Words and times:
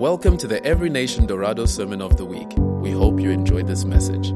Welcome 0.00 0.38
to 0.38 0.46
the 0.46 0.64
Every 0.64 0.88
Nation 0.88 1.26
Dorado 1.26 1.66
Sermon 1.66 2.00
of 2.00 2.16
the 2.16 2.24
Week. 2.24 2.48
We 2.56 2.90
hope 2.90 3.20
you 3.20 3.28
enjoyed 3.28 3.66
this 3.66 3.84
message. 3.84 4.28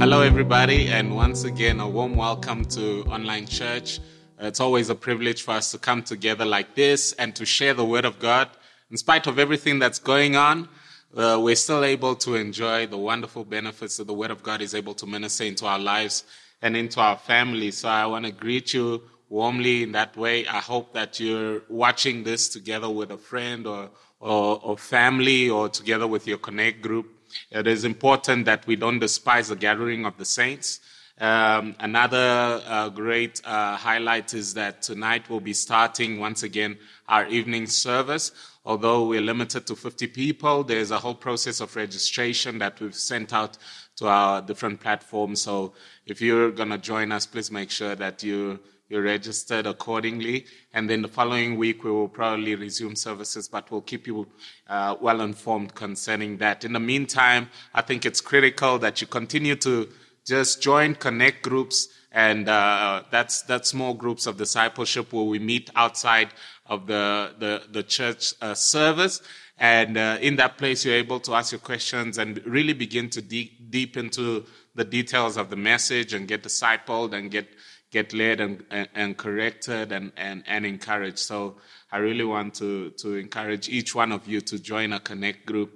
Hello, 0.00 0.22
everybody, 0.22 0.88
and 0.88 1.14
once 1.14 1.44
again, 1.44 1.78
a 1.78 1.86
warm 1.86 2.16
welcome 2.16 2.64
to 2.64 3.02
Online 3.10 3.46
Church. 3.46 4.00
It's 4.38 4.60
always 4.60 4.88
a 4.88 4.94
privilege 4.94 5.42
for 5.42 5.50
us 5.50 5.72
to 5.72 5.78
come 5.78 6.02
together 6.02 6.46
like 6.46 6.74
this 6.74 7.12
and 7.12 7.36
to 7.36 7.44
share 7.44 7.74
the 7.74 7.84
Word 7.84 8.06
of 8.06 8.18
God. 8.18 8.48
In 8.90 8.96
spite 8.96 9.26
of 9.26 9.38
everything 9.38 9.78
that's 9.78 9.98
going 9.98 10.36
on, 10.36 10.66
uh, 11.14 11.38
we're 11.38 11.54
still 11.54 11.84
able 11.84 12.14
to 12.14 12.36
enjoy 12.36 12.86
the 12.86 12.96
wonderful 12.96 13.44
benefits 13.44 13.98
that 13.98 14.06
the 14.06 14.14
Word 14.14 14.30
of 14.30 14.42
God 14.42 14.62
is 14.62 14.74
able 14.74 14.94
to 14.94 15.06
minister 15.06 15.44
into 15.44 15.66
our 15.66 15.78
lives 15.78 16.24
and 16.62 16.78
into 16.78 16.98
our 16.98 17.18
families. 17.18 17.76
So 17.76 17.90
I 17.90 18.06
want 18.06 18.24
to 18.24 18.32
greet 18.32 18.72
you 18.72 19.02
warmly 19.30 19.84
in 19.84 19.92
that 19.92 20.16
way. 20.16 20.46
I 20.46 20.58
hope 20.58 20.92
that 20.92 21.18
you're 21.18 21.62
watching 21.68 22.24
this 22.24 22.48
together 22.48 22.90
with 22.90 23.10
a 23.12 23.16
friend 23.16 23.66
or, 23.66 23.90
or, 24.18 24.60
or, 24.62 24.76
family 24.76 25.48
or 25.48 25.68
together 25.68 26.06
with 26.06 26.26
your 26.26 26.38
Connect 26.38 26.82
group. 26.82 27.06
It 27.50 27.66
is 27.66 27.84
important 27.84 28.44
that 28.46 28.66
we 28.66 28.76
don't 28.76 28.98
despise 28.98 29.48
the 29.48 29.56
gathering 29.56 30.04
of 30.04 30.18
the 30.18 30.24
saints. 30.24 30.80
Um, 31.20 31.76
another 31.78 32.60
uh, 32.66 32.88
great 32.88 33.40
uh, 33.44 33.76
highlight 33.76 34.34
is 34.34 34.54
that 34.54 34.82
tonight 34.82 35.30
we'll 35.30 35.40
be 35.40 35.52
starting 35.52 36.18
once 36.18 36.42
again 36.42 36.78
our 37.08 37.26
evening 37.26 37.66
service. 37.66 38.32
Although 38.64 39.06
we're 39.06 39.20
limited 39.20 39.66
to 39.68 39.76
50 39.76 40.08
people, 40.08 40.64
there's 40.64 40.90
a 40.90 40.98
whole 40.98 41.14
process 41.14 41.60
of 41.60 41.76
registration 41.76 42.58
that 42.58 42.80
we've 42.80 42.94
sent 42.94 43.32
out 43.32 43.58
to 43.96 44.08
our 44.08 44.42
different 44.42 44.80
platforms. 44.80 45.42
So 45.42 45.74
if 46.06 46.20
you're 46.20 46.50
going 46.50 46.70
to 46.70 46.78
join 46.78 47.12
us, 47.12 47.26
please 47.26 47.50
make 47.50 47.70
sure 47.70 47.94
that 47.94 48.22
you 48.22 48.58
you're 48.90 49.02
registered 49.02 49.66
accordingly. 49.66 50.44
And 50.74 50.90
then 50.90 51.00
the 51.00 51.08
following 51.08 51.56
week, 51.56 51.84
we 51.84 51.90
will 51.90 52.08
probably 52.08 52.56
resume 52.56 52.96
services, 52.96 53.48
but 53.48 53.70
we'll 53.70 53.80
keep 53.80 54.06
you 54.06 54.26
uh, 54.68 54.96
well 55.00 55.22
informed 55.22 55.74
concerning 55.74 56.36
that. 56.38 56.64
In 56.64 56.74
the 56.74 56.80
meantime, 56.80 57.48
I 57.72 57.80
think 57.80 58.04
it's 58.04 58.20
critical 58.20 58.78
that 58.80 59.00
you 59.00 59.06
continue 59.06 59.56
to 59.56 59.88
just 60.26 60.60
join 60.60 60.96
connect 60.96 61.42
groups 61.42 61.88
and 62.12 62.48
uh, 62.48 63.04
that's 63.10 63.42
that's 63.42 63.68
small 63.70 63.94
groups 63.94 64.26
of 64.26 64.36
discipleship 64.36 65.12
where 65.12 65.24
we 65.24 65.38
meet 65.38 65.70
outside 65.76 66.28
of 66.66 66.86
the 66.86 67.32
the, 67.38 67.62
the 67.70 67.82
church 67.82 68.34
uh, 68.42 68.52
service 68.52 69.22
and 69.60 69.96
uh, 69.96 70.18
in 70.20 70.36
that 70.36 70.58
place 70.58 70.84
you're 70.84 70.94
able 70.94 71.20
to 71.20 71.34
ask 71.34 71.52
your 71.52 71.60
questions 71.60 72.18
and 72.18 72.44
really 72.46 72.72
begin 72.72 73.08
to 73.10 73.22
deep, 73.22 73.70
deep 73.70 73.96
into 73.96 74.44
the 74.74 74.84
details 74.84 75.36
of 75.36 75.50
the 75.50 75.56
message 75.56 76.14
and 76.14 76.26
get 76.26 76.42
discipled 76.42 77.12
and 77.12 77.30
get 77.30 77.46
get 77.90 78.12
led 78.12 78.40
and, 78.40 78.64
and, 78.70 78.88
and, 78.94 79.16
corrected 79.16 79.92
and, 79.92 80.12
and, 80.16 80.44
and 80.46 80.64
encouraged. 80.64 81.18
So 81.18 81.56
I 81.90 81.98
really 81.98 82.24
want 82.24 82.54
to, 82.56 82.90
to 82.90 83.16
encourage 83.16 83.68
each 83.68 83.94
one 83.94 84.12
of 84.12 84.28
you 84.28 84.40
to 84.42 84.58
join 84.58 84.92
a 84.92 85.00
connect 85.00 85.46
group 85.46 85.72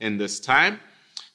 in 0.00 0.18
this 0.18 0.38
time. 0.38 0.80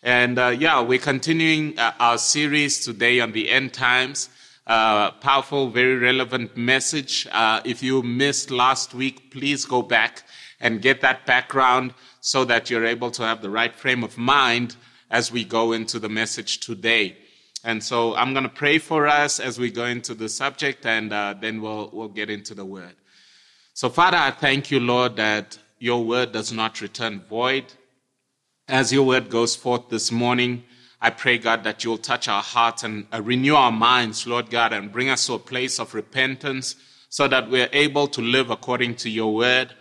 And 0.01 0.39
uh, 0.39 0.47
yeah, 0.47 0.81
we're 0.81 0.99
continuing 0.99 1.77
uh, 1.77 1.93
our 1.99 2.17
series 2.17 2.83
today 2.85 3.19
on 3.19 3.31
the 3.31 3.49
end 3.49 3.73
times. 3.73 4.29
Uh, 4.65 5.11
powerful, 5.11 5.69
very 5.69 5.97
relevant 5.97 6.55
message. 6.55 7.27
Uh, 7.31 7.61
if 7.65 7.83
you 7.83 8.01
missed 8.01 8.49
last 8.49 8.93
week, 8.93 9.31
please 9.31 9.65
go 9.65 9.81
back 9.81 10.23
and 10.61 10.81
get 10.81 11.01
that 11.01 11.25
background 11.25 11.93
so 12.21 12.45
that 12.45 12.69
you're 12.69 12.85
able 12.85 13.11
to 13.11 13.23
have 13.23 13.41
the 13.41 13.49
right 13.49 13.75
frame 13.75 14.03
of 14.03 14.17
mind 14.17 14.77
as 15.11 15.31
we 15.31 15.43
go 15.43 15.73
into 15.73 15.99
the 15.99 16.07
message 16.07 16.61
today. 16.61 17.17
And 17.63 17.81
so 17.81 18.13
I'm 18.15 18.33
going 18.33 18.43
to 18.43 18.49
pray 18.49 18.77
for 18.77 19.07
us 19.07 19.39
as 19.39 19.57
we 19.57 19.71
go 19.71 19.85
into 19.85 20.13
the 20.13 20.27
subject, 20.27 20.85
and 20.85 21.13
uh, 21.13 21.33
then 21.39 21.61
we'll, 21.61 21.89
we'll 21.93 22.09
get 22.09 22.29
into 22.29 22.53
the 22.53 22.65
word. 22.65 22.95
So, 23.73 23.89
Father, 23.89 24.17
I 24.17 24.31
thank 24.31 24.69
you, 24.69 24.79
Lord, 24.79 25.15
that 25.15 25.57
your 25.79 26.03
word 26.03 26.31
does 26.31 26.51
not 26.51 26.81
return 26.81 27.21
void. 27.29 27.65
As 28.67 28.91
your 28.91 29.03
word 29.03 29.29
goes 29.29 29.55
forth 29.55 29.89
this 29.89 30.11
morning, 30.11 30.63
I 31.01 31.09
pray, 31.09 31.37
God, 31.37 31.63
that 31.63 31.83
you'll 31.83 31.97
touch 31.97 32.27
our 32.27 32.43
hearts 32.43 32.83
and 32.83 33.07
uh, 33.13 33.21
renew 33.21 33.55
our 33.55 33.71
minds, 33.71 34.27
Lord 34.27 34.49
God, 34.49 34.71
and 34.73 34.91
bring 34.91 35.09
us 35.09 35.25
to 35.27 35.33
a 35.33 35.39
place 35.39 35.79
of 35.79 35.93
repentance 35.93 36.75
so 37.09 37.27
that 37.27 37.49
we're 37.49 37.69
able 37.73 38.07
to 38.07 38.21
live 38.21 38.49
according 38.49 38.95
to 38.95 39.09
your 39.09 39.33
word, 39.33 39.73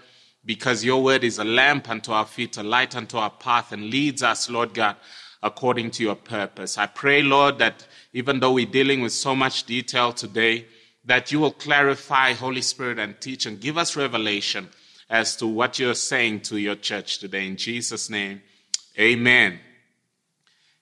because 0.44 0.84
your 0.84 1.02
word 1.02 1.22
is 1.24 1.38
a 1.38 1.44
lamp 1.44 1.88
unto 1.88 2.12
our 2.12 2.26
feet, 2.26 2.56
a 2.56 2.62
light 2.62 2.96
unto 2.96 3.16
our 3.16 3.30
path, 3.30 3.72
and 3.72 3.90
leads 3.90 4.22
us, 4.22 4.50
Lord 4.50 4.74
God, 4.74 4.96
according 5.42 5.90
to 5.92 6.02
your 6.02 6.14
purpose. 6.14 6.78
I 6.78 6.86
pray, 6.86 7.22
Lord, 7.22 7.58
that 7.58 7.86
even 8.12 8.40
though 8.40 8.52
we're 8.52 8.66
dealing 8.66 9.00
with 9.00 9.12
so 9.12 9.34
much 9.34 9.64
detail 9.64 10.12
today, 10.12 10.66
that 11.04 11.32
you 11.32 11.40
will 11.40 11.52
clarify, 11.52 12.32
Holy 12.32 12.62
Spirit, 12.62 12.98
and 12.98 13.20
teach 13.20 13.46
and 13.46 13.60
give 13.60 13.76
us 13.76 13.96
revelation 13.96 14.68
as 15.10 15.36
to 15.36 15.46
what 15.46 15.78
you're 15.78 15.94
saying 15.94 16.40
to 16.40 16.58
your 16.58 16.76
church 16.76 17.18
today. 17.18 17.46
In 17.46 17.56
Jesus' 17.56 18.08
name, 18.08 18.40
amen. 18.98 19.58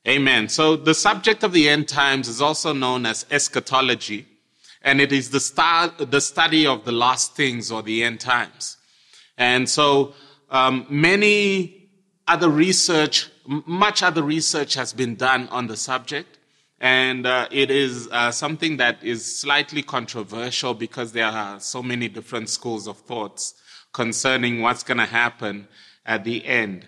Amen. 0.07 0.49
So 0.49 0.77
the 0.77 0.95
subject 0.95 1.43
of 1.43 1.53
the 1.53 1.69
end 1.69 1.89
times 1.89 2.29
is 2.29 2.41
also 2.41 2.73
known 2.73 3.07
as 3.07 3.27
eschatology, 3.31 4.27
and 4.83 5.01
it 5.01 5.13
is 5.13 5.31
the, 5.31 5.41
star, 5.41 5.89
the 5.89 6.21
study 6.21 6.67
of 6.67 6.85
the 6.85 6.93
last 6.93 7.35
things 7.35 7.71
or 7.71 7.83
the 7.83 8.03
end 8.03 8.21
times. 8.21 8.77
And 9.37 9.69
so 9.69 10.15
um, 10.51 10.87
many 10.89 11.89
other 12.29 12.49
research 12.49 13.31
much 13.51 14.03
other 14.05 14.23
research 14.23 14.75
has 14.75 14.93
been 14.93 15.17
done 15.17 15.49
on 15.49 15.67
the 15.67 15.77
subject, 15.77 16.39
and 16.81 17.27
uh, 17.27 17.49
it 17.51 17.69
is 17.69 18.09
uh, 18.13 18.31
something 18.31 18.77
that 18.77 19.03
is 19.03 19.41
slightly 19.41 19.83
controversial 19.83 20.73
because 20.73 21.11
there 21.13 21.27
are 21.27 21.59
so 21.59 21.83
many 21.83 22.09
different 22.09 22.49
schools 22.49 22.87
of 22.87 22.97
thoughts 22.99 23.55
concerning 23.93 24.63
what's 24.63 24.85
going 24.85 24.99
to 24.99 25.05
happen 25.05 25.67
at 26.07 26.23
the 26.23 26.47
end. 26.47 26.87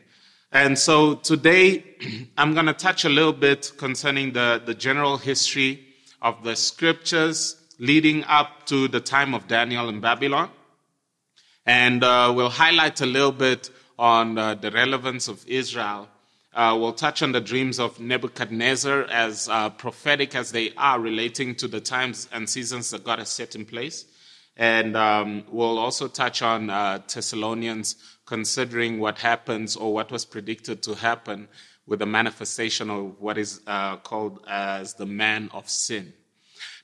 And 0.53 0.79
so 0.79 1.17
today, 1.17 1.83
I'm 2.39 2.55
going 2.55 2.67
to 2.67 2.75
touch 2.75 3.05
a 3.05 3.09
little 3.09 3.33
bit 3.33 3.73
concerning 3.77 4.33
the, 4.33 4.63
the 4.65 4.75
general 4.75 5.17
history 5.17 5.85
of 6.23 6.45
the 6.45 6.55
scriptures 6.55 7.57
leading 7.81 8.23
up 8.25 8.67
to 8.67 8.87
the 8.87 9.01
time 9.01 9.35
of 9.35 9.49
Daniel 9.49 9.89
in 9.89 10.01
Babylon. 10.01 10.49
And 11.67 12.05
uh, 12.05 12.33
we'll 12.37 12.51
highlight 12.51 13.01
a 13.01 13.07
little 13.07 13.33
bit 13.33 13.71
on 13.99 14.39
uh, 14.39 14.55
the 14.55 14.71
relevance 14.71 15.27
of 15.27 15.45
Israel 15.49 16.09
uh, 16.55 16.77
we'll 16.79 16.93
touch 16.93 17.23
on 17.23 17.33
the 17.33 17.41
dreams 17.41 17.81
of 17.81 17.99
Nebuchadnezzar 17.99 19.05
as 19.05 19.49
uh, 19.49 19.71
prophetic 19.71 20.35
as 20.35 20.53
they 20.53 20.73
are 20.77 21.01
relating 21.01 21.55
to 21.57 21.69
the 21.69 21.81
times 21.81 22.29
and 22.33 22.49
seasons 22.49 22.91
that 22.91 23.05
God 23.05 23.19
has 23.19 23.31
set 23.31 23.55
in 23.55 23.65
place. 23.65 24.05
And 24.57 24.97
um, 24.97 25.45
we'll 25.51 25.79
also 25.79 26.09
touch 26.09 26.43
on 26.43 26.69
uh, 26.69 27.01
Thessalonians 27.13 27.97
considering 28.27 29.01
what 29.01 29.19
happens 29.19 29.77
or 29.77 29.95
what 29.95 30.13
was 30.13 30.25
predicted 30.27 30.83
to 30.83 30.95
happen 30.95 31.49
with 31.87 32.01
the 32.01 32.07
manifestation 32.07 32.91
of 32.91 33.19
what 33.19 33.39
is 33.39 33.61
uh, 33.67 33.97
called 33.97 34.45
as 34.47 34.95
the 34.95 35.07
man 35.07 35.51
of 35.53 35.69
sin. 35.69 36.13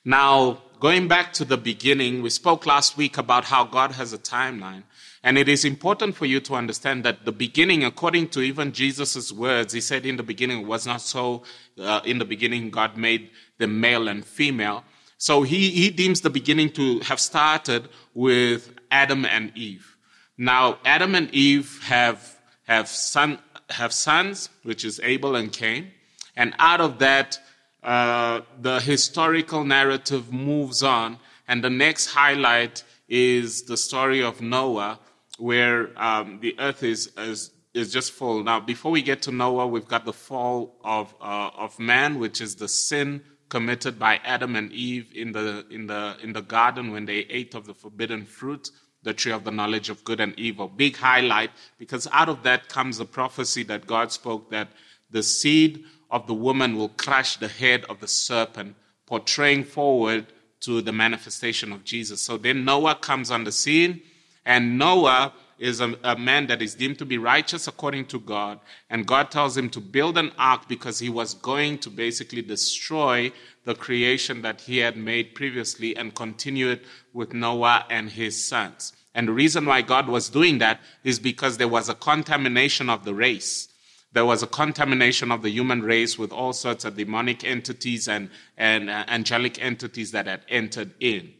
Now, 0.04 0.62
going 0.80 1.08
back 1.08 1.34
to 1.34 1.44
the 1.44 1.58
beginning, 1.58 2.22
we 2.22 2.30
spoke 2.30 2.64
last 2.64 2.96
week 2.96 3.18
about 3.18 3.44
how 3.44 3.64
God 3.64 3.92
has 3.92 4.12
a 4.12 4.18
timeline. 4.18 4.84
And 5.24 5.36
it 5.36 5.48
is 5.48 5.64
important 5.64 6.14
for 6.14 6.26
you 6.26 6.40
to 6.40 6.54
understand 6.54 7.04
that 7.04 7.24
the 7.24 7.32
beginning, 7.32 7.84
according 7.84 8.28
to 8.28 8.40
even 8.40 8.72
Jesus' 8.72 9.32
words, 9.32 9.72
he 9.72 9.80
said 9.80 10.06
in 10.06 10.16
the 10.16 10.22
beginning 10.22 10.66
was 10.66 10.86
not 10.86 11.00
so. 11.00 11.42
Uh, 11.78 12.00
in 12.04 12.18
the 12.18 12.24
beginning, 12.24 12.70
God 12.70 12.96
made 12.96 13.30
the 13.58 13.66
male 13.66 14.08
and 14.08 14.24
female. 14.24 14.84
So 15.18 15.42
he, 15.42 15.70
he 15.70 15.90
deems 15.90 16.20
the 16.20 16.30
beginning 16.30 16.70
to 16.72 17.00
have 17.00 17.18
started 17.18 17.88
with 18.14 18.72
Adam 18.90 19.24
and 19.24 19.50
Eve. 19.56 19.96
Now, 20.36 20.78
Adam 20.84 21.16
and 21.16 21.32
Eve 21.34 21.80
have, 21.82 22.38
have, 22.68 22.88
son, 22.88 23.40
have 23.70 23.92
sons, 23.92 24.48
which 24.62 24.84
is 24.84 25.00
Abel 25.02 25.34
and 25.34 25.52
Cain. 25.52 25.90
And 26.36 26.54
out 26.60 26.80
of 26.80 27.00
that, 27.00 27.40
uh, 27.82 28.42
the 28.60 28.78
historical 28.78 29.64
narrative 29.64 30.32
moves 30.32 30.84
on. 30.84 31.18
And 31.48 31.64
the 31.64 31.70
next 31.70 32.06
highlight 32.06 32.84
is 33.08 33.62
the 33.62 33.76
story 33.76 34.22
of 34.22 34.40
Noah, 34.40 35.00
where 35.38 35.90
um, 36.00 36.40
the 36.40 36.54
earth 36.58 36.82
is, 36.82 37.12
is, 37.16 37.50
is 37.72 37.92
just 37.92 38.12
full. 38.12 38.42
Now, 38.42 38.60
before 38.60 38.90
we 38.90 39.02
get 39.02 39.22
to 39.22 39.32
Noah, 39.32 39.66
we've 39.66 39.88
got 39.88 40.04
the 40.04 40.12
fall 40.12 40.76
of, 40.84 41.14
uh, 41.20 41.50
of 41.56 41.78
man, 41.78 42.18
which 42.18 42.40
is 42.40 42.56
the 42.56 42.68
sin 42.68 43.22
committed 43.48 43.98
by 43.98 44.16
Adam 44.24 44.56
and 44.56 44.70
Eve 44.72 45.10
in 45.14 45.32
the, 45.32 45.64
in, 45.70 45.86
the, 45.86 46.16
in 46.22 46.32
the 46.32 46.42
garden 46.42 46.90
when 46.90 47.06
they 47.06 47.20
ate 47.30 47.54
of 47.54 47.66
the 47.66 47.74
forbidden 47.74 48.24
fruit, 48.24 48.68
the 49.02 49.14
tree 49.14 49.32
of 49.32 49.44
the 49.44 49.50
knowledge 49.50 49.88
of 49.88 50.04
good 50.04 50.20
and 50.20 50.38
evil. 50.38 50.68
Big 50.68 50.96
highlight, 50.96 51.50
because 51.78 52.06
out 52.12 52.28
of 52.28 52.42
that 52.42 52.68
comes 52.68 52.98
the 52.98 53.04
prophecy 53.04 53.62
that 53.62 53.86
God 53.86 54.12
spoke 54.12 54.50
that 54.50 54.68
the 55.10 55.22
seed 55.22 55.84
of 56.10 56.26
the 56.26 56.34
woman 56.34 56.76
will 56.76 56.90
crush 56.90 57.36
the 57.36 57.48
head 57.48 57.84
of 57.84 58.00
the 58.00 58.08
serpent, 58.08 58.74
portraying 59.06 59.64
forward 59.64 60.26
to 60.60 60.82
the 60.82 60.92
manifestation 60.92 61.72
of 61.72 61.84
Jesus. 61.84 62.20
So 62.20 62.36
then 62.36 62.64
Noah 62.64 62.96
comes 62.96 63.30
on 63.30 63.44
the 63.44 63.52
scene 63.52 64.02
and 64.44 64.78
Noah 64.78 65.32
is 65.58 65.80
a, 65.80 65.94
a, 66.04 66.16
man 66.16 66.46
that 66.46 66.62
is 66.62 66.74
deemed 66.74 66.98
to 66.98 67.04
be 67.04 67.18
righteous 67.18 67.66
according 67.66 68.06
to 68.06 68.20
God. 68.20 68.60
And 68.90 69.06
God 69.06 69.30
tells 69.30 69.56
him 69.56 69.68
to 69.70 69.80
build 69.80 70.16
an 70.16 70.32
ark 70.38 70.68
because 70.68 70.98
he 70.98 71.08
was 71.08 71.34
going 71.34 71.78
to 71.78 71.90
basically 71.90 72.42
destroy 72.42 73.32
the 73.64 73.74
creation 73.74 74.42
that 74.42 74.60
he 74.62 74.78
had 74.78 74.96
made 74.96 75.34
previously 75.34 75.96
and 75.96 76.14
continue 76.14 76.68
it 76.68 76.84
with 77.12 77.32
Noah 77.32 77.86
and 77.90 78.10
his 78.10 78.46
sons. 78.46 78.92
And 79.14 79.26
the 79.28 79.32
reason 79.32 79.66
why 79.66 79.82
God 79.82 80.08
was 80.08 80.28
doing 80.28 80.58
that 80.58 80.80
is 81.02 81.18
because 81.18 81.58
there 81.58 81.68
was 81.68 81.88
a 81.88 81.94
contamination 81.94 82.88
of 82.88 83.04
the 83.04 83.14
race. 83.14 83.68
There 84.12 84.24
was 84.24 84.42
a 84.42 84.46
contamination 84.46 85.30
of 85.32 85.42
the 85.42 85.50
human 85.50 85.82
race 85.82 86.16
with 86.16 86.32
all 86.32 86.52
sorts 86.52 86.84
of 86.84 86.96
demonic 86.96 87.44
entities 87.44 88.08
and, 88.08 88.30
and 88.56 88.88
uh, 88.88 89.04
angelic 89.08 89.62
entities 89.62 90.12
that 90.12 90.26
had 90.26 90.42
entered 90.48 90.94
in. 91.00 91.34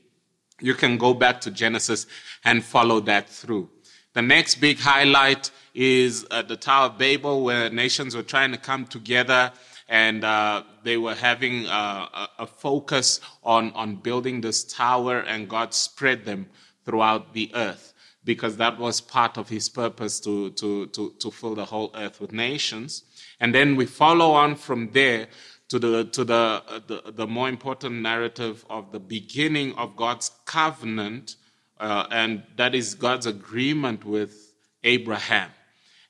You 0.61 0.75
can 0.75 0.99
go 0.99 1.15
back 1.15 1.41
to 1.43 1.51
Genesis 1.51 2.07
and 2.45 2.65
follow 2.65 3.01
that 3.01 3.29
through. 3.29 3.71
The 4.15 4.23
next 4.23 4.57
big 4.57 4.79
highlight 4.79 5.51
is 5.75 6.27
uh, 6.31 6.43
the 6.43 6.57
Tower 6.57 6.87
of 6.87 6.99
Babel, 6.99 7.45
where 7.45 7.71
nations 7.71 8.17
were 8.17 8.23
trying 8.23 8.51
to 8.53 8.59
come 8.59 8.87
together 8.87 9.53
and 9.89 10.23
uh, 10.23 10.63
they 10.85 10.99
were 10.99 11.15
having 11.15 11.67
uh, 11.67 12.27
a, 12.39 12.47
focus 12.47 13.21
on, 13.43 13.73
on 13.73 13.97
building 13.97 14.43
this 14.43 14.63
tower, 14.65 15.21
and 15.21 15.49
God 15.49 15.73
spread 15.73 16.27
them 16.27 16.47
throughout 16.85 17.33
the 17.33 17.51
earth 17.55 17.95
because 18.25 18.59
that 18.59 18.79
was 18.79 19.01
part 19.01 19.39
of 19.39 19.49
his 19.49 19.71
purpose 19.71 20.21
to, 20.21 20.51
to, 20.51 20.87
to, 20.89 21.15
to 21.19 21.31
fill 21.31 21.55
the 21.55 21.65
whole 21.65 21.91
earth 21.95 22.21
with 22.21 22.33
nations. 22.33 23.05
And 23.41 23.55
then 23.55 23.77
we 23.77 23.87
follow 23.87 24.33
on 24.33 24.57
from 24.57 24.91
there 24.93 25.29
to 25.69 25.79
the 25.79 26.05
to 26.05 26.25
the, 26.25 26.35
uh, 26.67 26.81
the, 26.87 27.13
the 27.13 27.27
more 27.27 27.49
important 27.49 27.97
narrative 27.97 28.65
of 28.71 28.93
the 28.93 29.01
beginning 29.01 29.75
of 29.75 29.97
God's 29.97 30.31
covenant, 30.45 31.37
uh, 31.79 32.07
and 32.11 32.43
that 32.57 32.75
is 32.75 32.95
God's 32.95 33.27
agreement 33.27 34.05
with 34.05 34.55
Abraham. 34.85 35.51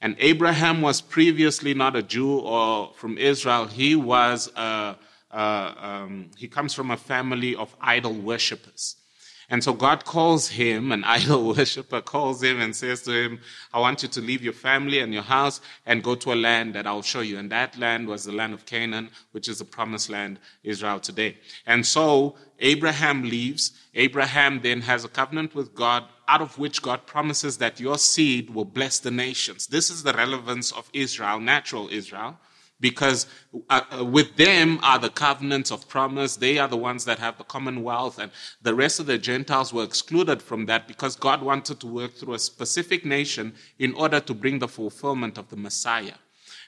And 0.01 0.15
Abraham 0.21 0.81
was 0.81 1.01
previously 1.01 1.75
not 1.75 1.97
a 1.97 2.03
Jew 2.03 2.39
or 2.39 2.93
from 2.95 3.19
Israel. 3.19 3.67
He 3.67 3.97
was 3.97 4.49
a, 4.55 4.97
a, 5.33 5.75
um, 5.81 6.31
he 6.37 6.47
comes 6.47 6.73
from 6.73 6.93
a 6.93 6.97
family 6.97 7.57
of 7.57 7.75
idol 7.81 8.15
worshippers. 8.15 8.98
And 9.51 9.65
so 9.65 9.73
God 9.73 10.05
calls 10.05 10.49
him, 10.49 10.93
an 10.93 11.05
idol 11.19 11.55
worshiper 11.55 12.03
calls 12.03 12.43
him 12.43 12.61
and 12.61 12.77
says 12.77 13.03
to 13.03 13.13
him, 13.13 13.41
I 13.73 13.81
want 13.81 14.03
you 14.03 14.09
to 14.09 14.21
leave 14.21 14.43
your 14.43 14.53
family 14.53 14.99
and 15.01 15.13
your 15.13 15.23
house 15.23 15.61
and 15.87 16.03
go 16.03 16.15
to 16.17 16.33
a 16.33 16.35
land 16.35 16.75
that 16.75 16.87
I'll 16.87 17.03
show 17.03 17.21
you. 17.21 17.39
And 17.39 17.51
that 17.51 17.79
land 17.79 18.09
was 18.09 18.25
the 18.25 18.33
land 18.33 18.53
of 18.53 18.67
Canaan, 18.67 19.11
which 19.33 19.49
is 19.49 19.59
the 19.59 19.65
promised 19.65 20.11
land, 20.11 20.39
Israel 20.65 21.01
today. 21.01 21.39
And 21.67 21.87
so 21.87 22.37
Abraham 22.61 23.23
leaves. 23.23 23.73
Abraham 23.95 24.61
then 24.63 24.83
has 24.83 25.05
a 25.05 25.09
covenant 25.09 25.55
with 25.55 25.75
God, 25.75 26.05
out 26.29 26.43
of 26.43 26.59
which 26.59 26.83
God 26.83 27.07
promises 27.07 27.57
that 27.59 27.81
your 27.81 27.97
seed 27.97 28.51
will 28.51 28.67
bless 28.67 28.99
the 28.99 29.11
nations. 29.11 29.67
This 29.67 29.89
is 29.89 30.03
the 30.03 30.13
relevance 30.13 30.73
of 30.73 30.91
Israel, 30.93 31.41
natural 31.41 31.89
Israel 31.89 32.39
because 32.81 33.27
uh, 33.71 33.81
uh, 33.99 34.05
with 34.05 34.37
them 34.37 34.79
are 34.83 34.99
the 34.99 35.11
covenants 35.11 35.71
of 35.71 35.89
promise. 35.89 36.37
They 36.37 36.59
are 36.59 36.69
the 36.69 36.77
ones 36.77 37.05
that 37.07 37.19
have 37.19 37.39
the 37.39 37.45
commonwealth, 37.45 38.19
and 38.19 38.31
the 38.63 38.75
rest 38.75 39.01
of 39.01 39.07
the 39.07 39.19
Gentiles 39.19 39.73
were 39.73 39.85
excluded 39.85 40.43
from 40.43 40.67
that 40.67 40.87
because 40.87 41.17
God 41.17 41.43
wanted 41.43 41.81
to 41.81 41.87
work 41.87 42.15
through 42.15 42.35
a 42.35 42.39
specific 42.39 43.05
nation 43.05 43.55
in 43.79 43.95
order 43.95 44.21
to 44.21 44.35
bring 44.35 44.59
the 44.59 44.69
fulfillment 44.69 45.39
of 45.39 45.49
the 45.49 45.57
Messiah. 45.57 46.15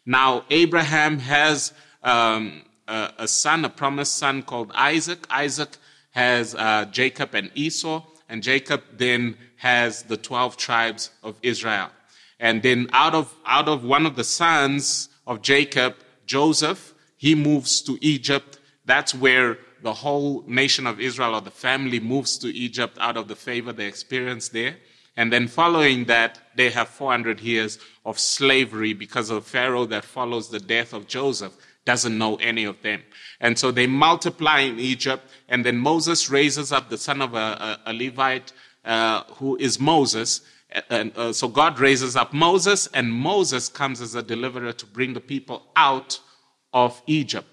Now, 0.05 0.45
Abraham 0.51 1.19
has 1.19 1.73
um, 2.03 2.63
a, 2.89 3.13
a, 3.19 3.29
son, 3.29 3.65
a 3.65 3.69
promised 3.69 4.15
son 4.15 4.43
called 4.43 4.73
Isaac. 4.75 5.27
Isaac 5.31 5.77
has 6.13 6.55
uh, 6.55 6.87
Jacob 6.87 7.35
and 7.35 7.51
Esau, 7.55 8.03
and 8.29 8.43
Jacob 8.43 8.83
then 8.93 9.37
has 9.57 10.03
the 10.05 10.17
12 10.17 10.57
tribes 10.57 11.11
of 11.23 11.37
Israel. 11.43 11.91
And 12.39 12.63
then 12.63 12.89
out 12.93 13.15
of, 13.15 13.35
out 13.45 13.69
of 13.69 13.85
one 13.85 14.07
of 14.07 14.17
the 14.17 14.25
sons, 14.25 15.10
of 15.27 15.43
Jacob, 15.43 15.97
Joseph, 16.27 16.95
he 17.17 17.35
moves 17.35 17.83
to 17.83 17.99
Egypt. 18.01 18.59
That's 18.85 19.15
where 19.15 19.59
the 19.83 19.93
whole 19.93 20.45
nation 20.47 20.87
of 20.87 21.01
Israel 21.01 21.35
or 21.35 21.41
the 21.41 21.51
family 21.51 22.01
moves 22.01 22.39
to 22.39 22.49
Egypt 22.49 22.97
out 23.01 23.17
of 23.17 23.29
the 23.29 23.37
favor 23.37 23.73
they 23.73 23.87
experience 23.87 24.49
there. 24.49 24.77
And 25.17 25.33
then 25.33 25.49
following 25.49 26.05
that, 26.05 26.39
they 26.57 26.71
have 26.71 26.89
400 26.89 27.41
years 27.41 27.79
of 28.05 28.19
slavery 28.19 28.93
because 28.93 29.31
of 29.31 29.47
Pharaoh 29.47 29.87
that 29.87 30.05
follows 30.05 30.51
the 30.51 30.61
death 30.61 30.93
of 30.93 31.07
Joseph 31.07 31.57
doesn't 31.85 32.17
know 32.17 32.37
any 32.37 32.65
of 32.65 32.81
them. 32.83 33.03
And 33.41 33.59
so 33.59 33.71
they 33.71 33.87
multiply 33.87 34.61
in 34.61 34.79
Egypt. 34.79 35.25
And 35.49 35.65
then 35.65 35.77
Moses 35.79 36.31
raises 36.31 36.73
up 36.73 36.89
the 36.89 36.99
son 36.99 37.23
of 37.23 37.35
a, 37.35 37.37
a, 37.37 37.81
a 37.87 37.93
Levite 37.93 38.53
uh, 38.85 39.25
who 39.35 39.57
is 39.57 39.81
Moses. 39.81 40.43
And 40.89 41.17
uh, 41.17 41.33
so 41.33 41.49
God 41.49 41.81
raises 41.81 42.17
up 42.17 42.33
Moses, 42.33 42.87
and 42.95 43.13
Moses 43.13 43.69
comes 43.69 44.01
as 44.01 44.15
a 44.15 44.23
deliverer 44.23 44.73
to 44.73 44.87
bring 44.87 45.15
the 45.15 45.21
people 45.21 45.67
out 45.75 46.21
of 46.73 47.03
Egypt. 47.07 47.49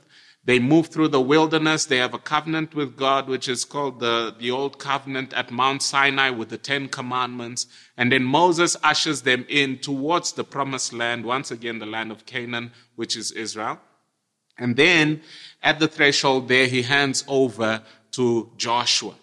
They 0.47 0.59
move 0.59 0.87
through 0.87 1.09
the 1.09 1.19
wilderness. 1.19 1.85
They 1.85 1.97
have 1.97 2.13
a 2.13 2.19
covenant 2.19 2.73
with 2.73 2.95
God, 2.95 3.27
which 3.27 3.49
is 3.49 3.65
called 3.65 3.99
the, 3.99 4.33
the 4.39 4.49
Old 4.49 4.79
Covenant 4.79 5.33
at 5.33 5.51
Mount 5.51 5.83
Sinai 5.83 6.29
with 6.29 6.47
the 6.47 6.57
Ten 6.57 6.87
Commandments. 6.87 7.67
And 7.97 8.13
then 8.13 8.23
Moses 8.23 8.77
ushers 8.81 9.23
them 9.23 9.45
in 9.49 9.79
towards 9.79 10.31
the 10.31 10.45
promised 10.45 10.93
land, 10.93 11.25
once 11.25 11.51
again, 11.51 11.79
the 11.79 11.85
land 11.85 12.13
of 12.13 12.25
Canaan, 12.25 12.71
which 12.95 13.17
is 13.17 13.33
Israel. 13.33 13.77
And 14.57 14.77
then 14.77 15.21
at 15.61 15.79
the 15.79 15.87
threshold 15.89 16.47
there, 16.47 16.67
he 16.67 16.83
hands 16.83 17.25
over 17.27 17.81
to 18.11 18.49
Joshua. 18.55 19.15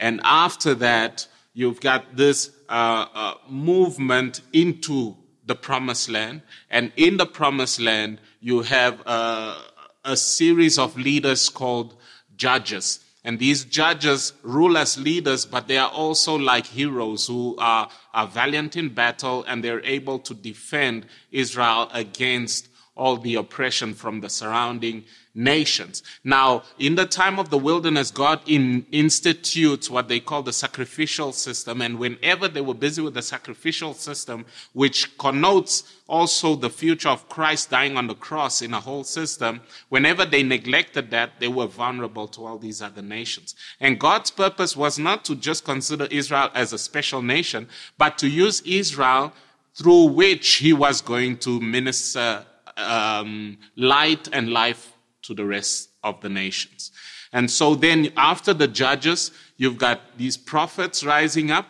And 0.00 0.20
after 0.24 0.74
that, 0.76 1.28
you've 1.54 1.80
got 1.80 2.16
this 2.16 2.50
uh, 2.68 3.06
uh, 3.14 3.34
movement 3.48 4.42
into 4.52 5.16
the 5.46 5.54
promised 5.54 6.08
land. 6.10 6.42
And 6.68 6.92
in 6.96 7.16
the 7.16 7.26
promised 7.26 7.80
land, 7.80 8.20
you 8.40 8.62
have 8.62 9.00
uh, 9.06 9.58
a 10.04 10.16
series 10.16 10.78
of 10.78 10.96
leaders 10.96 11.48
called 11.48 11.96
judges. 12.36 13.00
And 13.26 13.38
these 13.38 13.64
judges 13.64 14.34
rule 14.42 14.76
as 14.76 14.98
leaders, 14.98 15.46
but 15.46 15.66
they 15.66 15.78
are 15.78 15.90
also 15.90 16.36
like 16.36 16.66
heroes 16.66 17.26
who 17.26 17.56
are, 17.58 17.88
are 18.12 18.26
valiant 18.26 18.76
in 18.76 18.90
battle 18.90 19.44
and 19.48 19.64
they're 19.64 19.84
able 19.84 20.18
to 20.18 20.34
defend 20.34 21.06
Israel 21.30 21.88
against 21.92 22.68
all 22.96 23.16
the 23.16 23.34
oppression 23.34 23.92
from 23.94 24.20
the 24.20 24.28
surrounding 24.28 25.04
nations. 25.34 26.02
Now, 26.22 26.62
in 26.78 26.94
the 26.94 27.06
time 27.06 27.40
of 27.40 27.50
the 27.50 27.58
wilderness, 27.58 28.12
God 28.12 28.40
in, 28.46 28.86
institutes 28.92 29.90
what 29.90 30.08
they 30.08 30.20
call 30.20 30.42
the 30.42 30.52
sacrificial 30.52 31.32
system. 31.32 31.82
And 31.82 31.98
whenever 31.98 32.46
they 32.46 32.60
were 32.60 32.74
busy 32.74 33.02
with 33.02 33.14
the 33.14 33.22
sacrificial 33.22 33.94
system, 33.94 34.46
which 34.74 35.18
connotes 35.18 35.82
also 36.06 36.54
the 36.54 36.70
future 36.70 37.08
of 37.08 37.28
Christ 37.28 37.70
dying 37.70 37.96
on 37.96 38.06
the 38.06 38.14
cross 38.14 38.62
in 38.62 38.72
a 38.74 38.80
whole 38.80 39.02
system, 39.02 39.60
whenever 39.88 40.24
they 40.24 40.44
neglected 40.44 41.10
that, 41.10 41.40
they 41.40 41.48
were 41.48 41.66
vulnerable 41.66 42.28
to 42.28 42.46
all 42.46 42.58
these 42.58 42.80
other 42.80 43.02
nations. 43.02 43.56
And 43.80 43.98
God's 43.98 44.30
purpose 44.30 44.76
was 44.76 45.00
not 45.00 45.24
to 45.24 45.34
just 45.34 45.64
consider 45.64 46.06
Israel 46.12 46.50
as 46.54 46.72
a 46.72 46.78
special 46.78 47.22
nation, 47.22 47.68
but 47.98 48.18
to 48.18 48.28
use 48.28 48.60
Israel 48.60 49.32
through 49.74 50.04
which 50.04 50.54
he 50.54 50.72
was 50.72 51.00
going 51.00 51.38
to 51.38 51.60
minister 51.60 52.46
um, 52.76 53.58
light 53.76 54.28
and 54.32 54.50
life 54.50 54.92
to 55.22 55.34
the 55.34 55.44
rest 55.44 55.90
of 56.02 56.20
the 56.20 56.28
nations. 56.28 56.92
And 57.32 57.50
so 57.50 57.74
then 57.74 58.12
after 58.16 58.54
the 58.54 58.68
judges, 58.68 59.30
you've 59.56 59.78
got 59.78 60.00
these 60.16 60.36
prophets 60.36 61.04
rising 61.04 61.50
up, 61.50 61.66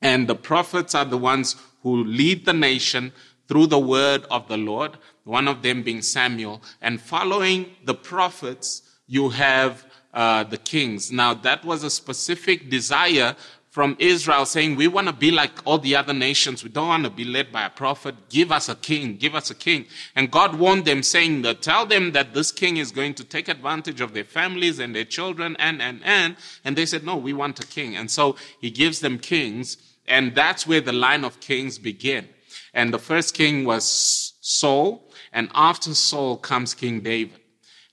and 0.00 0.26
the 0.26 0.34
prophets 0.34 0.94
are 0.94 1.04
the 1.04 1.18
ones 1.18 1.56
who 1.82 2.04
lead 2.04 2.46
the 2.46 2.52
nation 2.52 3.12
through 3.48 3.66
the 3.66 3.78
word 3.78 4.24
of 4.30 4.48
the 4.48 4.56
Lord, 4.56 4.96
one 5.24 5.48
of 5.48 5.62
them 5.62 5.82
being 5.82 6.02
Samuel. 6.02 6.62
And 6.80 7.00
following 7.00 7.66
the 7.84 7.94
prophets, 7.94 8.82
you 9.06 9.30
have 9.30 9.84
uh, 10.14 10.44
the 10.44 10.56
kings. 10.56 11.10
Now, 11.12 11.34
that 11.34 11.64
was 11.64 11.82
a 11.84 11.90
specific 11.90 12.70
desire 12.70 13.36
from 13.70 13.96
Israel 14.00 14.44
saying, 14.44 14.76
We 14.76 14.88
want 14.88 15.06
to 15.06 15.12
be 15.12 15.30
like 15.30 15.52
all 15.64 15.78
the 15.78 15.96
other 15.96 16.12
nations. 16.12 16.62
We 16.62 16.70
don't 16.70 16.88
want 16.88 17.04
to 17.04 17.10
be 17.10 17.24
led 17.24 17.52
by 17.52 17.64
a 17.66 17.70
prophet. 17.70 18.28
Give 18.28 18.50
us 18.50 18.68
a 18.68 18.74
king. 18.74 19.16
Give 19.16 19.34
us 19.34 19.50
a 19.50 19.54
king. 19.54 19.86
And 20.16 20.30
God 20.30 20.58
warned 20.58 20.84
them, 20.84 21.02
saying 21.02 21.42
that 21.42 21.62
tell 21.62 21.86
them 21.86 22.12
that 22.12 22.34
this 22.34 22.50
king 22.50 22.76
is 22.76 22.90
going 22.90 23.14
to 23.14 23.24
take 23.24 23.48
advantage 23.48 24.00
of 24.00 24.12
their 24.12 24.24
families 24.24 24.78
and 24.80 24.94
their 24.94 25.04
children 25.04 25.56
and, 25.58 25.80
and, 25.80 26.00
and. 26.04 26.36
And 26.64 26.76
they 26.76 26.86
said, 26.86 27.04
No, 27.04 27.16
we 27.16 27.32
want 27.32 27.60
a 27.60 27.66
king. 27.66 27.96
And 27.96 28.10
so 28.10 28.36
he 28.60 28.70
gives 28.70 29.00
them 29.00 29.18
kings. 29.18 29.76
And 30.08 30.34
that's 30.34 30.66
where 30.66 30.80
the 30.80 30.92
line 30.92 31.24
of 31.24 31.38
kings 31.38 31.78
begin. 31.78 32.28
And 32.74 32.92
the 32.92 32.98
first 32.98 33.34
king 33.34 33.64
was 33.64 34.34
Saul. 34.40 35.08
And 35.32 35.48
after 35.54 35.94
Saul 35.94 36.36
comes 36.36 36.74
King 36.74 37.00
David. 37.00 37.39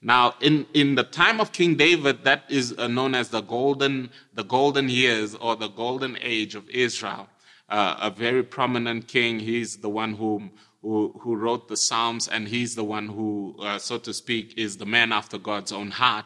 Now, 0.02 0.36
in, 0.42 0.66
in 0.74 0.96
the 0.96 1.04
time 1.04 1.42
of 1.42 1.52
King 1.52 1.76
David, 1.76 2.24
that 2.24 2.44
is 2.50 2.76
uh, 2.78 2.88
known 2.88 3.16
as 3.16 3.30
the 3.30 3.42
golden, 3.42 4.12
the 4.34 4.44
golden 4.44 4.90
years 4.90 5.34
or 5.36 5.56
the 5.56 5.70
golden 5.70 6.18
age 6.22 6.56
of 6.56 6.70
Israel. 6.70 7.28
Uh, 7.70 7.98
a 8.00 8.10
very 8.10 8.44
prominent 8.44 9.08
king. 9.08 9.40
He's 9.40 9.78
the 9.78 9.90
one 9.90 10.14
who, 10.14 10.52
who, 10.82 11.20
who 11.22 11.36
wrote 11.36 11.68
the 11.68 11.76
Psalms, 11.76 12.28
and 12.28 12.48
he's 12.48 12.76
the 12.76 12.84
one 12.84 13.08
who, 13.08 13.56
uh, 13.60 13.78
so 13.78 13.98
to 13.98 14.14
speak, 14.14 14.54
is 14.56 14.78
the 14.78 14.86
man 14.86 15.12
after 15.12 15.38
God's 15.38 15.72
own 15.72 15.92
heart. 15.92 16.26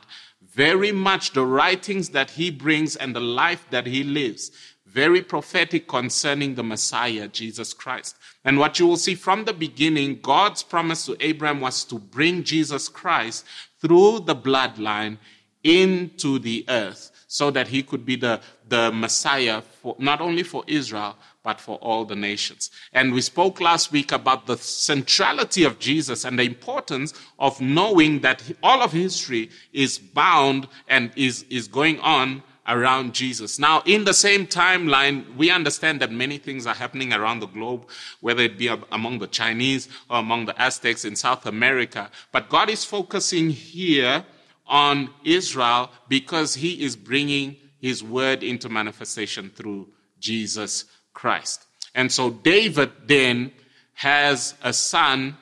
Very 0.54 0.92
much 0.92 1.32
the 1.32 1.46
writings 1.46 2.10
that 2.10 2.32
he 2.32 2.52
brings 2.52 2.96
and 2.96 3.16
the 3.16 3.22
life 3.22 3.66
that 3.72 3.88
he 3.88 4.04
lives, 4.04 4.52
very 4.94 5.22
prophetic 5.22 5.88
concerning 5.88 6.56
the 6.56 6.64
Messiah, 6.64 7.28
Jesus 7.28 7.74
Christ. 7.74 8.18
And 8.44 8.60
what 8.60 8.80
you 8.80 8.88
will 8.88 8.98
see 8.98 9.16
from 9.16 9.46
the 9.46 9.54
beginning, 9.54 10.20
God's 10.22 10.64
promise 10.64 11.06
to 11.06 11.16
Abraham 11.20 11.62
was 11.62 11.86
to 11.86 12.00
bring 12.00 12.44
Jesus 12.44 12.90
Christ 12.90 13.46
through 13.80 14.22
the 14.22 14.36
bloodline 14.36 15.18
into 15.64 16.40
the 16.40 16.66
earth 16.68 17.12
so 17.28 17.50
that 17.52 17.68
he 17.68 17.82
could 17.82 18.06
be 18.06 18.16
the, 18.18 18.42
the 18.68 18.92
Messiah 18.92 19.62
for, 19.62 19.96
not 19.98 20.20
only 20.20 20.44
for 20.44 20.64
Israel, 20.68 21.16
but 21.44 21.62
for 21.62 21.78
all 21.78 22.04
the 22.04 22.16
nations. 22.16 22.70
And 22.92 23.14
we 23.14 23.22
spoke 23.22 23.62
last 23.62 23.92
week 23.92 24.12
about 24.12 24.48
the 24.48 24.58
centrality 24.58 25.64
of 25.64 25.80
Jesus 25.80 26.26
and 26.26 26.38
the 26.38 26.44
importance 26.44 27.14
of 27.40 27.62
knowing 27.62 28.20
that 28.20 28.44
all 28.62 28.82
of 28.82 28.92
history 28.92 29.50
is 29.72 29.98
bound 29.98 30.68
and 30.88 31.12
is, 31.16 31.46
is 31.50 31.68
going 31.68 32.00
on 32.02 32.44
around 32.68 33.14
Jesus. 33.14 33.58
Now, 33.58 33.82
in 33.86 34.06
the 34.06 34.14
same 34.14 34.46
timeline, 34.46 35.36
we 35.36 35.50
understand 35.50 36.00
that 36.02 36.12
many 36.12 36.38
things 36.38 36.68
are 36.68 36.76
happening 36.76 37.12
around 37.12 37.40
the 37.40 37.48
globe, 37.48 37.88
whether 38.20 38.44
it 38.44 38.58
be 38.58 38.68
among 38.92 39.20
the 39.20 39.28
Chinese 39.28 39.90
or 40.10 40.20
among 40.20 40.46
the 40.46 40.62
Aztecs 40.62 41.04
in 41.04 41.16
South 41.16 41.46
America. 41.46 42.10
But 42.32 42.50
God 42.50 42.70
is 42.70 42.86
focusing 42.86 43.50
here 43.50 44.24
on 44.68 45.10
Israel 45.24 45.90
because 46.08 46.56
he 46.56 46.84
is 46.84 46.96
bringing 46.96 47.58
his 47.80 48.04
word 48.04 48.44
into 48.44 48.70
manifestation 48.70 49.50
through 49.50 49.90
Jesus 50.20 50.86
Christ. 51.14 51.66
And 51.96 52.12
so 52.12 52.30
David 52.30 52.92
then 53.06 53.52
has 53.96 54.56
a 54.64 54.72
son 54.72 55.36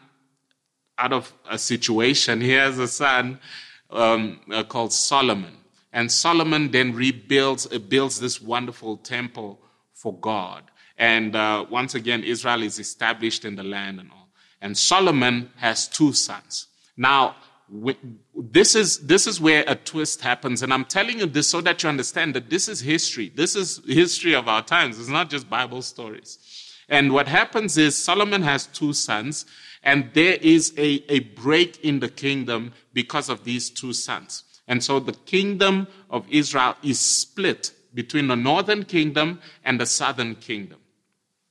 out 0.98 1.14
of 1.14 1.34
a 1.50 1.58
situation. 1.58 2.42
He 2.42 2.52
has 2.52 2.80
a 2.80 2.88
son 2.88 3.40
um, 3.92 4.40
uh, 4.52 4.64
called 4.64 4.94
Solomon. 4.94 5.59
And 6.00 6.10
Solomon 6.10 6.72
then 6.72 6.94
rebuilds, 6.94 7.68
uh, 7.74 7.78
builds 7.78 8.22
this 8.22 8.42
wonderful 8.42 8.96
temple 8.96 9.60
for 9.94 10.18
God. 10.18 10.64
And 10.98 11.36
uh, 11.36 11.66
once 11.70 11.94
again, 11.94 12.24
Israel 12.24 12.64
is 12.64 12.80
established 12.80 13.44
in 13.44 13.58
the 13.58 13.64
land 13.64 14.00
and 14.00 14.10
all. 14.10 14.30
And 14.62 14.78
Solomon 14.78 15.52
has 15.58 15.90
two 15.90 16.14
sons. 16.14 16.68
Now, 16.96 17.36
this 18.34 18.76
is 18.76 19.00
this 19.08 19.28
is 19.28 19.42
where 19.42 19.66
a 19.68 19.76
twist 19.76 20.22
happens 20.22 20.64
and 20.64 20.74
i'm 20.74 20.86
telling 20.86 21.20
you 21.20 21.28
this 21.28 21.48
so 21.48 21.62
that 21.62 21.84
you 21.84 21.88
understand 21.90 22.34
that 22.34 22.50
this 22.50 22.68
is 22.68 22.80
history 22.80 23.32
this 23.36 23.56
is 23.56 23.80
history 23.86 24.34
of 24.34 24.48
our 24.48 24.64
times 24.64 24.98
it's 25.00 25.08
not 25.08 25.30
just 25.30 25.48
bible 25.48 25.84
stories 25.84 26.40
and 26.90 27.14
what 27.14 27.28
happens 27.28 27.78
is 27.78 27.96
solomon 27.96 28.42
has 28.42 28.66
two 28.66 28.92
sons 28.92 29.46
and 29.84 30.10
there 30.16 30.40
is 30.42 30.74
a, 30.80 31.04
a 31.10 31.20
break 31.20 31.80
in 31.82 32.00
the 32.00 32.10
kingdom 32.10 32.74
because 32.92 33.30
of 33.30 33.44
these 33.44 33.70
two 33.70 33.94
sons 33.94 34.46
and 34.70 34.84
so 34.84 35.00
the 35.00 35.14
kingdom 35.26 35.88
of 36.10 36.26
Israel 36.30 36.76
is 36.82 37.00
split 37.00 37.72
between 37.94 38.28
the 38.28 38.36
northern 38.36 38.86
kingdom 38.86 39.42
and 39.66 39.80
the 39.82 39.86
southern 39.86 40.36
kingdom. 40.36 40.78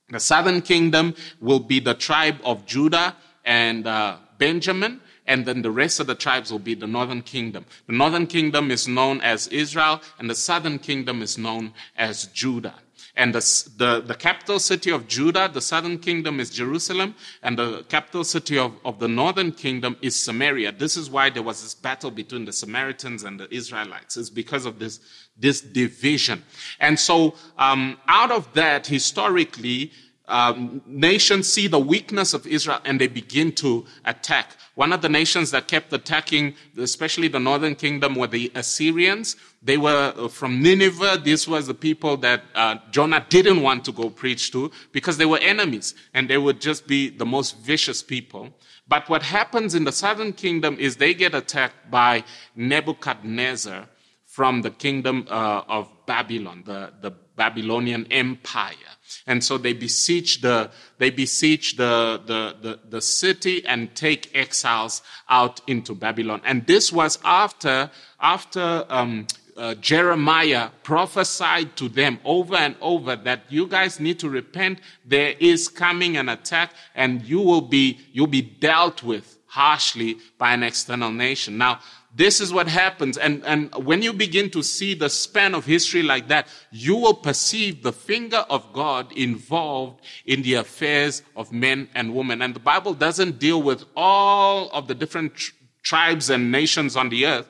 The 0.09 0.21
southern 0.21 0.61
kingdom 0.61 1.13
will 1.39 1.59
be 1.59 1.79
the 1.79 1.93
tribe 1.93 2.37
of 2.43 2.65
Judah 2.65 3.15
and 3.45 3.85
uh, 3.85 4.17
Benjamin, 4.37 5.01
and 5.27 5.45
then 5.45 5.61
the 5.61 5.69
rest 5.69 5.99
of 5.99 6.07
the 6.07 6.15
tribes 6.15 6.49
will 6.49 6.59
be 6.59 6.73
the 6.73 6.87
northern 6.87 7.21
kingdom. 7.21 7.65
The 7.87 7.93
northern 7.93 8.25
kingdom 8.25 8.71
is 8.71 8.87
known 8.87 9.21
as 9.21 9.47
Israel, 9.49 10.01
and 10.17 10.29
the 10.29 10.35
southern 10.35 10.79
kingdom 10.79 11.21
is 11.21 11.37
known 11.37 11.73
as 11.97 12.27
Judah. 12.27 12.75
And 13.19 13.35
the, 13.35 13.69
the, 13.75 13.99
the, 13.99 14.15
capital 14.15 14.59
city 14.59 14.91
of 14.91 15.05
Judah, 15.09 15.49
the 15.51 15.59
southern 15.59 15.99
kingdom, 15.99 16.39
is 16.39 16.49
Jerusalem, 16.49 17.15
and 17.43 17.59
the 17.59 17.83
capital 17.89 18.23
city 18.23 18.57
of, 18.57 18.71
of 18.85 18.99
the 18.99 19.09
northern 19.09 19.51
kingdom 19.51 19.97
is 20.01 20.15
Samaria. 20.15 20.71
This 20.71 20.95
is 20.95 21.09
why 21.09 21.29
there 21.29 21.43
was 21.43 21.61
this 21.61 21.75
battle 21.75 22.11
between 22.11 22.45
the 22.45 22.53
Samaritans 22.53 23.23
and 23.25 23.37
the 23.37 23.53
Israelites. 23.53 24.15
It's 24.15 24.29
because 24.29 24.65
of 24.65 24.79
this, 24.79 25.01
this 25.37 25.59
division. 25.59 26.45
And 26.79 26.97
so, 26.97 27.35
um, 27.57 27.97
out 28.07 28.31
of 28.31 28.53
that, 28.53 28.87
historically, 28.87 29.91
um, 30.29 30.81
nations 30.85 31.51
see 31.51 31.67
the 31.67 31.79
weakness 31.79 32.33
of 32.33 32.47
Israel 32.47 32.79
and 32.85 32.99
they 33.01 33.07
begin 33.07 33.51
to 33.53 33.85
attack. 34.05 34.55
One 34.75 34.93
of 34.93 35.01
the 35.01 35.09
nations 35.09 35.51
that 35.51 35.67
kept 35.67 35.91
attacking, 35.91 36.55
especially 36.77 37.27
the 37.27 37.39
northern 37.39 37.75
kingdom, 37.75 38.15
were 38.15 38.27
the 38.27 38.51
Assyrians. 38.55 39.35
They 39.61 39.77
were 39.77 40.13
uh, 40.15 40.27
from 40.29 40.61
Nineveh. 40.61 41.21
This 41.23 41.47
was 41.47 41.67
the 41.67 41.73
people 41.73 42.15
that 42.17 42.43
uh, 42.55 42.77
Jonah 42.91 43.25
didn't 43.27 43.61
want 43.61 43.83
to 43.85 43.91
go 43.91 44.09
preach 44.09 44.51
to 44.51 44.71
because 44.91 45.17
they 45.17 45.25
were 45.25 45.39
enemies 45.39 45.95
and 46.13 46.29
they 46.29 46.37
would 46.37 46.61
just 46.61 46.87
be 46.87 47.09
the 47.09 47.25
most 47.25 47.57
vicious 47.57 48.01
people. 48.01 48.53
But 48.87 49.09
what 49.09 49.21
happens 49.21 49.75
in 49.75 49.83
the 49.83 49.91
southern 49.91 50.33
kingdom 50.33 50.77
is 50.79 50.95
they 50.95 51.13
get 51.13 51.35
attacked 51.35 51.91
by 51.91 52.23
Nebuchadnezzar 52.55 53.87
from 54.25 54.61
the 54.61 54.71
kingdom 54.71 55.27
uh, 55.29 55.63
of 55.67 55.89
Babylon, 56.05 56.63
the, 56.65 56.93
the 57.01 57.11
Babylonian 57.35 58.07
Empire. 58.11 58.91
And 59.27 59.43
so 59.43 59.57
they 59.57 59.73
besiege 59.73 60.41
the, 60.41 60.71
they 60.97 61.09
besiege 61.09 61.75
the, 61.75 62.21
the, 62.25 62.55
the, 62.61 62.79
the, 62.89 63.01
city 63.01 63.65
and 63.65 63.93
take 63.95 64.35
exiles 64.35 65.01
out 65.29 65.61
into 65.67 65.95
Babylon. 65.95 66.41
And 66.45 66.65
this 66.67 66.91
was 66.91 67.19
after, 67.23 67.91
after, 68.19 68.85
um, 68.89 69.27
uh, 69.57 69.75
Jeremiah 69.75 70.69
prophesied 70.83 71.75
to 71.75 71.89
them 71.89 72.19
over 72.23 72.55
and 72.55 72.75
over 72.79 73.17
that 73.17 73.41
you 73.49 73.67
guys 73.67 73.99
need 73.99 74.17
to 74.19 74.29
repent. 74.29 74.79
There 75.05 75.35
is 75.39 75.67
coming 75.67 76.15
an 76.15 76.29
attack 76.29 76.71
and 76.95 77.21
you 77.23 77.41
will 77.41 77.61
be, 77.61 77.99
you'll 78.13 78.27
be 78.27 78.41
dealt 78.41 79.03
with 79.03 79.37
harshly 79.47 80.17
by 80.37 80.53
an 80.53 80.63
external 80.63 81.11
nation. 81.11 81.57
Now, 81.57 81.79
this 82.13 82.41
is 82.41 82.51
what 82.51 82.67
happens. 82.67 83.17
And, 83.17 83.43
and 83.45 83.73
when 83.85 84.01
you 84.01 84.13
begin 84.13 84.49
to 84.51 84.63
see 84.63 84.93
the 84.93 85.09
span 85.09 85.53
of 85.53 85.65
history 85.65 86.01
like 86.01 86.27
that, 86.29 86.47
you 86.71 86.95
will 86.95 87.13
perceive 87.13 87.83
the 87.83 87.93
finger 87.93 88.45
of 88.49 88.73
God 88.73 89.11
involved 89.11 90.01
in 90.25 90.41
the 90.41 90.55
affairs 90.55 91.21
of 91.35 91.51
men 91.51 91.87
and 91.93 92.15
women. 92.15 92.41
And 92.41 92.55
the 92.55 92.59
Bible 92.59 92.93
doesn't 92.93 93.37
deal 93.37 93.61
with 93.61 93.85
all 93.95 94.69
of 94.71 94.87
the 94.87 94.95
different 94.95 95.35
tr- 95.35 95.53
tribes 95.83 96.29
and 96.29 96.51
nations 96.51 96.95
on 96.95 97.09
the 97.09 97.27
earth, 97.27 97.47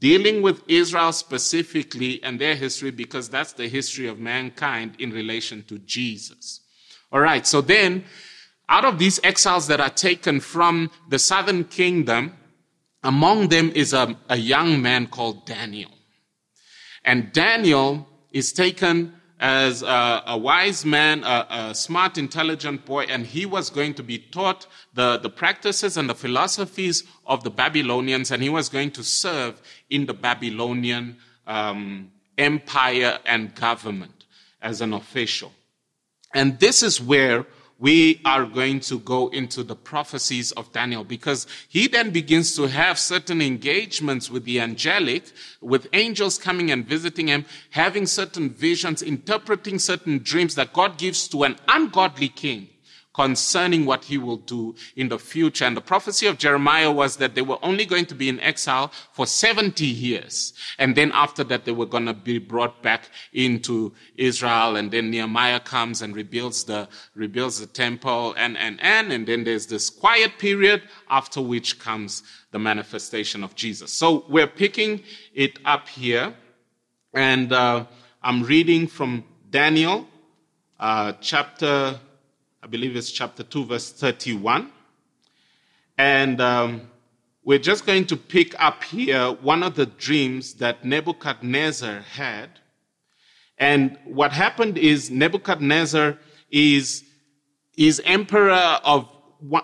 dealing 0.00 0.42
with 0.42 0.62
Israel 0.66 1.12
specifically 1.12 2.22
and 2.22 2.40
their 2.40 2.56
history 2.56 2.90
because 2.90 3.28
that's 3.28 3.52
the 3.52 3.68
history 3.68 4.08
of 4.08 4.18
mankind 4.18 4.96
in 4.98 5.10
relation 5.10 5.62
to 5.64 5.78
Jesus. 5.78 6.60
All 7.12 7.20
right. 7.20 7.46
So 7.46 7.60
then, 7.60 8.04
out 8.68 8.84
of 8.84 8.98
these 8.98 9.20
exiles 9.24 9.66
that 9.68 9.80
are 9.80 9.90
taken 9.90 10.40
from 10.40 10.90
the 11.08 11.18
southern 11.18 11.64
kingdom, 11.64 12.36
among 13.02 13.48
them 13.48 13.70
is 13.74 13.92
a, 13.92 14.16
a 14.28 14.36
young 14.36 14.82
man 14.82 15.06
called 15.06 15.46
Daniel. 15.46 15.90
And 17.04 17.32
Daniel 17.32 18.06
is 18.30 18.52
taken 18.52 19.14
as 19.40 19.82
a, 19.82 20.22
a 20.26 20.36
wise 20.36 20.84
man, 20.84 21.24
a, 21.24 21.46
a, 21.50 21.74
smart, 21.74 22.18
intelligent 22.18 22.84
boy, 22.84 23.04
and 23.04 23.26
he 23.26 23.46
was 23.46 23.70
going 23.70 23.94
to 23.94 24.02
be 24.02 24.18
taught 24.18 24.66
the, 24.92 25.16
the 25.18 25.30
practices 25.30 25.96
and 25.96 26.10
the 26.10 26.14
philosophies 26.14 27.04
of 27.24 27.42
the 27.42 27.50
Babylonians, 27.50 28.30
and 28.30 28.42
he 28.42 28.50
was 28.50 28.68
going 28.68 28.90
to 28.90 29.02
serve 29.02 29.60
in 29.88 30.04
the 30.04 30.12
Babylonian 30.12 31.16
um, 31.46 32.12
empire 32.36 33.18
and 33.24 33.54
government 33.54 34.26
as 34.60 34.82
an 34.82 34.92
official. 34.92 35.52
And 36.34 36.60
this 36.60 36.82
is 36.82 37.00
where 37.00 37.46
we 37.80 38.20
are 38.24 38.44
going 38.44 38.78
to 38.78 39.00
go 39.00 39.28
into 39.28 39.62
the 39.62 39.74
prophecies 39.74 40.52
of 40.52 40.70
Daniel 40.70 41.02
because 41.02 41.46
he 41.68 41.88
then 41.88 42.10
begins 42.10 42.54
to 42.56 42.68
have 42.68 42.98
certain 42.98 43.42
engagements 43.42 44.30
with 44.30 44.44
the 44.44 44.60
angelic, 44.60 45.24
with 45.60 45.88
angels 45.92 46.38
coming 46.38 46.70
and 46.70 46.86
visiting 46.86 47.26
him, 47.26 47.44
having 47.70 48.06
certain 48.06 48.50
visions, 48.50 49.02
interpreting 49.02 49.78
certain 49.78 50.18
dreams 50.22 50.54
that 50.54 50.72
God 50.72 50.98
gives 50.98 51.26
to 51.28 51.42
an 51.42 51.56
ungodly 51.68 52.28
king 52.28 52.69
concerning 53.14 53.86
what 53.86 54.04
he 54.04 54.18
will 54.18 54.36
do 54.36 54.74
in 54.96 55.08
the 55.08 55.18
future. 55.18 55.64
And 55.64 55.76
the 55.76 55.80
prophecy 55.80 56.26
of 56.26 56.38
Jeremiah 56.38 56.92
was 56.92 57.16
that 57.16 57.34
they 57.34 57.42
were 57.42 57.58
only 57.62 57.84
going 57.84 58.06
to 58.06 58.14
be 58.14 58.28
in 58.28 58.38
exile 58.40 58.92
for 59.12 59.26
70 59.26 59.84
years. 59.84 60.52
And 60.78 60.94
then 60.94 61.10
after 61.12 61.42
that, 61.44 61.64
they 61.64 61.72
were 61.72 61.86
going 61.86 62.06
to 62.06 62.14
be 62.14 62.38
brought 62.38 62.82
back 62.82 63.10
into 63.32 63.92
Israel. 64.16 64.76
And 64.76 64.90
then 64.90 65.10
Nehemiah 65.10 65.60
comes 65.60 66.02
and 66.02 66.14
rebuilds 66.14 66.64
the, 66.64 66.88
rebuilds 67.14 67.60
the 67.60 67.66
temple 67.66 68.34
and, 68.36 68.56
and, 68.56 68.80
and. 68.80 69.12
And 69.12 69.26
then 69.26 69.44
there's 69.44 69.66
this 69.66 69.90
quiet 69.90 70.38
period 70.38 70.82
after 71.08 71.40
which 71.40 71.78
comes 71.78 72.22
the 72.52 72.58
manifestation 72.58 73.42
of 73.42 73.54
Jesus. 73.54 73.92
So 73.92 74.24
we're 74.28 74.46
picking 74.46 75.02
it 75.34 75.58
up 75.64 75.88
here. 75.88 76.34
And, 77.12 77.52
uh, 77.52 77.86
I'm 78.22 78.42
reading 78.42 78.86
from 78.86 79.24
Daniel, 79.48 80.06
uh, 80.78 81.14
chapter 81.22 81.98
I 82.62 82.66
believe 82.66 82.94
it's 82.94 83.10
chapter 83.10 83.42
2, 83.42 83.64
verse 83.64 83.90
31. 83.90 84.70
And 85.96 86.40
um, 86.42 86.90
we're 87.42 87.58
just 87.58 87.86
going 87.86 88.04
to 88.06 88.16
pick 88.16 88.54
up 88.62 88.84
here 88.84 89.32
one 89.32 89.62
of 89.62 89.76
the 89.76 89.86
dreams 89.86 90.54
that 90.54 90.84
Nebuchadnezzar 90.84 92.00
had. 92.00 92.50
And 93.56 93.96
what 94.04 94.32
happened 94.32 94.76
is 94.76 95.10
Nebuchadnezzar 95.10 96.18
is, 96.50 97.02
is 97.78 98.02
emperor 98.04 98.78
of 98.84 99.08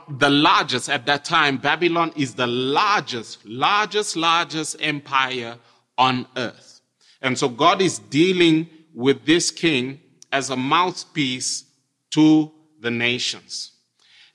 the 0.09 0.31
largest 0.31 0.89
at 0.89 1.05
that 1.05 1.27
time. 1.27 1.59
Babylon 1.59 2.13
is 2.17 2.35
the 2.35 2.47
largest, 2.47 3.45
largest, 3.45 4.17
largest 4.17 4.77
empire 4.81 5.59
on 5.99 6.27
earth. 6.39 6.81
And 7.21 7.39
so 7.39 7.51
God 7.51 7.83
is 7.83 7.99
dealing 7.99 8.71
with 8.95 9.27
this 9.27 9.51
king 9.51 10.01
as 10.33 10.49
a 10.49 10.57
mouthpiece 10.57 11.65
to 12.13 12.53
the 12.87 12.91
nations. 12.93 13.73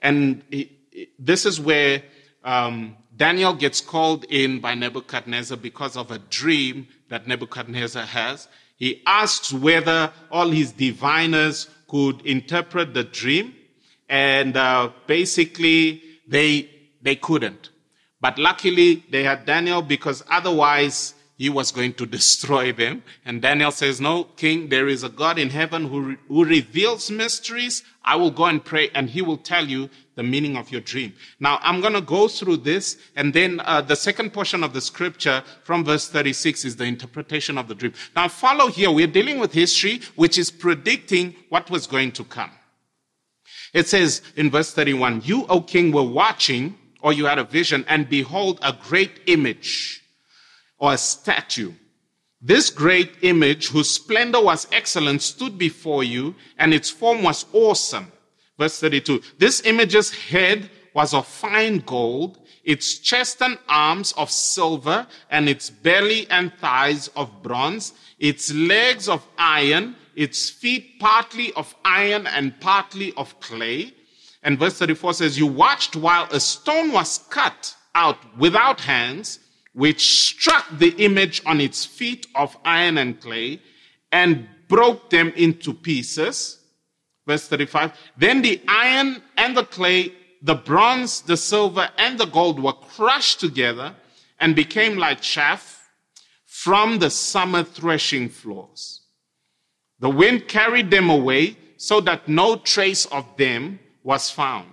And 0.02 0.44
this 1.18 1.46
is 1.46 1.58
where 1.58 2.04
um, 2.44 2.98
Daniel 3.16 3.54
gets 3.54 3.80
called 3.80 4.26
in 4.26 4.60
by 4.60 4.76
Nebuchadnezzar 4.76 5.58
because 5.58 5.96
of 5.96 6.12
a 6.12 6.20
dream 6.20 6.88
that 7.08 7.28
Nebuchadnezzar 7.28 8.06
has. 8.06 8.50
He 8.76 9.02
asks 9.06 9.54
whether 9.54 10.12
all 10.30 10.50
his 10.50 10.74
diviners 10.74 11.70
could 11.88 12.26
interpret 12.26 12.94
the 12.94 13.06
dream, 13.06 13.56
and 14.10 14.58
uh, 14.58 14.90
basically 15.08 16.02
they 16.28 16.70
they 17.02 17.16
couldn't. 17.16 17.70
But 18.20 18.38
luckily 18.38 19.06
they 19.12 19.24
had 19.24 19.46
Daniel 19.46 19.82
because 19.82 20.24
otherwise 20.30 21.14
he 21.42 21.50
was 21.50 21.72
going 21.72 21.92
to 21.92 22.06
destroy 22.06 22.72
them. 22.72 23.02
And 23.26 23.42
Daniel 23.42 23.72
says, 23.72 24.00
No, 24.00 24.26
king, 24.26 24.70
there 24.70 24.88
is 24.88 25.02
a 25.02 25.10
God 25.10 25.40
in 25.40 25.50
heaven 25.50 25.88
who, 25.88 26.16
who 26.28 26.46
reveals 26.46 27.10
mysteries. 27.10 27.82
I 28.06 28.16
will 28.16 28.30
go 28.30 28.46
and 28.46 28.64
pray, 28.64 28.92
and 28.94 29.10
he 29.10 29.24
will 29.24 29.38
tell 29.38 29.66
you 29.66 29.90
the 30.14 30.22
meaning 30.22 30.56
of 30.56 30.72
your 30.72 30.82
dream. 30.82 31.14
Now, 31.40 31.58
I'm 31.64 31.82
going 31.82 31.96
to 31.96 32.02
go 32.02 32.28
through 32.28 32.58
this, 32.58 33.00
and 33.16 33.34
then 33.34 33.60
uh, 33.62 33.82
the 33.82 33.96
second 33.96 34.34
portion 34.34 34.64
of 34.64 34.74
the 34.74 34.82
scripture 34.82 35.44
from 35.64 35.84
verse 35.84 36.08
36 36.10 36.64
is 36.64 36.76
the 36.76 36.84
interpretation 36.84 37.58
of 37.58 37.68
the 37.68 37.74
dream. 37.74 37.94
Now, 38.16 38.28
follow 38.28 38.68
here. 38.68 38.92
We're 38.92 39.08
dealing 39.08 39.40
with 39.40 39.52
history, 39.52 40.02
which 40.16 40.38
is 40.38 40.52
predicting 40.52 41.36
what 41.50 41.72
was 41.72 41.88
going 41.88 42.12
to 42.12 42.24
come. 42.24 42.52
It 43.74 43.88
says 43.88 44.22
in 44.36 44.52
verse 44.52 44.76
31, 44.76 45.24
You, 45.26 45.48
O 45.48 45.62
king, 45.62 45.92
were 45.92 46.04
watching, 46.04 46.78
or 47.02 47.14
you 47.14 47.26
had 47.26 47.40
a 47.40 47.46
vision, 47.46 47.84
and 47.88 48.08
behold, 48.08 48.60
a 48.62 48.74
great 48.74 49.22
image 49.26 50.01
or 50.82 50.94
a 50.94 50.98
statue. 50.98 51.72
This 52.42 52.72
great 52.72 53.12
image, 53.22 53.68
whose 53.68 53.90
splendor 53.90 54.44
was 54.44 54.68
excellent, 54.72 55.22
stood 55.22 55.58
before 55.58 56.04
you, 56.04 56.36
and 56.58 56.74
its 56.74 56.90
form 56.90 57.22
was 57.22 57.46
awesome. 57.54 58.12
Verse 58.58 58.80
32. 58.80 59.22
This 59.38 59.62
image's 59.64 60.12
head 60.12 60.72
was 60.96 61.14
of 61.14 61.28
fine 61.28 61.78
gold, 61.80 62.40
its 62.64 62.98
chest 62.98 63.44
and 63.44 63.60
arms 63.70 64.12
of 64.14 64.32
silver, 64.32 65.06
and 65.30 65.48
its 65.48 65.70
belly 65.70 66.28
and 66.32 66.52
thighs 66.56 67.10
of 67.10 67.44
bronze, 67.44 67.94
its 68.18 68.52
legs 68.52 69.08
of 69.08 69.26
iron, 69.38 69.96
its 70.16 70.50
feet 70.50 71.00
partly 71.00 71.54
of 71.54 71.76
iron 71.86 72.26
and 72.26 72.60
partly 72.60 73.14
of 73.18 73.40
clay. 73.40 73.94
And 74.42 74.58
verse 74.58 74.80
34 74.80 75.14
says, 75.14 75.38
You 75.38 75.46
watched 75.46 75.96
while 75.96 76.28
a 76.32 76.40
stone 76.40 76.92
was 76.92 77.20
cut 77.30 77.76
out 77.94 78.18
without 78.38 78.80
hands 78.80 79.40
which 79.74 80.28
struck 80.28 80.66
the 80.78 80.90
image 81.04 81.42
on 81.46 81.62
its 81.62 81.86
feet 81.86 82.28
of 82.36 82.58
iron 82.66 82.98
and 82.98 83.20
clay 83.22 83.62
and 84.12 84.48
broke 84.68 85.10
them 85.10 85.32
into 85.36 85.74
pieces. 85.74 86.60
Verse 87.26 87.48
35. 87.48 87.94
Then 88.18 88.42
the 88.42 88.62
iron 88.68 89.22
and 89.38 89.56
the 89.56 89.66
clay, 89.66 90.14
the 90.42 90.56
bronze, 90.56 91.22
the 91.22 91.38
silver, 91.38 91.90
and 91.98 92.20
the 92.20 92.26
gold 92.26 92.62
were 92.62 92.74
crushed 92.74 93.40
together 93.40 93.96
and 94.40 94.56
became 94.56 94.98
like 94.98 95.22
chaff 95.22 95.90
from 96.46 97.00
the 97.00 97.10
summer 97.10 97.64
threshing 97.64 98.28
floors. 98.28 99.02
The 100.00 100.10
wind 100.10 100.48
carried 100.48 100.90
them 100.92 101.10
away 101.10 101.58
so 101.78 102.02
that 102.02 102.28
no 102.28 102.58
trace 102.58 103.06
of 103.06 103.26
them 103.38 103.80
was 104.04 104.30
found. 104.30 104.71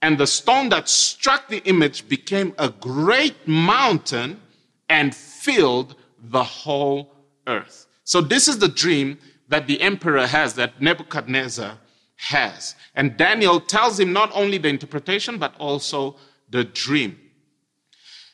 And 0.00 0.16
the 0.16 0.26
stone 0.26 0.68
that 0.68 0.88
struck 0.88 1.48
the 1.48 1.62
image 1.64 2.08
became 2.08 2.54
a 2.58 2.68
great 2.68 3.48
mountain 3.48 4.40
and 4.88 5.14
filled 5.14 5.96
the 6.20 6.44
whole 6.44 7.14
earth. 7.46 7.86
So 8.04 8.20
this 8.20 8.48
is 8.48 8.58
the 8.58 8.68
dream 8.68 9.18
that 9.48 9.66
the 9.66 9.80
emperor 9.80 10.26
has, 10.26 10.54
that 10.54 10.80
Nebuchadnezzar 10.80 11.78
has. 12.16 12.74
And 12.94 13.16
Daniel 13.16 13.60
tells 13.60 13.98
him 13.98 14.12
not 14.12 14.30
only 14.34 14.58
the 14.58 14.68
interpretation, 14.68 15.38
but 15.38 15.54
also 15.58 16.16
the 16.50 16.64
dream. 16.64 17.18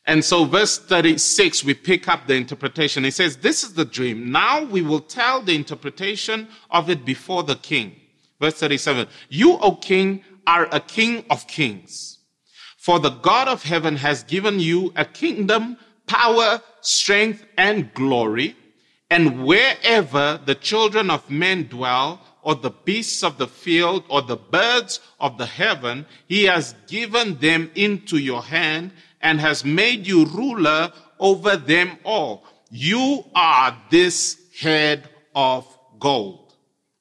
And 0.06 0.22
so 0.24 0.44
verse 0.44 0.78
36, 0.78 1.64
we 1.64 1.74
pick 1.74 2.08
up 2.08 2.26
the 2.26 2.34
interpretation. 2.34 3.04
He 3.04 3.10
says, 3.10 3.38
this 3.38 3.64
is 3.64 3.72
the 3.72 3.86
dream. 3.86 4.30
Now 4.30 4.62
we 4.64 4.82
will 4.82 5.00
tell 5.00 5.40
the 5.40 5.54
interpretation 5.54 6.48
of 6.70 6.90
it 6.90 7.04
before 7.06 7.42
the 7.42 7.56
king. 7.56 7.96
Verse 8.40 8.54
37, 8.54 9.06
you, 9.30 9.56
O 9.58 9.76
king, 9.76 10.22
are 10.46 10.68
a 10.70 10.80
king 10.80 11.24
of 11.30 11.46
kings. 11.46 12.18
For 12.78 12.98
the 12.98 13.10
God 13.10 13.48
of 13.48 13.62
heaven 13.62 13.96
has 13.96 14.22
given 14.24 14.60
you 14.60 14.92
a 14.94 15.04
kingdom, 15.04 15.78
power, 16.06 16.60
strength, 16.80 17.44
and 17.56 17.92
glory. 17.94 18.56
And 19.10 19.44
wherever 19.44 20.40
the 20.44 20.54
children 20.54 21.10
of 21.10 21.30
men 21.30 21.68
dwell, 21.68 22.20
or 22.42 22.54
the 22.54 22.70
beasts 22.70 23.22
of 23.22 23.38
the 23.38 23.46
field, 23.46 24.04
or 24.08 24.20
the 24.20 24.36
birds 24.36 25.00
of 25.18 25.38
the 25.38 25.46
heaven, 25.46 26.04
he 26.28 26.44
has 26.44 26.74
given 26.86 27.38
them 27.38 27.70
into 27.74 28.18
your 28.18 28.42
hand 28.42 28.92
and 29.22 29.40
has 29.40 29.64
made 29.64 30.06
you 30.06 30.26
ruler 30.26 30.92
over 31.18 31.56
them 31.56 31.98
all. 32.04 32.44
You 32.70 33.24
are 33.34 33.76
this 33.90 34.36
head 34.60 35.08
of 35.34 35.66
gold. 35.98 36.54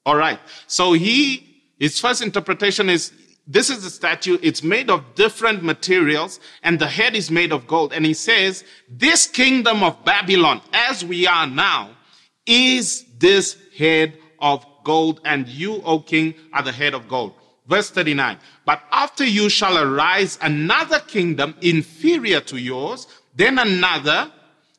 All 0.06 0.16
right. 0.16 0.40
So 0.68 0.94
he, 0.94 1.64
his 1.78 2.00
first 2.00 2.22
interpretation 2.22 2.90
is 2.90 3.12
this 3.46 3.70
is 3.70 3.86
a 3.86 3.90
statue. 3.90 4.38
It's 4.42 4.64
made 4.64 4.90
of 4.90 5.16
different 5.16 5.64
materials 5.64 6.40
and 6.64 6.80
the 6.80 6.88
head 6.88 7.16
is 7.16 7.30
made 7.30 7.52
of 7.52 7.68
gold. 7.68 7.92
And 7.92 8.06
he 8.06 8.14
says, 8.14 8.64
this 8.90 9.28
kingdom 9.28 9.84
of 9.84 10.04
Babylon, 10.06 10.62
as 10.72 11.04
we 11.04 11.28
are 11.28 11.48
now, 11.48 11.92
is 12.46 13.06
this 13.18 13.58
head 13.78 14.18
of 14.40 14.66
gold 14.84 15.20
and 15.26 15.48
you, 15.48 15.82
O 15.84 16.00
king, 16.00 16.36
are 16.54 16.64
the 16.64 16.72
head 16.72 16.94
of 16.94 17.08
gold. 17.08 17.34
Verse 17.68 17.90
39. 17.90 18.38
But 18.66 18.82
after 18.92 19.26
you 19.26 19.50
shall 19.50 19.78
arise 19.78 20.38
another 20.42 21.00
kingdom 21.00 21.56
inferior 21.62 22.40
to 22.42 22.58
yours, 22.58 23.08
then 23.36 23.60
another, 23.60 24.32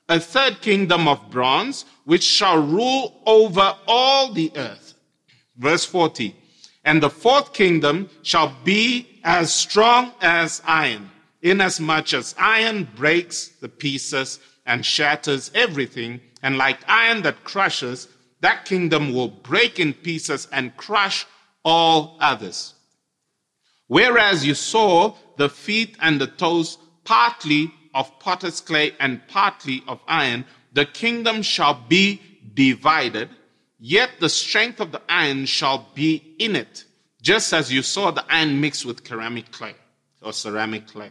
a 0.09 0.21
third 0.21 0.61
kingdom 0.61 1.09
of 1.09 1.31
bronze, 1.31 1.85
which 2.05 2.23
shall 2.23 2.63
rule 2.63 3.21
over 3.27 3.77
all 3.87 4.33
the 4.33 4.53
earth. 4.57 4.95
Verse 5.57 5.85
40. 5.85 6.37
And 6.85 7.03
the 7.03 7.11
fourth 7.11 7.53
kingdom 7.53 8.11
shall 8.23 8.55
be 8.65 9.21
as 9.25 9.53
strong 9.53 10.13
as 10.21 10.61
iron, 10.67 11.11
inasmuch 11.43 12.13
as 12.13 12.35
iron 12.39 12.89
breaks 12.95 13.49
the 13.49 13.69
pieces 13.69 14.39
and 14.67 14.85
shatters 14.85 15.51
everything. 15.55 16.21
And 16.43 16.59
like 16.59 16.79
iron 16.87 17.23
that 17.23 17.43
crushes, 17.45 18.09
that 18.41 18.67
kingdom 18.67 19.15
will 19.15 19.29
break 19.29 19.81
in 19.81 19.95
pieces 19.95 20.47
and 20.53 20.77
crush 20.77 21.27
all 21.65 22.19
others. 22.21 22.75
Whereas 23.87 24.45
you 24.45 24.55
saw 24.55 25.15
the 25.37 25.49
feet 25.49 25.97
and 26.01 26.21
the 26.21 26.27
toes 26.27 26.77
partly 27.05 27.73
of 27.95 28.19
potter's 28.19 28.61
clay 28.61 28.93
and 29.01 29.27
partly 29.29 29.83
of 29.87 30.01
iron, 30.07 30.45
the 30.73 30.85
kingdom 30.85 31.43
shall 31.43 31.83
be 31.89 32.21
divided 32.53 33.31
Yet 33.87 34.13
the 34.19 34.31
strength 34.31 34.81
of 34.81 34.93
the 34.93 35.03
iron 35.11 35.45
shall 35.45 35.91
be 35.95 36.37
in 36.39 36.57
it, 36.57 36.87
just 37.21 37.53
as 37.53 37.71
you 37.71 37.83
saw 37.83 38.11
the 38.11 38.25
iron 38.31 38.59
mixed 38.59 38.87
with 38.87 39.07
ceramic 39.07 39.53
clay 39.53 39.75
or 40.23 40.33
ceramic 40.33 40.87
clay. 40.87 41.11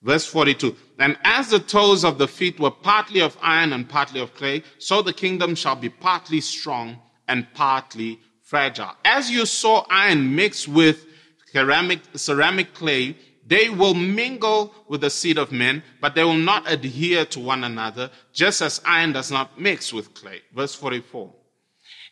Verse 0.00 0.24
42. 0.24 0.74
And 0.98 1.18
as 1.24 1.50
the 1.50 1.58
toes 1.58 2.02
of 2.02 2.16
the 2.16 2.26
feet 2.26 2.58
were 2.58 2.70
partly 2.70 3.20
of 3.20 3.36
iron 3.42 3.74
and 3.74 3.86
partly 3.86 4.18
of 4.18 4.32
clay, 4.32 4.62
so 4.78 5.02
the 5.02 5.12
kingdom 5.12 5.54
shall 5.54 5.76
be 5.76 5.90
partly 5.90 6.40
strong 6.40 6.98
and 7.28 7.46
partly 7.52 8.18
fragile. 8.44 8.96
As 9.04 9.30
you 9.30 9.44
saw 9.44 9.84
iron 9.90 10.34
mixed 10.34 10.68
with 10.68 11.04
ceramic, 11.52 12.00
ceramic 12.14 12.72
clay, 12.72 13.14
they 13.46 13.68
will 13.68 13.92
mingle 13.92 14.74
with 14.88 15.02
the 15.02 15.10
seed 15.10 15.36
of 15.36 15.52
men, 15.52 15.82
but 16.00 16.14
they 16.14 16.24
will 16.24 16.32
not 16.32 16.66
adhere 16.66 17.26
to 17.26 17.40
one 17.40 17.62
another, 17.62 18.10
just 18.32 18.62
as 18.62 18.80
iron 18.86 19.12
does 19.12 19.30
not 19.30 19.60
mix 19.60 19.92
with 19.92 20.14
clay. 20.14 20.40
Verse 20.54 20.74
44. 20.74 21.34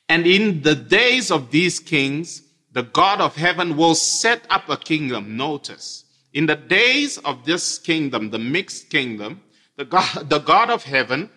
And 0.09 0.27
in 0.27 0.63
the 0.63 0.75
days 0.75 1.31
of 1.31 1.51
these 1.51 1.79
kings, 1.79 2.43
the 2.73 2.83
God 2.83 3.21
of 3.21 3.37
heaven 3.37 3.77
will 3.77 3.95
set 3.95 4.47
up 4.51 4.69
a 4.69 4.77
kingdom. 4.77 5.37
Notice, 5.37 6.05
in 6.33 6.47
the 6.47 6.57
days 6.57 7.19
of 7.19 7.45
this 7.45 7.79
kingdom, 7.79 8.31
the 8.31 8.39
mixed 8.39 8.91
kingdom, 8.91 9.43
the 9.77 9.85
God, 9.85 10.29
the 10.31 10.39
God 10.39 10.71
of 10.71 10.83
heaven, 10.85 11.31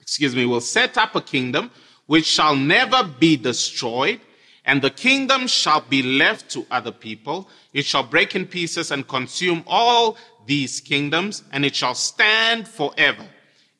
excuse 0.00 0.34
me, 0.34 0.46
will 0.46 0.60
set 0.60 0.96
up 0.96 1.14
a 1.14 1.20
kingdom 1.20 1.70
which 2.06 2.26
shall 2.26 2.54
never 2.56 3.02
be 3.04 3.36
destroyed, 3.36 4.20
and 4.64 4.80
the 4.82 4.90
kingdom 4.90 5.46
shall 5.46 5.80
be 5.80 6.02
left 6.02 6.50
to 6.50 6.66
other 6.70 6.92
people. 6.92 7.48
It 7.72 7.84
shall 7.84 8.02
break 8.02 8.34
in 8.34 8.46
pieces 8.46 8.90
and 8.90 9.06
consume 9.06 9.62
all 9.66 10.16
these 10.46 10.80
kingdoms, 10.80 11.42
and 11.52 11.64
it 11.64 11.74
shall 11.74 11.94
stand 11.94 12.68
forever. 12.68 13.26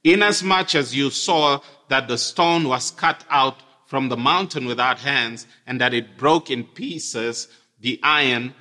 Inasmuch 0.04 0.74
as 0.74 0.94
you 0.94 1.10
saw 1.10 1.60
that 1.88 2.08
the 2.08 2.18
stone 2.18 2.68
was 2.68 2.90
cut 2.90 3.24
out 3.30 3.56
from 3.86 4.08
the 4.08 4.16
mountain 4.16 4.66
without 4.66 4.98
hands, 4.98 5.46
and 5.66 5.80
that 5.80 5.94
it 5.94 6.16
broke 6.16 6.50
in 6.50 6.64
pieces 6.64 7.48
the 7.80 8.00
iron, 8.02 8.54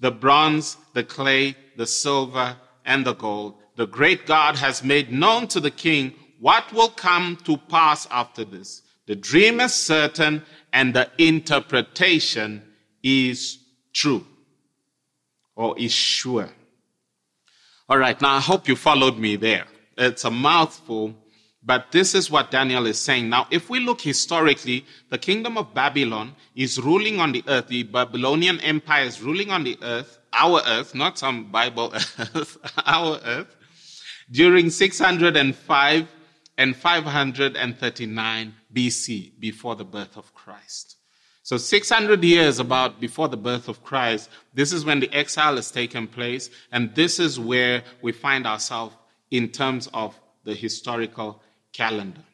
the 0.00 0.10
bronze, 0.10 0.76
the 0.92 1.04
clay, 1.04 1.56
the 1.76 1.86
silver, 1.86 2.56
and 2.84 3.06
the 3.06 3.14
gold. 3.14 3.54
The 3.76 3.86
great 3.86 4.26
God 4.26 4.56
has 4.56 4.84
made 4.84 5.10
known 5.10 5.46
to 5.48 5.60
the 5.60 5.70
king 5.70 6.14
what 6.38 6.72
will 6.72 6.88
come 6.88 7.36
to 7.44 7.56
pass 7.56 8.06
after 8.10 8.44
this. 8.44 8.82
The 9.06 9.16
dream 9.16 9.60
is 9.60 9.74
certain, 9.74 10.42
and 10.72 10.94
the 10.94 11.10
interpretation 11.18 12.62
is 13.02 13.58
true 13.92 14.26
or 15.56 15.78
is 15.78 15.92
sure. 15.92 16.48
All 17.88 17.98
right, 17.98 18.20
now 18.20 18.36
I 18.36 18.40
hope 18.40 18.68
you 18.68 18.76
followed 18.76 19.18
me 19.18 19.36
there. 19.36 19.66
It's 19.98 20.24
a 20.24 20.30
mouthful, 20.30 21.14
But 21.62 21.92
this 21.92 22.14
is 22.14 22.30
what 22.30 22.50
Daniel 22.50 22.86
is 22.86 22.98
saying. 22.98 23.28
Now, 23.28 23.46
if 23.50 23.68
we 23.68 23.80
look 23.80 24.00
historically, 24.00 24.86
the 25.10 25.18
kingdom 25.18 25.58
of 25.58 25.74
Babylon 25.74 26.34
is 26.54 26.80
ruling 26.80 27.20
on 27.20 27.32
the 27.32 27.44
earth. 27.46 27.68
The 27.68 27.82
Babylonian 27.82 28.60
Empire 28.60 29.04
is 29.04 29.20
ruling 29.20 29.50
on 29.50 29.64
the 29.64 29.78
earth, 29.82 30.18
our 30.32 30.62
earth, 30.66 30.94
not 30.94 31.18
some 31.18 31.50
Bible 31.50 31.92
earth, 32.34 32.56
our 32.86 33.20
earth, 33.24 33.54
during 34.30 34.70
605 34.70 36.08
and 36.56 36.76
539 36.76 38.54
BC, 38.74 39.38
before 39.38 39.76
the 39.76 39.84
birth 39.84 40.16
of 40.16 40.32
Christ. 40.34 40.96
So 41.42 41.56
600 41.56 42.22
years 42.22 42.58
about 42.58 43.00
before 43.00 43.28
the 43.28 43.36
birth 43.36 43.68
of 43.68 43.82
Christ, 43.82 44.30
this 44.54 44.72
is 44.72 44.84
when 44.84 45.00
the 45.00 45.12
exile 45.12 45.56
has 45.56 45.70
taken 45.70 46.06
place, 46.06 46.48
and 46.72 46.94
this 46.94 47.18
is 47.18 47.38
where 47.38 47.82
we 48.00 48.12
find 48.12 48.46
ourselves 48.46 48.94
in 49.30 49.48
terms 49.48 49.88
of 49.92 50.18
the 50.44 50.54
historical 50.54 51.42
calendar. 51.80 52.24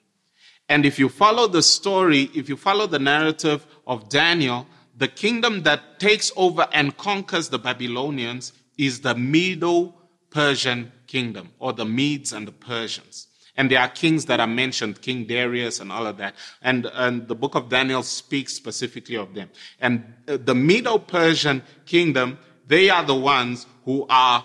And 0.68 0.84
if 0.84 0.98
you 0.98 1.08
follow 1.08 1.46
the 1.46 1.62
story, 1.62 2.22
if 2.34 2.48
you 2.48 2.56
follow 2.56 2.86
the 2.88 2.98
narrative 2.98 3.60
of 3.86 4.08
Daniel, 4.08 4.66
the 5.02 5.10
kingdom 5.24 5.62
that 5.62 5.80
takes 6.00 6.32
over 6.36 6.66
and 6.72 6.96
conquers 6.96 7.48
the 7.48 7.58
Babylonians 7.68 8.52
is 8.76 8.94
the 9.00 9.14
Medo 9.14 9.94
Persian 10.30 10.80
kingdom, 11.06 11.46
or 11.60 11.72
the 11.72 11.84
Medes 11.84 12.32
and 12.32 12.48
the 12.48 12.58
Persians. 12.72 13.28
And 13.56 13.70
there 13.70 13.80
are 13.80 13.88
kings 13.88 14.26
that 14.26 14.40
are 14.40 14.52
mentioned, 14.62 15.00
King 15.00 15.24
Darius 15.26 15.80
and 15.80 15.90
all 15.92 16.06
of 16.06 16.16
that. 16.18 16.34
And, 16.60 16.90
and 17.04 17.28
the 17.28 17.34
book 17.34 17.54
of 17.54 17.68
Daniel 17.68 18.02
speaks 18.02 18.52
specifically 18.52 19.16
of 19.16 19.32
them. 19.34 19.48
And 19.80 19.94
uh, 20.28 20.36
the 20.48 20.54
Medo 20.54 20.98
Persian 20.98 21.62
kingdom, 21.86 22.38
they 22.66 22.90
are 22.90 23.04
the 23.04 23.14
ones 23.38 23.66
who 23.84 24.06
are 24.10 24.44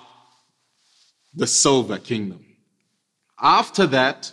the 1.33 1.47
silver 1.47 1.97
kingdom. 1.97 2.45
After 3.41 3.87
that, 3.87 4.31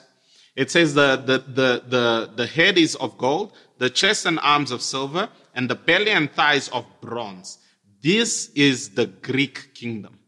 it 0.58 0.72
says 0.72 0.92
the, 0.94 1.14
the, 1.14 1.38
the, 1.38 1.84
the, 1.86 2.30
the 2.34 2.46
head 2.48 2.78
is 2.78 2.96
of 2.96 3.16
gold, 3.16 3.52
the 3.78 3.88
chest 3.88 4.26
and 4.26 4.40
arms 4.42 4.72
of 4.72 4.82
silver, 4.82 5.28
and 5.54 5.70
the 5.70 5.76
belly 5.76 6.10
and 6.10 6.32
thighs 6.32 6.68
of 6.70 6.84
bronze. 7.00 7.58
This 8.02 8.50
is 8.56 8.90
the 8.90 9.06
Greek 9.06 9.72
kingdom. 9.72 10.18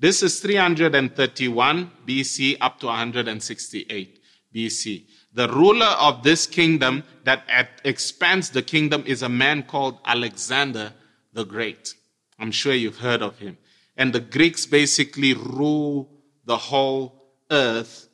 This 0.00 0.24
is 0.24 0.40
331 0.40 1.92
BC 2.04 2.56
up 2.60 2.80
to 2.80 2.86
168 2.86 4.18
BC. 4.52 5.06
The 5.32 5.48
ruler 5.50 5.94
of 6.00 6.24
this 6.24 6.48
kingdom 6.48 7.04
that 7.22 7.44
expands 7.84 8.50
the 8.50 8.62
kingdom 8.62 9.04
is 9.06 9.22
a 9.22 9.28
man 9.28 9.62
called 9.62 10.00
Alexander 10.04 10.94
the 11.32 11.44
Great. 11.44 11.94
I'm 12.40 12.50
sure 12.50 12.74
you've 12.74 12.98
heard 12.98 13.22
of 13.22 13.38
him. 13.38 13.56
And 13.96 14.12
the 14.12 14.18
Greeks 14.18 14.66
basically 14.66 15.34
rule 15.34 16.10
the 16.44 16.56
whole 16.56 17.36
earth 17.52 18.05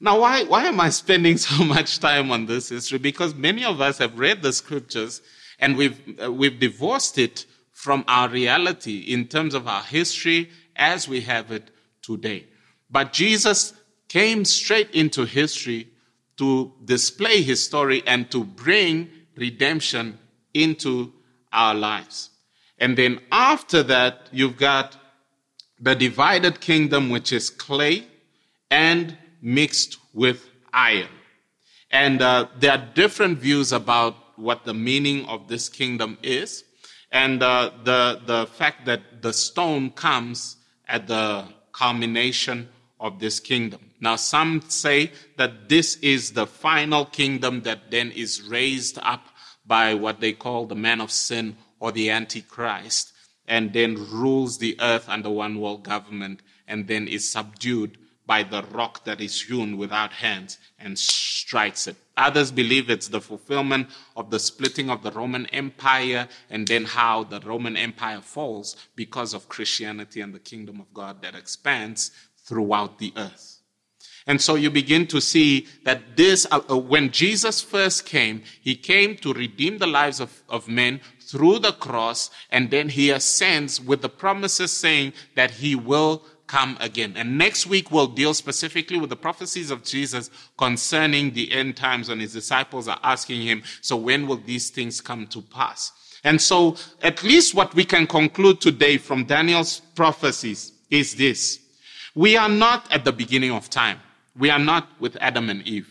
Now, 0.00 0.20
why, 0.20 0.44
why 0.44 0.64
am 0.64 0.80
I 0.80 0.88
spending 0.88 1.36
so 1.38 1.64
much 1.64 1.98
time 1.98 2.30
on 2.30 2.46
this 2.46 2.70
history? 2.70 2.98
Because 2.98 3.34
many 3.34 3.64
of 3.64 3.82
us 3.82 3.98
have 3.98 4.18
read 4.18 4.40
the 4.42 4.52
scriptures 4.52 5.20
and 5.58 5.76
we've, 5.76 6.00
uh, 6.22 6.32
we've 6.32 6.58
divorced 6.58 7.18
it 7.18 7.46
from 7.72 8.04
our 8.08 8.28
reality 8.28 9.00
in 9.00 9.26
terms 9.26 9.54
of 9.54 9.66
our 9.66 9.82
history 9.82 10.50
as 10.76 11.08
we 11.08 11.20
have 11.22 11.50
it 11.52 11.70
today. 12.02 12.46
But 12.90 13.12
Jesus 13.12 13.72
came 14.08 14.44
straight 14.44 14.90
into 14.92 15.24
history 15.24 15.88
to 16.36 16.72
display 16.84 17.42
his 17.42 17.64
story 17.64 18.02
and 18.06 18.30
to 18.30 18.44
bring 18.44 19.10
redemption 19.36 20.18
into 20.52 21.12
our 21.52 21.74
lives. 21.74 22.30
And 22.78 22.96
then 22.96 23.20
after 23.30 23.82
that, 23.84 24.28
you've 24.32 24.56
got 24.56 24.96
the 25.80 25.94
divided 25.94 26.60
kingdom, 26.60 27.10
which 27.10 27.32
is 27.32 27.50
clay 27.50 28.06
and 28.70 29.16
mixed 29.40 29.98
with 30.12 30.48
iron. 30.72 31.08
And 31.90 32.22
uh, 32.22 32.48
there 32.58 32.72
are 32.72 32.86
different 32.94 33.38
views 33.38 33.72
about 33.72 34.16
what 34.36 34.64
the 34.64 34.74
meaning 34.74 35.24
of 35.26 35.48
this 35.48 35.68
kingdom 35.68 36.18
is, 36.22 36.64
and 37.10 37.42
uh, 37.42 37.70
the, 37.84 38.20
the 38.26 38.46
fact 38.46 38.86
that 38.86 39.22
the 39.22 39.32
stone 39.32 39.90
comes 39.90 40.56
at 40.88 41.06
the 41.06 41.44
culmination 41.72 42.68
of 42.98 43.20
this 43.20 43.40
kingdom. 43.40 43.90
Now, 44.00 44.16
some 44.16 44.62
say 44.68 45.12
that 45.36 45.68
this 45.68 45.96
is 45.96 46.32
the 46.32 46.46
final 46.46 47.04
kingdom 47.04 47.62
that 47.62 47.90
then 47.90 48.10
is 48.10 48.42
raised 48.42 48.98
up 49.02 49.28
by 49.66 49.94
what 49.94 50.20
they 50.20 50.32
call 50.32 50.66
the 50.66 50.74
man 50.74 51.00
of 51.00 51.10
sin 51.10 51.56
or 51.80 51.92
the 51.92 52.10
Antichrist, 52.10 53.12
and 53.46 53.72
then 53.72 53.94
rules 54.10 54.58
the 54.58 54.76
earth 54.80 55.08
under 55.08 55.30
one 55.30 55.60
world 55.60 55.84
government, 55.84 56.40
and 56.66 56.86
then 56.86 57.08
is 57.08 57.30
subdued 57.30 57.98
by 58.26 58.42
the 58.42 58.62
rock 58.72 59.04
that 59.04 59.20
is 59.20 59.42
hewn 59.42 59.76
without 59.76 60.12
hands 60.12 60.58
and 60.78 60.98
strikes 60.98 61.86
it. 61.86 61.96
Others 62.16 62.52
believe 62.52 62.88
it's 62.88 63.08
the 63.08 63.20
fulfillment 63.20 63.88
of 64.16 64.30
the 64.30 64.38
splitting 64.38 64.88
of 64.88 65.02
the 65.02 65.10
Roman 65.10 65.46
Empire 65.46 66.28
and 66.48 66.66
then 66.66 66.84
how 66.84 67.24
the 67.24 67.40
Roman 67.40 67.76
Empire 67.76 68.20
falls 68.20 68.76
because 68.96 69.34
of 69.34 69.48
Christianity 69.48 70.20
and 70.20 70.34
the 70.34 70.38
kingdom 70.38 70.80
of 70.80 70.92
God 70.94 71.22
that 71.22 71.34
expands 71.34 72.12
throughout 72.44 72.98
the 72.98 73.12
earth. 73.16 73.54
And 74.26 74.40
so 74.40 74.54
you 74.54 74.70
begin 74.70 75.06
to 75.08 75.20
see 75.20 75.66
that 75.84 76.16
this, 76.16 76.46
uh, 76.50 76.60
uh 76.70 76.78
when 76.78 77.10
Jesus 77.10 77.60
first 77.60 78.06
came, 78.06 78.42
he 78.60 78.74
came 78.74 79.16
to 79.16 79.34
redeem 79.34 79.78
the 79.78 79.86
lives 79.86 80.18
of, 80.18 80.42
of 80.48 80.66
men 80.66 81.00
through 81.20 81.58
the 81.58 81.72
cross, 81.72 82.30
and 82.50 82.70
then 82.70 82.88
he 82.88 83.10
ascends 83.10 83.80
with 83.80 84.02
the 84.02 84.08
promises 84.08 84.72
saying 84.72 85.12
that 85.34 85.50
he 85.50 85.74
will 85.74 86.22
come 86.54 86.76
again. 86.78 87.14
And 87.16 87.36
next 87.36 87.66
week 87.66 87.90
we'll 87.90 88.06
deal 88.06 88.32
specifically 88.32 89.00
with 89.00 89.10
the 89.10 89.16
prophecies 89.16 89.72
of 89.72 89.82
Jesus 89.82 90.30
concerning 90.56 91.32
the 91.32 91.50
end 91.50 91.76
times 91.76 92.08
when 92.08 92.20
his 92.20 92.32
disciples 92.32 92.86
are 92.86 93.00
asking 93.02 93.42
him, 93.42 93.64
so 93.80 93.96
when 93.96 94.28
will 94.28 94.36
these 94.36 94.70
things 94.70 95.00
come 95.00 95.26
to 95.26 95.42
pass? 95.42 95.90
And 96.22 96.40
so 96.40 96.76
at 97.02 97.24
least 97.24 97.56
what 97.56 97.74
we 97.74 97.84
can 97.84 98.06
conclude 98.06 98.60
today 98.60 98.98
from 98.98 99.24
Daniel's 99.24 99.80
prophecies 99.96 100.70
is 100.90 101.16
this. 101.16 101.58
We 102.14 102.36
are 102.36 102.48
not 102.48 102.80
at 102.92 103.04
the 103.04 103.12
beginning 103.12 103.50
of 103.50 103.68
time. 103.68 103.98
We 104.38 104.48
are 104.48 104.60
not 104.60 104.88
with 105.00 105.16
Adam 105.20 105.50
and 105.50 105.66
Eve. 105.66 105.88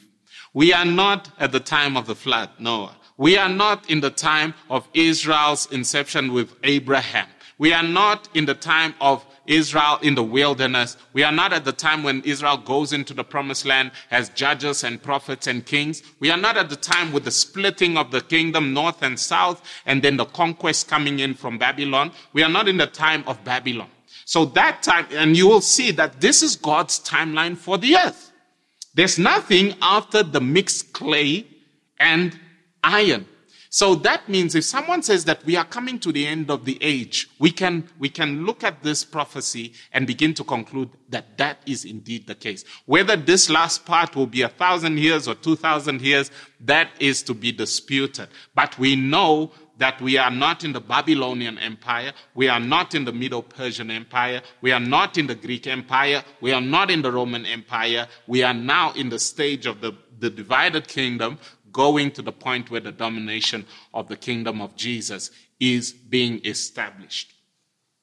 We 0.54 0.72
are 0.72 0.86
not 0.86 1.30
at 1.40 1.52
the 1.52 1.60
time 1.60 1.98
of 1.98 2.08
the 2.08 2.16
flood, 2.16 2.50
Noah. 2.58 2.96
We 3.18 3.38
are 3.38 3.50
not 3.50 3.90
in 3.90 4.00
the 4.00 4.12
time 4.12 4.54
of 4.70 4.88
Israel's 4.94 5.70
inception 5.74 6.32
with 6.32 6.56
Abraham. 6.64 7.28
We 7.58 7.74
are 7.74 7.84
not 7.84 8.30
in 8.34 8.46
the 8.46 8.56
time 8.56 8.96
of 9.02 9.26
Israel 9.46 10.00
in 10.02 10.16
the 10.16 10.24
wilderness. 10.24 10.98
We 11.14 11.24
are 11.24 11.32
not 11.32 11.54
at 11.54 11.66
the 11.66 11.72
time 11.72 12.04
when 12.04 12.22
Israel 12.22 12.58
goes 12.58 12.94
into 12.94 13.14
the 13.14 13.24
promised 13.24 13.66
land 13.66 13.92
as 14.12 14.30
judges 14.30 14.84
and 14.84 15.02
prophets 15.02 15.48
and 15.48 15.66
kings. 15.66 16.02
We 16.20 16.32
are 16.32 16.38
not 16.38 16.58
at 16.58 16.70
the 16.70 16.76
time 16.76 17.12
with 17.12 17.26
the 17.26 17.32
splitting 17.32 17.98
of 17.98 18.12
the 18.12 18.22
kingdom 18.22 18.74
north 18.74 19.02
and 19.02 19.20
south 19.20 19.62
and 19.86 20.02
then 20.02 20.18
the 20.18 20.26
conquest 20.26 20.88
coming 20.88 21.20
in 21.20 21.34
from 21.34 21.58
Babylon. 21.58 22.12
We 22.32 22.44
are 22.44 22.50
not 22.50 22.68
in 22.68 22.78
the 22.78 22.88
time 22.88 23.24
of 23.28 23.44
Babylon. 23.44 23.90
So 24.26 24.46
that 24.46 24.84
time, 24.84 25.08
and 25.12 25.36
you 25.36 25.48
will 25.48 25.62
see 25.62 25.92
that 25.92 26.22
this 26.22 26.42
is 26.44 26.56
God's 26.56 27.00
timeline 27.00 27.58
for 27.58 27.78
the 27.78 27.98
earth. 27.98 28.32
There's 28.94 29.20
nothing 29.20 29.76
after 29.82 30.24
the 30.24 30.40
mixed 30.40 30.94
clay 30.94 31.48
and 32.00 32.40
iron. 32.84 33.28
So 33.74 33.96
that 33.96 34.30
means 34.30 34.54
if 34.54 34.66
someone 34.66 35.02
says 35.02 35.26
that 35.26 35.44
we 35.46 35.56
are 35.56 35.66
coming 35.66 35.98
to 36.02 36.12
the 36.12 36.28
end 36.28 36.52
of 36.52 36.64
the 36.64 36.78
age, 36.80 37.28
we 37.40 37.50
can, 37.50 37.90
we 37.98 38.08
can 38.08 38.46
look 38.46 38.64
at 38.64 38.84
this 38.84 39.04
prophecy 39.04 39.74
and 39.92 40.06
begin 40.06 40.36
to 40.36 40.44
conclude 40.44 40.92
that 41.10 41.40
that 41.40 41.58
is 41.66 41.84
indeed 41.84 42.28
the 42.28 42.36
case. 42.36 42.64
Whether 42.86 43.16
this 43.16 43.50
last 43.50 43.84
part 43.84 44.16
will 44.16 44.28
be 44.28 44.44
a 44.44 44.50
thousand 44.50 45.00
years 45.00 45.28
or 45.28 45.34
two 45.34 45.56
thousand 45.56 46.04
years, 46.04 46.30
that 46.60 46.90
is 47.00 47.24
to 47.24 47.34
be 47.34 47.52
disputed. 47.52 48.28
But 48.54 48.78
we 48.78 48.96
know 48.96 49.54
that 49.80 50.00
we 50.00 50.20
are 50.20 50.30
not 50.30 50.64
in 50.64 50.72
the 50.72 50.80
Babylonian 50.80 51.58
Empire, 51.58 52.12
we 52.36 52.50
are 52.50 52.60
not 52.60 52.94
in 52.94 53.06
the 53.06 53.12
Medo 53.12 53.42
Persian 53.42 53.90
Empire, 53.90 54.44
we 54.62 54.72
are 54.72 54.80
not 54.80 55.18
in 55.18 55.26
the 55.26 55.34
Greek 55.34 55.66
Empire, 55.66 56.24
we 56.42 56.52
are 56.52 56.62
not 56.62 56.92
in 56.92 57.02
the 57.02 57.12
Roman 57.12 57.44
Empire, 57.48 58.08
we 58.28 58.44
are 58.44 58.54
now 58.54 58.94
in 58.94 59.10
the 59.10 59.18
stage 59.18 59.66
of 59.66 59.82
the, 59.82 59.94
the 60.20 60.30
divided 60.30 60.88
kingdom, 60.88 61.40
going 61.74 62.12
to 62.12 62.22
the 62.22 62.32
point 62.32 62.72
where 62.72 62.80
the 62.80 62.92
domination 62.92 63.66
of 63.94 64.08
the 64.08 64.16
kingdom 64.16 64.62
of 64.62 64.76
Jesus 64.76 65.32
is 65.60 65.92
being 65.92 66.40
established. 66.46 67.34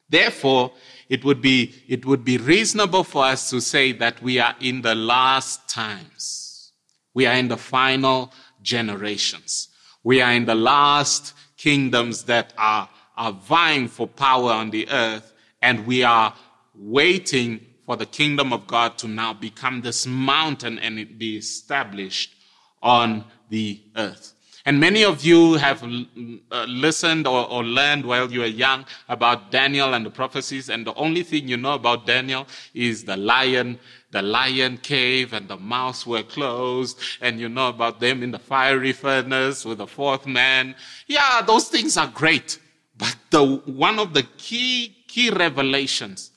Therefore, 0.09 0.73
it 1.07 1.23
would 1.23 1.41
be, 1.41 1.73
it 1.87 2.05
would 2.05 2.25
be 2.25 2.37
reasonable 2.37 3.05
for 3.05 3.23
us 3.23 3.49
to 3.49 3.61
say 3.61 3.93
that 3.93 4.21
we 4.21 4.39
are 4.39 4.55
in 4.59 4.81
the 4.81 4.93
last 4.93 5.69
times. 5.69 6.73
We 7.13 7.25
are 7.25 7.33
in 7.35 7.47
the 7.47 7.57
final 7.57 8.33
generations. 8.61 9.69
We 10.03 10.21
are 10.21 10.33
in 10.33 10.45
the 10.45 10.55
last 10.55 11.33
kingdoms 11.57 12.25
that 12.25 12.53
are, 12.57 12.89
are 13.15 13.31
vying 13.31 13.87
for 13.87 14.07
power 14.07 14.51
on 14.51 14.71
the 14.71 14.89
earth, 14.89 15.31
and 15.61 15.87
we 15.87 16.03
are 16.03 16.33
waiting 16.75 17.65
for 17.85 17.95
the 17.95 18.05
kingdom 18.05 18.51
of 18.51 18.67
God 18.67 18.97
to 18.99 19.07
now 19.07 19.33
become 19.33 19.81
this 19.81 20.05
mountain 20.05 20.79
and 20.79 20.97
it 20.97 21.17
be 21.17 21.37
established 21.37 22.33
on 22.81 23.25
the 23.51 23.79
earth. 23.95 24.33
And 24.65 24.79
many 24.79 25.03
of 25.03 25.23
you 25.23 25.53
have 25.53 25.83
uh, 25.83 26.65
listened 26.65 27.25
or, 27.25 27.49
or, 27.49 27.63
learned 27.63 28.05
while 28.05 28.31
you 28.31 28.41
were 28.41 28.45
young 28.45 28.85
about 29.09 29.49
Daniel 29.51 29.95
and 29.95 30.05
the 30.05 30.11
prophecies, 30.11 30.69
and 30.69 30.85
the 30.85 30.93
only 30.93 31.23
thing 31.23 31.47
you 31.47 31.57
know 31.57 31.73
about 31.73 32.05
Daniel 32.05 32.45
is 32.75 33.03
the 33.03 33.17
lion, 33.17 33.79
the 34.11 34.21
lion 34.21 34.77
cave, 34.77 35.33
and 35.33 35.47
the 35.47 35.57
mouths 35.57 36.05
were 36.05 36.21
closed, 36.21 36.99
and 37.21 37.39
you 37.39 37.49
know 37.49 37.69
about 37.69 37.99
them 37.99 38.21
in 38.21 38.29
the 38.29 38.39
fiery 38.39 38.93
furnace 38.93 39.65
with 39.65 39.79
the 39.79 39.87
fourth 39.87 40.27
man. 40.27 40.75
Yeah, 41.07 41.41
those 41.41 41.67
things 41.67 41.97
are 41.97 42.07
great, 42.07 42.59
but 42.97 43.15
the 43.31 43.43
one 43.65 43.97
of 43.97 44.13
the 44.13 44.23
key 44.37 44.95
key 45.07 45.31
revelations 45.31 46.30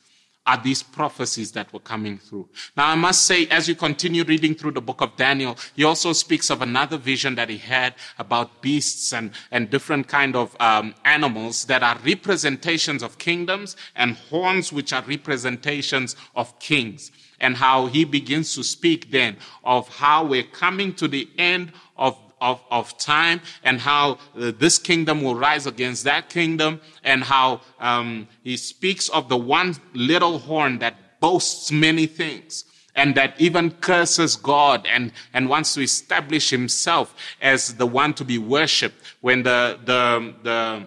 are 0.46 0.60
these 0.62 0.82
prophecies 0.82 1.52
that 1.52 1.72
were 1.72 1.80
coming 1.80 2.18
through. 2.18 2.46
Now, 2.76 2.90
I 2.90 2.94
must 2.94 3.24
say, 3.24 3.46
as 3.46 3.66
you 3.66 3.74
continue 3.74 4.24
reading 4.24 4.54
through 4.54 4.72
the 4.72 4.80
book 4.80 5.00
of 5.00 5.16
Daniel, 5.16 5.56
he 5.74 5.84
also 5.84 6.12
speaks 6.12 6.50
of 6.50 6.60
another 6.60 6.98
vision 6.98 7.34
that 7.36 7.48
he 7.48 7.56
had 7.56 7.94
about 8.18 8.60
beasts 8.60 9.12
and, 9.14 9.30
and 9.50 9.70
different 9.70 10.06
kind 10.06 10.36
of 10.36 10.54
um, 10.60 10.94
animals 11.04 11.64
that 11.66 11.82
are 11.82 11.98
representations 12.04 13.02
of 13.02 13.16
kingdoms 13.18 13.76
and 13.96 14.16
horns 14.16 14.72
which 14.72 14.92
are 14.92 15.02
representations 15.04 16.14
of 16.36 16.58
kings. 16.58 17.10
And 17.40 17.56
how 17.56 17.86
he 17.86 18.04
begins 18.04 18.54
to 18.54 18.62
speak 18.62 19.10
then 19.10 19.36
of 19.64 19.88
how 19.88 20.24
we're 20.24 20.42
coming 20.42 20.94
to 20.94 21.08
the 21.08 21.28
end 21.36 21.72
of 21.96 22.18
of, 22.40 22.60
of 22.70 22.96
time 22.98 23.40
and 23.62 23.80
how 23.80 24.18
uh, 24.38 24.52
this 24.58 24.78
kingdom 24.78 25.22
will 25.22 25.34
rise 25.34 25.66
against 25.66 26.04
that 26.04 26.28
kingdom 26.28 26.80
and 27.02 27.22
how 27.24 27.60
um, 27.80 28.28
he 28.42 28.56
speaks 28.56 29.08
of 29.08 29.28
the 29.28 29.36
one 29.36 29.76
little 29.94 30.38
horn 30.38 30.78
that 30.78 31.20
boasts 31.20 31.72
many 31.72 32.06
things 32.06 32.64
and 32.94 33.14
that 33.14 33.34
even 33.40 33.70
curses 33.70 34.36
God 34.36 34.86
and, 34.86 35.12
and 35.32 35.48
wants 35.48 35.74
to 35.74 35.80
establish 35.80 36.50
himself 36.50 37.14
as 37.40 37.74
the 37.74 37.86
one 37.86 38.14
to 38.14 38.24
be 38.24 38.38
worshipped 38.38 38.96
when 39.20 39.42
the, 39.42 39.78
the, 39.84 40.34
the, 40.42 40.86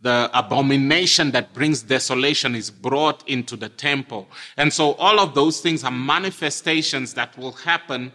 the 0.00 0.30
abomination 0.32 1.30
that 1.32 1.52
brings 1.52 1.82
desolation 1.82 2.54
is 2.54 2.70
brought 2.70 3.26
into 3.28 3.56
the 3.56 3.68
temple. 3.68 4.28
And 4.56 4.72
so 4.72 4.92
all 4.94 5.20
of 5.20 5.34
those 5.34 5.60
things 5.60 5.84
are 5.84 5.90
manifestations 5.90 7.14
that 7.14 7.36
will 7.36 7.52
happen 7.52 8.12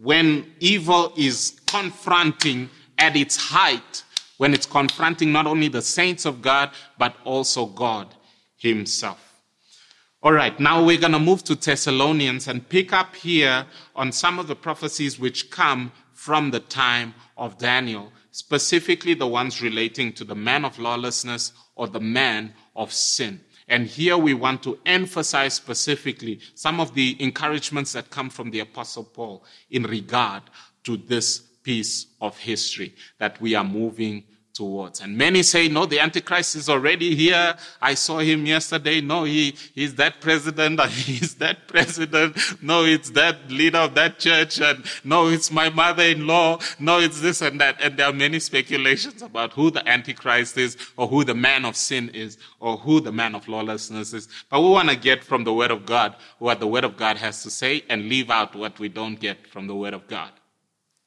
when 0.00 0.46
evil 0.60 1.12
is 1.16 1.60
confronting 1.66 2.70
at 2.98 3.16
its 3.16 3.36
height, 3.36 4.04
when 4.36 4.54
it's 4.54 4.66
confronting 4.66 5.32
not 5.32 5.46
only 5.46 5.68
the 5.68 5.82
saints 5.82 6.24
of 6.24 6.40
God, 6.40 6.70
but 6.98 7.16
also 7.24 7.66
God 7.66 8.14
Himself. 8.56 9.28
All 10.22 10.32
right, 10.32 10.58
now 10.58 10.82
we're 10.84 10.98
going 10.98 11.12
to 11.12 11.18
move 11.18 11.44
to 11.44 11.54
Thessalonians 11.54 12.48
and 12.48 12.68
pick 12.68 12.92
up 12.92 13.14
here 13.14 13.66
on 13.94 14.10
some 14.10 14.38
of 14.38 14.48
the 14.48 14.56
prophecies 14.56 15.18
which 15.18 15.50
come 15.50 15.92
from 16.12 16.50
the 16.50 16.60
time 16.60 17.14
of 17.36 17.56
Daniel, 17.58 18.12
specifically 18.32 19.14
the 19.14 19.28
ones 19.28 19.62
relating 19.62 20.12
to 20.14 20.24
the 20.24 20.34
man 20.34 20.64
of 20.64 20.78
lawlessness 20.78 21.52
or 21.76 21.86
the 21.86 22.00
man 22.00 22.52
of 22.74 22.92
sin. 22.92 23.40
And 23.68 23.86
here 23.86 24.16
we 24.16 24.34
want 24.34 24.62
to 24.62 24.78
emphasize 24.86 25.54
specifically 25.54 26.40
some 26.54 26.80
of 26.80 26.94
the 26.94 27.16
encouragements 27.22 27.92
that 27.92 28.10
come 28.10 28.30
from 28.30 28.50
the 28.50 28.60
Apostle 28.60 29.04
Paul 29.04 29.44
in 29.70 29.82
regard 29.82 30.42
to 30.84 30.96
this 30.96 31.40
piece 31.62 32.06
of 32.20 32.38
history 32.38 32.94
that 33.18 33.40
we 33.40 33.54
are 33.54 33.64
moving 33.64 34.24
towards. 34.58 35.00
And 35.00 35.16
many 35.16 35.42
say, 35.44 35.68
no, 35.68 35.86
the 35.86 36.00
Antichrist 36.00 36.56
is 36.56 36.68
already 36.68 37.14
here. 37.14 37.54
I 37.80 37.94
saw 37.94 38.18
him 38.18 38.44
yesterday. 38.44 39.00
No, 39.00 39.22
he, 39.22 39.54
he's 39.72 39.94
that 39.94 40.20
president. 40.20 40.80
He's 41.08 41.36
that 41.36 41.68
president. 41.68 42.36
No, 42.60 42.84
it's 42.84 43.10
that 43.10 43.50
leader 43.50 43.78
of 43.78 43.94
that 43.94 44.18
church. 44.18 44.60
And 44.60 44.84
no, 45.04 45.28
it's 45.28 45.50
my 45.52 45.68
mother-in-law. 45.70 46.58
No, 46.80 46.98
it's 46.98 47.20
this 47.20 47.40
and 47.40 47.60
that. 47.60 47.80
And 47.80 47.96
there 47.96 48.06
are 48.06 48.12
many 48.12 48.40
speculations 48.40 49.22
about 49.22 49.52
who 49.52 49.70
the 49.70 49.88
Antichrist 49.88 50.58
is 50.58 50.76
or 50.96 51.06
who 51.06 51.22
the 51.24 51.34
man 51.34 51.64
of 51.64 51.76
sin 51.76 52.10
is 52.12 52.36
or 52.58 52.76
who 52.76 53.00
the 53.00 53.12
man 53.12 53.36
of 53.36 53.46
lawlessness 53.46 54.12
is. 54.12 54.28
But 54.50 54.60
we 54.60 54.70
want 54.70 54.88
to 54.90 54.96
get 54.96 55.22
from 55.22 55.44
the 55.44 55.54
word 55.54 55.70
of 55.70 55.86
God 55.86 56.16
what 56.38 56.58
the 56.58 56.66
word 56.66 56.84
of 56.84 56.96
God 56.96 57.16
has 57.18 57.44
to 57.44 57.50
say 57.50 57.84
and 57.88 58.08
leave 58.08 58.28
out 58.28 58.56
what 58.56 58.80
we 58.80 58.88
don't 58.88 59.20
get 59.20 59.46
from 59.46 59.68
the 59.68 59.76
word 59.76 59.94
of 59.94 60.08
God. 60.08 60.32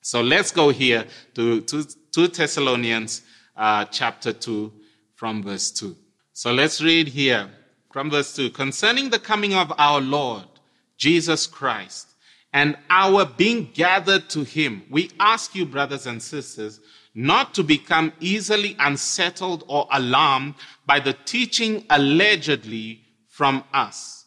So 0.01 0.21
let's 0.21 0.51
go 0.51 0.69
here 0.69 1.05
to, 1.35 1.61
to, 1.61 1.83
to 2.13 2.27
Thessalonians 2.27 3.21
uh, 3.61 3.85
chapter 3.85 4.33
2 4.33 4.73
from 5.13 5.43
verse 5.43 5.69
2. 5.71 5.95
So 6.33 6.51
let's 6.51 6.81
read 6.81 7.07
here 7.07 7.47
from 7.93 8.09
verse 8.09 8.35
2. 8.35 8.49
Concerning 8.49 9.11
the 9.11 9.19
coming 9.19 9.53
of 9.53 9.71
our 9.77 10.01
Lord 10.01 10.45
Jesus 10.97 11.45
Christ 11.45 12.07
and 12.51 12.75
our 12.89 13.23
being 13.23 13.69
gathered 13.71 14.29
to 14.31 14.43
him, 14.43 14.81
we 14.89 15.11
ask 15.19 15.53
you, 15.53 15.67
brothers 15.67 16.07
and 16.07 16.21
sisters, 16.21 16.79
not 17.13 17.53
to 17.53 17.63
become 17.63 18.13
easily 18.19 18.75
unsettled 18.79 19.63
or 19.67 19.87
alarmed 19.91 20.55
by 20.87 20.99
the 20.99 21.13
teaching 21.13 21.85
allegedly 21.91 23.03
from 23.27 23.63
us, 23.71 24.25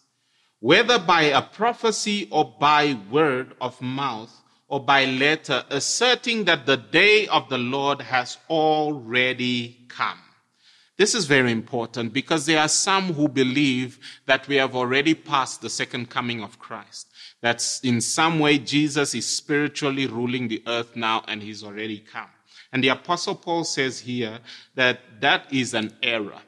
whether 0.61 0.99
by 0.99 1.23
a 1.23 1.42
prophecy 1.42 2.29
or 2.31 2.55
by 2.61 2.97
word 3.11 3.55
of 3.61 3.83
mouth 3.83 4.44
or 4.75 4.81
by 4.81 5.05
letter, 5.05 5.65
asserting 5.71 6.47
that 6.47 6.67
the 6.67 6.77
day 6.77 7.29
of 7.29 7.49
the 7.49 7.57
Lord 7.57 8.03
has 8.03 8.39
already 8.51 9.79
come. 9.87 10.19
This 10.97 11.15
is 11.15 11.27
very 11.27 11.53
important 11.53 12.13
because 12.13 12.45
there 12.45 12.59
are 12.59 12.67
some 12.67 13.13
who 13.13 13.29
believe 13.29 14.01
that 14.27 14.49
we 14.49 14.57
have 14.57 14.75
already 14.75 15.15
passed 15.15 15.63
the 15.63 15.71
second 15.71 16.11
coming 16.11 16.43
of 16.43 16.59
Christ. 16.59 17.07
That 17.41 17.65
in 17.85 18.01
some 18.01 18.41
way 18.41 18.59
Jesus 18.59 19.15
is 19.15 19.29
spiritually 19.29 20.09
ruling 20.09 20.49
the 20.49 20.65
earth 20.67 20.97
now 20.97 21.23
and 21.29 21.41
he's 21.41 21.63
already 21.63 22.01
come. 22.01 22.31
And 22.73 22.83
the 22.83 22.89
apostle 22.89 23.37
Paul 23.37 23.63
says 23.63 24.01
here 24.01 24.41
that 24.75 25.21
that 25.21 25.53
is 25.53 25.75
an 25.75 25.93
error. 26.03 26.43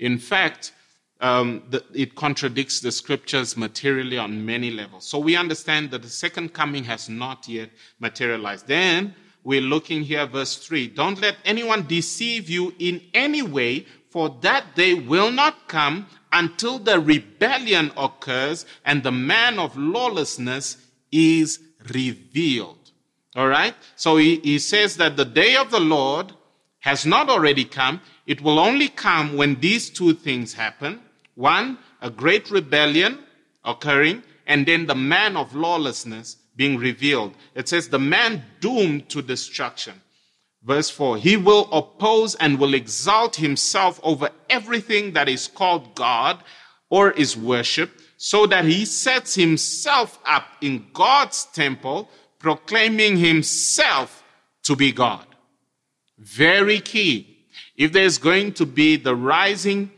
In 0.00 0.18
fact, 0.18 0.72
um, 1.20 1.62
the, 1.68 1.84
it 1.94 2.14
contradicts 2.14 2.80
the 2.80 2.90
scriptures 2.90 3.56
materially 3.56 4.16
on 4.16 4.44
many 4.44 4.70
levels. 4.70 5.06
So 5.06 5.18
we 5.18 5.36
understand 5.36 5.90
that 5.90 6.02
the 6.02 6.08
second 6.08 6.52
coming 6.52 6.84
has 6.84 7.08
not 7.08 7.46
yet 7.46 7.70
materialized. 7.98 8.66
Then 8.66 9.14
we're 9.44 9.60
looking 9.60 10.02
here, 10.02 10.26
verse 10.26 10.56
3. 10.56 10.88
Don't 10.88 11.20
let 11.20 11.36
anyone 11.44 11.86
deceive 11.86 12.48
you 12.48 12.74
in 12.78 13.02
any 13.14 13.42
way, 13.42 13.86
for 14.08 14.36
that 14.40 14.74
day 14.74 14.94
will 14.94 15.30
not 15.30 15.68
come 15.68 16.06
until 16.32 16.78
the 16.78 16.98
rebellion 16.98 17.92
occurs 17.96 18.66
and 18.84 19.02
the 19.02 19.12
man 19.12 19.58
of 19.58 19.76
lawlessness 19.76 20.76
is 21.12 21.58
revealed. 21.92 22.76
All 23.36 23.48
right? 23.48 23.74
So 23.96 24.16
he, 24.16 24.36
he 24.36 24.58
says 24.58 24.96
that 24.96 25.16
the 25.16 25.24
day 25.24 25.56
of 25.56 25.70
the 25.70 25.80
Lord 25.80 26.32
has 26.80 27.06
not 27.06 27.28
already 27.28 27.64
come. 27.64 28.00
It 28.26 28.40
will 28.40 28.58
only 28.58 28.88
come 28.88 29.36
when 29.36 29.60
these 29.60 29.90
two 29.90 30.14
things 30.14 30.54
happen. 30.54 31.00
One, 31.40 31.78
a 32.02 32.10
great 32.10 32.50
rebellion 32.50 33.18
occurring, 33.64 34.22
and 34.46 34.66
then 34.66 34.84
the 34.84 34.94
man 34.94 35.38
of 35.38 35.54
lawlessness 35.54 36.36
being 36.54 36.76
revealed. 36.76 37.34
It 37.54 37.66
says, 37.66 37.88
the 37.88 37.98
man 37.98 38.44
doomed 38.60 39.08
to 39.08 39.22
destruction. 39.22 39.94
Verse 40.62 40.90
4 40.90 41.16
He 41.16 41.38
will 41.38 41.66
oppose 41.72 42.34
and 42.34 42.58
will 42.58 42.74
exalt 42.74 43.36
himself 43.36 43.98
over 44.02 44.28
everything 44.50 45.14
that 45.14 45.30
is 45.30 45.48
called 45.48 45.94
God 45.94 46.42
or 46.90 47.12
is 47.12 47.38
worshiped, 47.38 48.02
so 48.18 48.44
that 48.46 48.66
he 48.66 48.84
sets 48.84 49.34
himself 49.34 50.18
up 50.26 50.44
in 50.60 50.88
God's 50.92 51.46
temple, 51.46 52.10
proclaiming 52.38 53.16
himself 53.16 54.22
to 54.64 54.76
be 54.76 54.92
God. 54.92 55.24
Very 56.18 56.80
key. 56.80 57.46
If 57.76 57.92
there's 57.92 58.18
going 58.18 58.52
to 58.54 58.66
be 58.66 58.96
the 58.96 59.16
rising 59.16 59.90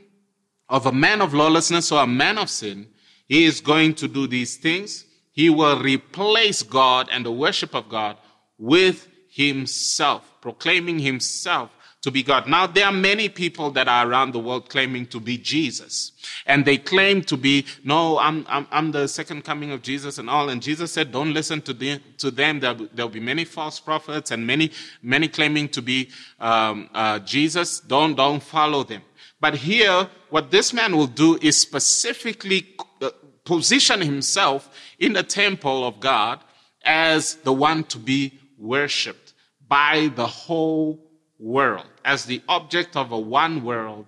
of 0.72 0.86
a 0.86 0.92
man 0.92 1.20
of 1.20 1.34
lawlessness 1.34 1.92
or 1.92 2.02
a 2.02 2.06
man 2.06 2.38
of 2.38 2.48
sin, 2.48 2.88
he 3.28 3.44
is 3.44 3.60
going 3.60 3.94
to 3.96 4.08
do 4.08 4.26
these 4.26 4.56
things. 4.56 5.04
He 5.32 5.50
will 5.50 5.78
replace 5.78 6.62
God 6.62 7.08
and 7.12 7.26
the 7.26 7.30
worship 7.30 7.74
of 7.74 7.90
God 7.90 8.16
with 8.58 9.06
himself, 9.28 10.28
proclaiming 10.40 10.98
himself 10.98 11.70
to 12.00 12.10
be 12.10 12.22
God. 12.22 12.48
Now, 12.48 12.66
there 12.66 12.86
are 12.86 12.92
many 12.92 13.28
people 13.28 13.70
that 13.72 13.86
are 13.86 14.08
around 14.08 14.32
the 14.32 14.38
world 14.38 14.70
claiming 14.70 15.06
to 15.06 15.20
be 15.20 15.36
Jesus. 15.36 16.12
And 16.46 16.64
they 16.64 16.78
claim 16.78 17.22
to 17.22 17.36
be, 17.36 17.66
no, 17.84 18.18
I'm, 18.18 18.44
I'm, 18.48 18.66
I'm 18.70 18.92
the 18.92 19.06
second 19.06 19.44
coming 19.44 19.70
of 19.72 19.82
Jesus 19.82 20.18
and 20.18 20.28
all. 20.28 20.48
And 20.48 20.60
Jesus 20.60 20.90
said, 20.90 21.12
don't 21.12 21.32
listen 21.32 21.60
to, 21.62 21.74
the, 21.74 22.00
to 22.18 22.30
them. 22.30 22.60
There'll, 22.60 22.88
there'll, 22.92 23.10
be 23.10 23.20
many 23.20 23.44
false 23.44 23.78
prophets 23.78 24.30
and 24.30 24.44
many, 24.44 24.72
many 25.02 25.28
claiming 25.28 25.68
to 25.68 25.82
be 25.82 26.10
um, 26.40 26.88
uh, 26.92 27.20
Jesus. 27.20 27.78
Don't, 27.78 28.16
don't 28.16 28.42
follow 28.42 28.82
them. 28.82 29.02
But 29.42 29.56
here, 29.56 30.08
what 30.30 30.52
this 30.52 30.72
man 30.72 30.96
will 30.96 31.08
do 31.08 31.36
is 31.42 31.56
specifically 31.56 32.76
uh, 33.00 33.10
position 33.44 34.00
himself 34.00 34.70
in 35.00 35.14
the 35.14 35.24
temple 35.24 35.84
of 35.84 35.98
God 35.98 36.38
as 36.84 37.34
the 37.46 37.52
one 37.52 37.82
to 37.84 37.98
be 37.98 38.38
worshipped 38.56 39.34
by 39.68 40.12
the 40.14 40.28
whole 40.28 41.00
world 41.40 41.88
as 42.04 42.24
the 42.24 42.40
object 42.48 42.96
of 42.96 43.10
a 43.10 43.18
one 43.18 43.64
world, 43.64 44.06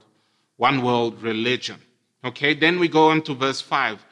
one 0.57 0.83
world 0.83 1.20
religion. 1.20 1.81
Okay, 2.25 2.55
then 2.55 2.79
we 2.79 2.87
go 2.87 3.11
on 3.11 3.20
to 3.23 3.35
verse 3.35 3.61
5. 3.61 4.07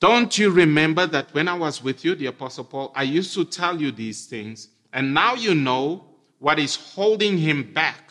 Don't 0.00 0.36
you 0.36 0.50
remember 0.50 1.06
that 1.06 1.32
when 1.34 1.46
I 1.46 1.54
was 1.54 1.84
with 1.84 2.04
you, 2.04 2.16
the 2.16 2.26
Apostle 2.26 2.64
Paul, 2.64 2.90
I 2.96 3.04
used 3.04 3.32
to 3.34 3.44
tell 3.44 3.80
you 3.80 3.92
these 3.92 4.26
things, 4.26 4.70
and 4.92 5.14
now 5.14 5.34
you 5.34 5.54
know 5.54 6.04
what 6.40 6.58
is 6.58 6.74
holding 6.74 7.38
him 7.38 7.72
back, 7.72 8.01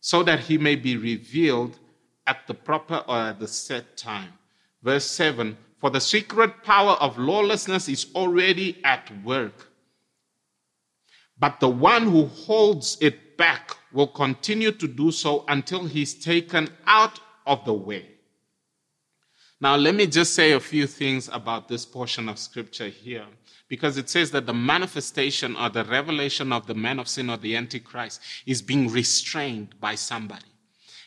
so 0.00 0.22
that 0.22 0.40
he 0.40 0.58
may 0.58 0.76
be 0.76 0.96
revealed 0.96 1.78
at 2.26 2.46
the 2.46 2.54
proper 2.54 3.04
or 3.06 3.16
at 3.16 3.38
the 3.38 3.48
set 3.48 3.96
time. 3.96 4.32
Verse 4.82 5.04
7 5.04 5.56
For 5.78 5.90
the 5.90 6.00
secret 6.00 6.62
power 6.62 6.92
of 6.92 7.18
lawlessness 7.18 7.88
is 7.88 8.06
already 8.14 8.80
at 8.84 9.10
work, 9.24 9.68
but 11.38 11.60
the 11.60 11.68
one 11.68 12.04
who 12.04 12.26
holds 12.26 12.98
it 13.00 13.36
back 13.36 13.76
will 13.92 14.06
continue 14.06 14.72
to 14.72 14.86
do 14.86 15.10
so 15.10 15.44
until 15.48 15.84
he's 15.84 16.14
taken 16.14 16.68
out 16.86 17.20
of 17.46 17.64
the 17.64 17.72
way. 17.72 18.06
Now, 19.60 19.76
let 19.76 19.94
me 19.94 20.06
just 20.06 20.34
say 20.34 20.52
a 20.52 20.60
few 20.60 20.86
things 20.86 21.28
about 21.30 21.68
this 21.68 21.84
portion 21.84 22.28
of 22.28 22.38
scripture 22.38 22.88
here, 22.88 23.26
because 23.70 23.96
it 23.96 24.10
says 24.10 24.32
that 24.32 24.46
the 24.46 24.52
manifestation 24.52 25.56
or 25.56 25.70
the 25.70 25.84
revelation 25.84 26.52
of 26.52 26.66
the 26.66 26.74
man 26.74 26.98
of 26.98 27.08
sin 27.08 27.30
or 27.30 27.36
the 27.38 27.56
Antichrist 27.56 28.20
is 28.44 28.60
being 28.60 28.90
restrained 28.90 29.80
by 29.80 29.94
somebody. 29.94 30.44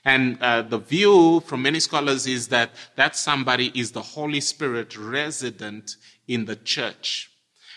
And 0.06 0.42
uh, 0.42 0.64
the 0.64 0.80
view 0.80 1.42
from 1.42 1.62
many 1.62 1.82
scholars 1.82 2.26
is 2.26 2.48
that 2.48 2.72
that 2.96 3.16
somebody 3.16 3.72
is 3.76 3.92
the 3.92 4.02
Holy 4.02 4.40
Spirit 4.40 4.98
resident 4.98 5.98
in 6.28 6.46
the 6.46 6.56
church. 6.56 7.30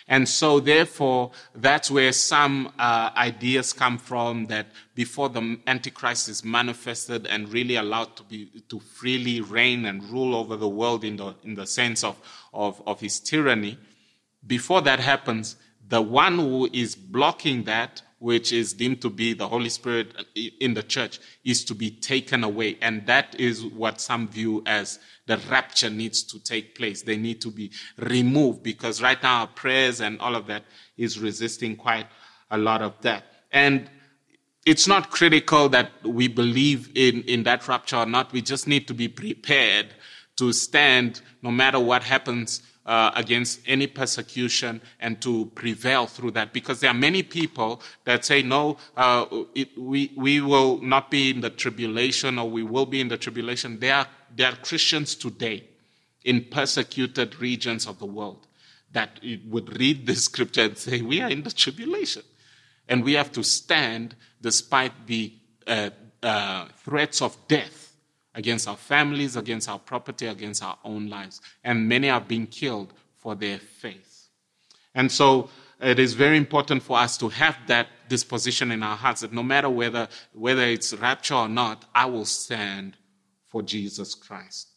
And 0.08 0.28
so, 0.28 0.60
therefore, 0.60 1.32
that's 1.52 1.90
where 1.90 2.12
some 2.12 2.72
uh, 2.78 3.10
ideas 3.16 3.72
come 3.72 3.98
from 3.98 4.46
that 4.46 4.66
before 4.94 5.28
the 5.28 5.58
Antichrist 5.66 6.28
is 6.28 6.44
manifested 6.44 7.26
and 7.26 7.52
really 7.52 7.74
allowed 7.74 8.14
to 8.16 8.22
be 8.22 8.62
to 8.68 8.78
freely 8.78 9.40
reign 9.40 9.84
and 9.84 10.04
rule 10.04 10.36
over 10.36 10.56
the 10.56 10.68
world 10.68 11.02
in 11.02 11.16
the 11.16 11.34
in 11.42 11.56
the 11.56 11.66
sense 11.66 12.04
of 12.04 12.16
of, 12.54 12.80
of 12.86 13.00
his 13.00 13.18
tyranny, 13.18 13.78
before 14.46 14.82
that 14.82 15.00
happens, 15.00 15.56
the 15.88 16.02
one 16.02 16.36
who 16.38 16.68
is 16.72 16.94
blocking 16.94 17.64
that 17.64 18.02
which 18.18 18.50
is 18.52 18.72
deemed 18.72 19.02
to 19.02 19.10
be 19.10 19.34
the 19.34 19.46
Holy 19.46 19.68
Spirit 19.68 20.14
in 20.60 20.74
the 20.74 20.82
church, 20.82 21.20
is 21.44 21.64
to 21.64 21.74
be 21.74 21.90
taken 21.90 22.44
away. 22.44 22.78
And 22.80 23.06
that 23.06 23.38
is 23.38 23.64
what 23.64 24.00
some 24.00 24.26
view 24.28 24.62
as 24.66 24.98
the 25.26 25.36
rapture 25.50 25.90
needs 25.90 26.22
to 26.24 26.38
take 26.38 26.74
place. 26.74 27.02
They 27.02 27.16
need 27.16 27.40
to 27.42 27.50
be 27.50 27.72
removed 27.98 28.62
because 28.62 29.02
right 29.02 29.22
now 29.22 29.40
our 29.40 29.46
prayers 29.46 30.00
and 30.00 30.18
all 30.20 30.34
of 30.34 30.46
that 30.46 30.64
is 30.96 31.18
resisting 31.18 31.76
quite 31.76 32.06
a 32.50 32.56
lot 32.56 32.80
of 32.80 32.94
that. 33.02 33.24
And 33.52 33.90
it's 34.64 34.88
not 34.88 35.10
critical 35.10 35.68
that 35.68 35.90
we 36.02 36.26
believe 36.26 36.90
in, 36.96 37.22
in 37.24 37.42
that 37.42 37.68
rapture 37.68 37.96
or 37.96 38.06
not. 38.06 38.32
We 38.32 38.40
just 38.40 38.66
need 38.66 38.88
to 38.88 38.94
be 38.94 39.08
prepared 39.08 39.88
to 40.36 40.52
stand 40.52 41.20
no 41.42 41.50
matter 41.50 41.78
what 41.78 42.02
happens 42.02 42.62
uh, 42.86 43.10
against 43.16 43.60
any 43.66 43.86
persecution 43.86 44.80
and 45.00 45.20
to 45.20 45.46
prevail 45.54 46.06
through 46.06 46.30
that. 46.30 46.52
Because 46.52 46.80
there 46.80 46.90
are 46.90 46.94
many 46.94 47.22
people 47.22 47.82
that 48.04 48.24
say, 48.24 48.42
no, 48.42 48.76
uh, 48.96 49.26
it, 49.54 49.76
we, 49.76 50.12
we 50.16 50.40
will 50.40 50.80
not 50.80 51.10
be 51.10 51.30
in 51.30 51.40
the 51.40 51.50
tribulation 51.50 52.38
or 52.38 52.48
we 52.48 52.62
will 52.62 52.86
be 52.86 53.00
in 53.00 53.08
the 53.08 53.16
tribulation. 53.18 53.80
There 53.80 53.94
are, 53.94 54.06
are 54.40 54.56
Christians 54.56 55.16
today 55.16 55.64
in 56.24 56.44
persecuted 56.44 57.40
regions 57.40 57.86
of 57.86 57.98
the 57.98 58.06
world 58.06 58.46
that 58.92 59.20
would 59.48 59.78
read 59.78 60.06
this 60.06 60.24
scripture 60.30 60.62
and 60.62 60.78
say, 60.78 61.02
we 61.02 61.20
are 61.20 61.30
in 61.30 61.42
the 61.42 61.50
tribulation. 61.50 62.22
And 62.88 63.02
we 63.02 63.14
have 63.14 63.32
to 63.32 63.42
stand 63.42 64.14
despite 64.40 65.06
the 65.06 65.32
uh, 65.66 65.90
uh 66.22 66.66
threats 66.84 67.20
of 67.20 67.36
death 67.48 67.85
against 68.36 68.68
our 68.68 68.76
families, 68.76 69.34
against 69.34 69.68
our 69.68 69.78
property, 69.78 70.26
against 70.26 70.62
our 70.62 70.78
own 70.84 71.08
lives. 71.08 71.40
And 71.64 71.88
many 71.88 72.06
have 72.06 72.28
been 72.28 72.46
killed 72.46 72.92
for 73.16 73.34
their 73.34 73.58
faith. 73.58 74.28
And 74.94 75.10
so 75.10 75.50
it 75.80 75.98
is 75.98 76.12
very 76.14 76.36
important 76.36 76.82
for 76.82 76.98
us 76.98 77.18
to 77.18 77.30
have 77.30 77.56
that 77.66 77.88
disposition 78.08 78.70
in 78.70 78.82
our 78.82 78.96
hearts 78.96 79.22
that 79.22 79.32
no 79.32 79.42
matter 79.42 79.70
whether, 79.70 80.08
whether 80.32 80.62
it's 80.62 80.94
rapture 80.94 81.34
or 81.34 81.48
not, 81.48 81.86
I 81.94 82.06
will 82.06 82.26
stand 82.26 82.96
for 83.48 83.62
Jesus 83.62 84.14
Christ. 84.14 84.68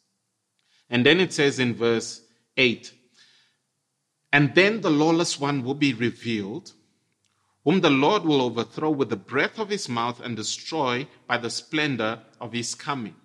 And 0.89 1.05
then 1.05 1.19
it 1.19 1.33
says 1.33 1.59
in 1.59 1.75
verse 1.75 2.21
8, 2.57 2.93
and 4.31 4.55
then 4.55 4.81
the 4.81 4.89
lawless 4.89 5.39
one 5.39 5.63
will 5.63 5.75
be 5.75 5.93
revealed, 5.93 6.71
whom 7.65 7.81
the 7.81 7.89
Lord 7.89 8.23
will 8.23 8.41
overthrow 8.41 8.89
with 8.89 9.09
the 9.09 9.15
breath 9.15 9.59
of 9.59 9.69
his 9.69 9.89
mouth 9.89 10.21
and 10.21 10.35
destroy 10.35 11.07
by 11.27 11.37
the 11.37 11.49
splendor 11.49 12.19
of 12.39 12.53
his 12.53 12.73
coming. 12.73 13.15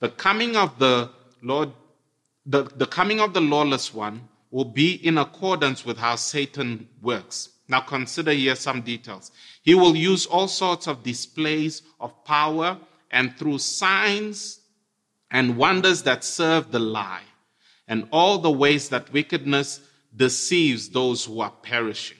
The 0.00 0.08
coming 0.08 0.56
of 0.56 0.78
the 0.78 1.10
Lord, 1.42 1.72
the, 2.46 2.64
the 2.64 2.86
coming 2.86 3.20
of 3.20 3.32
the 3.34 3.40
lawless 3.40 3.94
one 3.94 4.28
will 4.50 4.64
be 4.64 4.94
in 4.94 5.18
accordance 5.18 5.84
with 5.84 5.98
how 5.98 6.16
Satan 6.16 6.88
works. 7.02 7.50
Now 7.68 7.80
consider 7.80 8.32
here 8.32 8.54
some 8.54 8.82
details. 8.82 9.32
He 9.62 9.74
will 9.74 9.96
use 9.96 10.26
all 10.26 10.48
sorts 10.48 10.86
of 10.86 11.02
displays 11.02 11.82
of 11.98 12.24
power 12.24 12.78
and 13.10 13.36
through 13.36 13.58
signs 13.58 14.60
and 15.30 15.56
wonders 15.56 16.02
that 16.02 16.24
serve 16.24 16.70
the 16.70 16.78
lie 16.78 17.22
and 17.88 18.06
all 18.12 18.38
the 18.38 18.50
ways 18.50 18.90
that 18.90 19.12
wickedness 19.12 19.80
deceives 20.14 20.90
those 20.90 21.24
who 21.24 21.40
are 21.40 21.52
perishing. 21.62 22.18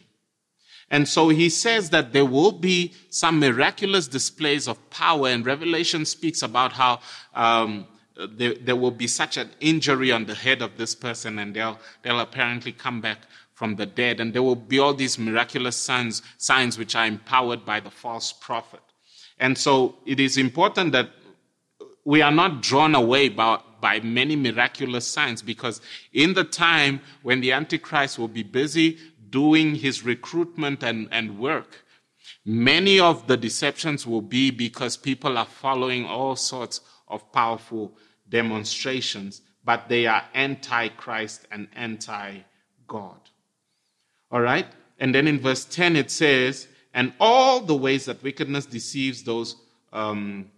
And 0.91 1.09
so 1.09 1.29
he 1.29 1.49
says 1.49 1.91
that 1.91 2.13
there 2.13 2.27
will 2.27 2.53
be 2.53 2.93
some 3.11 3.41
miraculous 3.41 4.07
displays 4.07 4.69
of 4.69 4.91
power, 4.91 5.29
and 5.29 5.45
Revelation 5.45 6.05
speaks 6.05 6.43
about 6.43 6.73
how 6.73 7.01
um, 7.35 7.87
there, 8.17 8.55
there, 8.55 8.77
will 8.77 8.91
be 8.91 9.07
such 9.07 9.37
an 9.37 9.51
injury 9.61 10.13
on 10.13 10.27
the 10.27 10.35
head 10.35 10.63
of 10.63 10.77
this 10.77 10.95
person, 10.95 11.39
and 11.39 11.55
they'll, 11.55 11.79
they'll 12.03 12.21
apparently 12.21 12.73
come 12.73 13.01
back 13.01 13.19
from 13.55 13.77
the 13.77 13.87
dead. 13.87 14.21
And 14.21 14.33
there 14.33 14.43
will 14.43 14.57
be 14.57 14.79
all 14.79 14.95
these 14.95 15.19
miraculous 15.19 15.77
signs, 15.77 16.23
signs 16.39 16.79
which 16.79 16.95
are 16.95 17.07
empowered 17.07 17.65
by 17.65 17.81
the 17.81 17.91
false 17.91 18.33
prophet. 18.33 18.81
And 19.39 19.57
so 19.57 19.97
it 20.07 20.21
is 20.21 20.37
important 20.37 20.93
that 20.93 21.11
we 22.05 22.23
are 22.23 22.31
not 22.31 22.63
drawn 22.63 22.95
away 22.95 23.29
by, 23.29 23.61
by 23.81 24.01
many 24.01 24.37
miraculous 24.37 25.07
signs 25.07 25.43
because 25.43 25.81
in 26.13 26.35
the 26.35 26.45
time 26.45 27.01
when 27.23 27.41
the 27.41 27.53
Antichrist 27.53 28.19
will 28.19 28.29
be 28.29 28.43
busy 28.43 28.99
doing 29.35 29.75
his 29.75 30.05
recruitment 30.05 30.85
and, 30.85 31.09
and 31.11 31.37
work, 31.41 31.85
many 32.45 33.01
of 33.01 33.27
the 33.27 33.37
deceptions 33.37 34.07
will 34.07 34.23
be 34.23 34.53
because 34.53 34.97
people 34.97 35.37
are 35.37 35.45
following 35.45 36.07
all 36.07 36.37
sorts 36.37 36.81
of 37.09 37.33
powerful 37.33 37.93
demonstrations, 38.29 39.43
but 39.65 39.89
they 39.89 40.07
are 40.07 40.23
anti 40.35 40.87
Christ 40.87 41.49
and 41.51 41.67
anti 41.75 42.39
God. 42.87 43.19
All 44.31 44.41
right? 44.41 44.69
And 45.01 45.13
then 45.13 45.27
in 45.27 45.41
verse 45.41 45.65
10 45.65 45.97
it 45.97 46.13
says, 46.13 46.69
and 46.95 47.13
all 47.19 47.61
the 47.61 47.75
ways 47.75 48.05
that 48.05 48.23
wickedness 48.23 48.67
deceives 48.67 49.25
those, 49.25 49.57
um, 49.93 50.49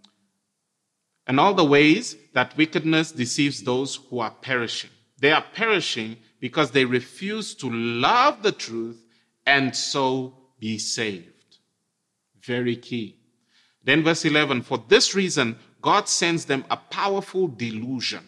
and 1.25 1.39
all 1.39 1.55
the 1.55 1.65
ways 1.65 2.15
that 2.33 2.55
wickedness 2.55 3.11
deceives 3.11 3.63
those 3.63 3.95
who 3.95 4.19
are 4.19 4.35
perishing. 4.39 4.91
They 5.17 5.31
are 5.31 5.45
perishing 5.55 6.17
because 6.39 6.71
they 6.71 6.85
refuse 6.85 7.55
to 7.55 7.69
love 7.69 8.43
the 8.43 8.51
truth 8.51 9.03
and 9.45 9.75
so 9.75 10.35
be 10.59 10.77
saved. 10.77 11.57
Very 12.41 12.75
key. 12.75 13.17
Then, 13.83 14.03
verse 14.03 14.25
11 14.25 14.63
For 14.63 14.83
this 14.87 15.15
reason, 15.15 15.57
God 15.81 16.09
sends 16.09 16.45
them 16.45 16.65
a 16.69 16.77
powerful 16.77 17.47
delusion 17.47 18.27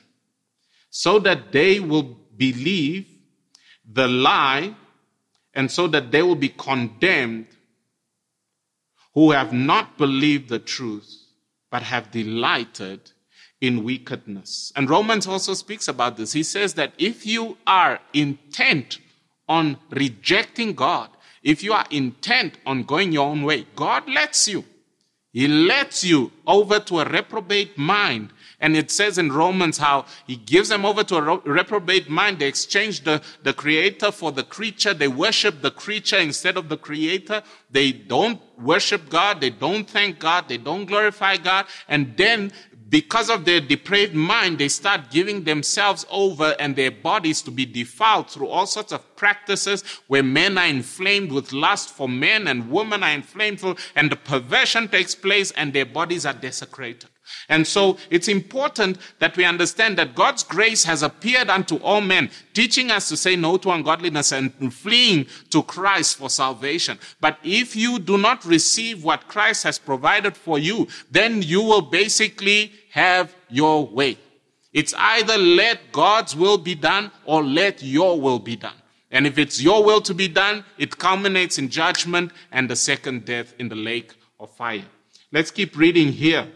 so 0.90 1.20
that 1.20 1.52
they 1.52 1.80
will 1.80 2.18
believe 2.38 3.08
the 3.92 4.08
lie 4.08 4.76
and 5.54 5.70
so 5.70 5.88
that 5.88 6.12
they 6.12 6.22
will 6.22 6.36
be 6.36 6.50
condemned 6.50 7.48
who 9.14 9.32
have 9.32 9.52
not 9.52 9.98
believed 9.98 10.50
the 10.50 10.60
truth 10.60 11.14
but 11.70 11.84
have 11.84 12.12
delighted 12.12 13.12
in 13.62 13.84
wickedness. 13.84 14.72
And 14.76 14.90
Romans 14.90 15.28
also 15.28 15.54
speaks 15.54 15.88
about 15.88 16.18
this. 16.18 16.34
He 16.34 16.44
says 16.44 16.76
that 16.76 16.94
if 16.98 17.26
you 17.26 17.58
are 17.68 18.00
intent 18.14 19.00
on 19.48 19.78
rejecting 19.90 20.74
God, 20.74 21.10
if 21.44 21.64
you 21.64 21.74
are 21.74 21.86
intent 21.90 22.58
on 22.66 22.84
going 22.84 23.12
your 23.12 23.28
own 23.28 23.44
way, 23.44 23.66
God 23.76 24.08
lets 24.08 24.48
you. 24.48 24.64
He 25.32 25.48
lets 25.48 26.04
you 26.04 26.32
over 26.48 26.80
to 26.80 27.02
a 27.02 27.10
reprobate 27.10 27.78
mind. 27.78 28.32
And 28.62 28.76
it 28.76 28.92
says 28.92 29.18
in 29.18 29.32
Romans 29.32 29.78
how 29.78 30.06
he 30.28 30.36
gives 30.36 30.70
them 30.70 30.86
over 30.86 31.04
to 31.06 31.16
a 31.16 31.38
reprobate 31.40 32.10
mind. 32.10 32.40
They 32.40 32.48
exchange 32.48 33.04
the, 33.04 33.22
the 33.44 33.54
creator 33.54 34.12
for 34.12 34.32
the 34.32 34.44
creature. 34.44 34.94
They 34.94 35.08
worship 35.08 35.62
the 35.62 35.72
creature 35.72 36.18
instead 36.18 36.58
of 36.58 36.68
the 36.68 36.78
creator. 36.78 37.42
They 37.70 37.92
don't 37.94 38.42
worship 38.60 39.08
God. 39.08 39.40
They 39.40 39.52
don't 39.52 39.90
thank 39.90 40.20
God. 40.20 40.50
They 40.50 40.58
don't 40.58 40.86
glorify 40.86 41.38
God. 41.38 41.68
And 41.88 42.18
then 42.18 42.52
because 42.90 43.30
of 43.30 43.46
their 43.46 43.62
depraved 43.62 44.16
mind, 44.16 44.58
they 44.58 44.68
start 44.68 45.12
giving 45.12 45.44
themselves 45.44 46.06
over 46.10 46.56
and 46.60 46.76
their 46.76 46.92
bodies 46.92 47.42
to 47.44 47.52
be 47.52 47.66
defiled 47.66 48.30
through 48.30 48.48
all 48.48 48.66
sorts 48.66 48.92
of 48.92 49.16
practices 49.16 49.84
where 50.08 50.24
men 50.24 50.58
are 50.58 50.68
inflamed 50.68 51.32
with 51.32 51.54
lust 51.54 51.90
for 51.90 52.10
men 52.10 52.48
and 52.48 52.70
women 52.72 53.04
are 53.04 53.12
inflamed 53.12 53.60
for, 53.60 53.76
and 53.96 54.12
the 54.12 54.16
perversion 54.16 54.88
takes 54.88 55.14
place 55.14 55.52
and 55.52 55.74
their 55.74 55.86
bodies 55.86 56.26
are 56.26 56.34
desecrated. 56.34 57.10
And 57.48 57.68
so 57.68 57.98
it's 58.10 58.28
important 58.28 58.98
that 59.20 59.38
we 59.38 59.46
understand 59.46 59.98
that 59.98 60.16
God's 60.16 60.44
grace 60.44 60.84
has 60.86 61.04
appeared 61.04 61.50
unto 61.50 61.78
all 61.78 62.02
men, 62.02 62.30
teaching 62.54 62.92
us 62.92 63.10
to 63.10 63.18
say 63.18 63.36
no 63.36 63.58
to 63.58 63.72
ungodliness 63.72 64.32
and 64.32 64.74
fleeing 64.74 65.28
to 65.52 65.64
Christ 65.64 66.18
for 66.18 66.30
salvation. 66.30 66.98
But 67.22 67.38
if 67.44 67.76
you 67.76 68.00
do 68.00 68.18
not 68.18 68.46
receive 68.46 69.04
what 69.04 69.28
Christ 69.28 69.64
has 69.64 69.78
provided 69.78 70.36
for 70.36 70.58
you, 70.58 70.88
then 71.12 71.42
you 71.42 71.62
will 71.62 71.82
basically 71.82 72.72
have 72.92 73.36
your 73.50 73.88
way. 73.88 74.18
It's 74.74 74.94
either 74.98 75.38
let 75.38 75.92
God's 75.92 76.36
will 76.36 76.58
be 76.58 76.76
done 76.76 77.12
or 77.26 77.44
let 77.44 77.82
your 77.82 78.20
will 78.20 78.40
be 78.40 78.56
done. 78.56 78.76
And 79.12 79.26
if 79.26 79.40
it's 79.40 79.62
your 79.62 79.84
will 79.84 80.02
to 80.02 80.14
be 80.14 80.28
done, 80.28 80.64
it 80.78 80.98
culminates 80.98 81.58
in 81.58 81.70
judgment 81.70 82.32
and 82.52 82.70
the 82.70 82.76
second 82.76 83.26
death 83.26 83.54
in 83.58 83.70
the 83.70 83.76
lake 83.76 84.14
of 84.40 84.56
fire. 84.56 84.86
Let's 85.32 85.52
keep 85.52 85.76
reading 85.76 86.12
here. 86.12 86.48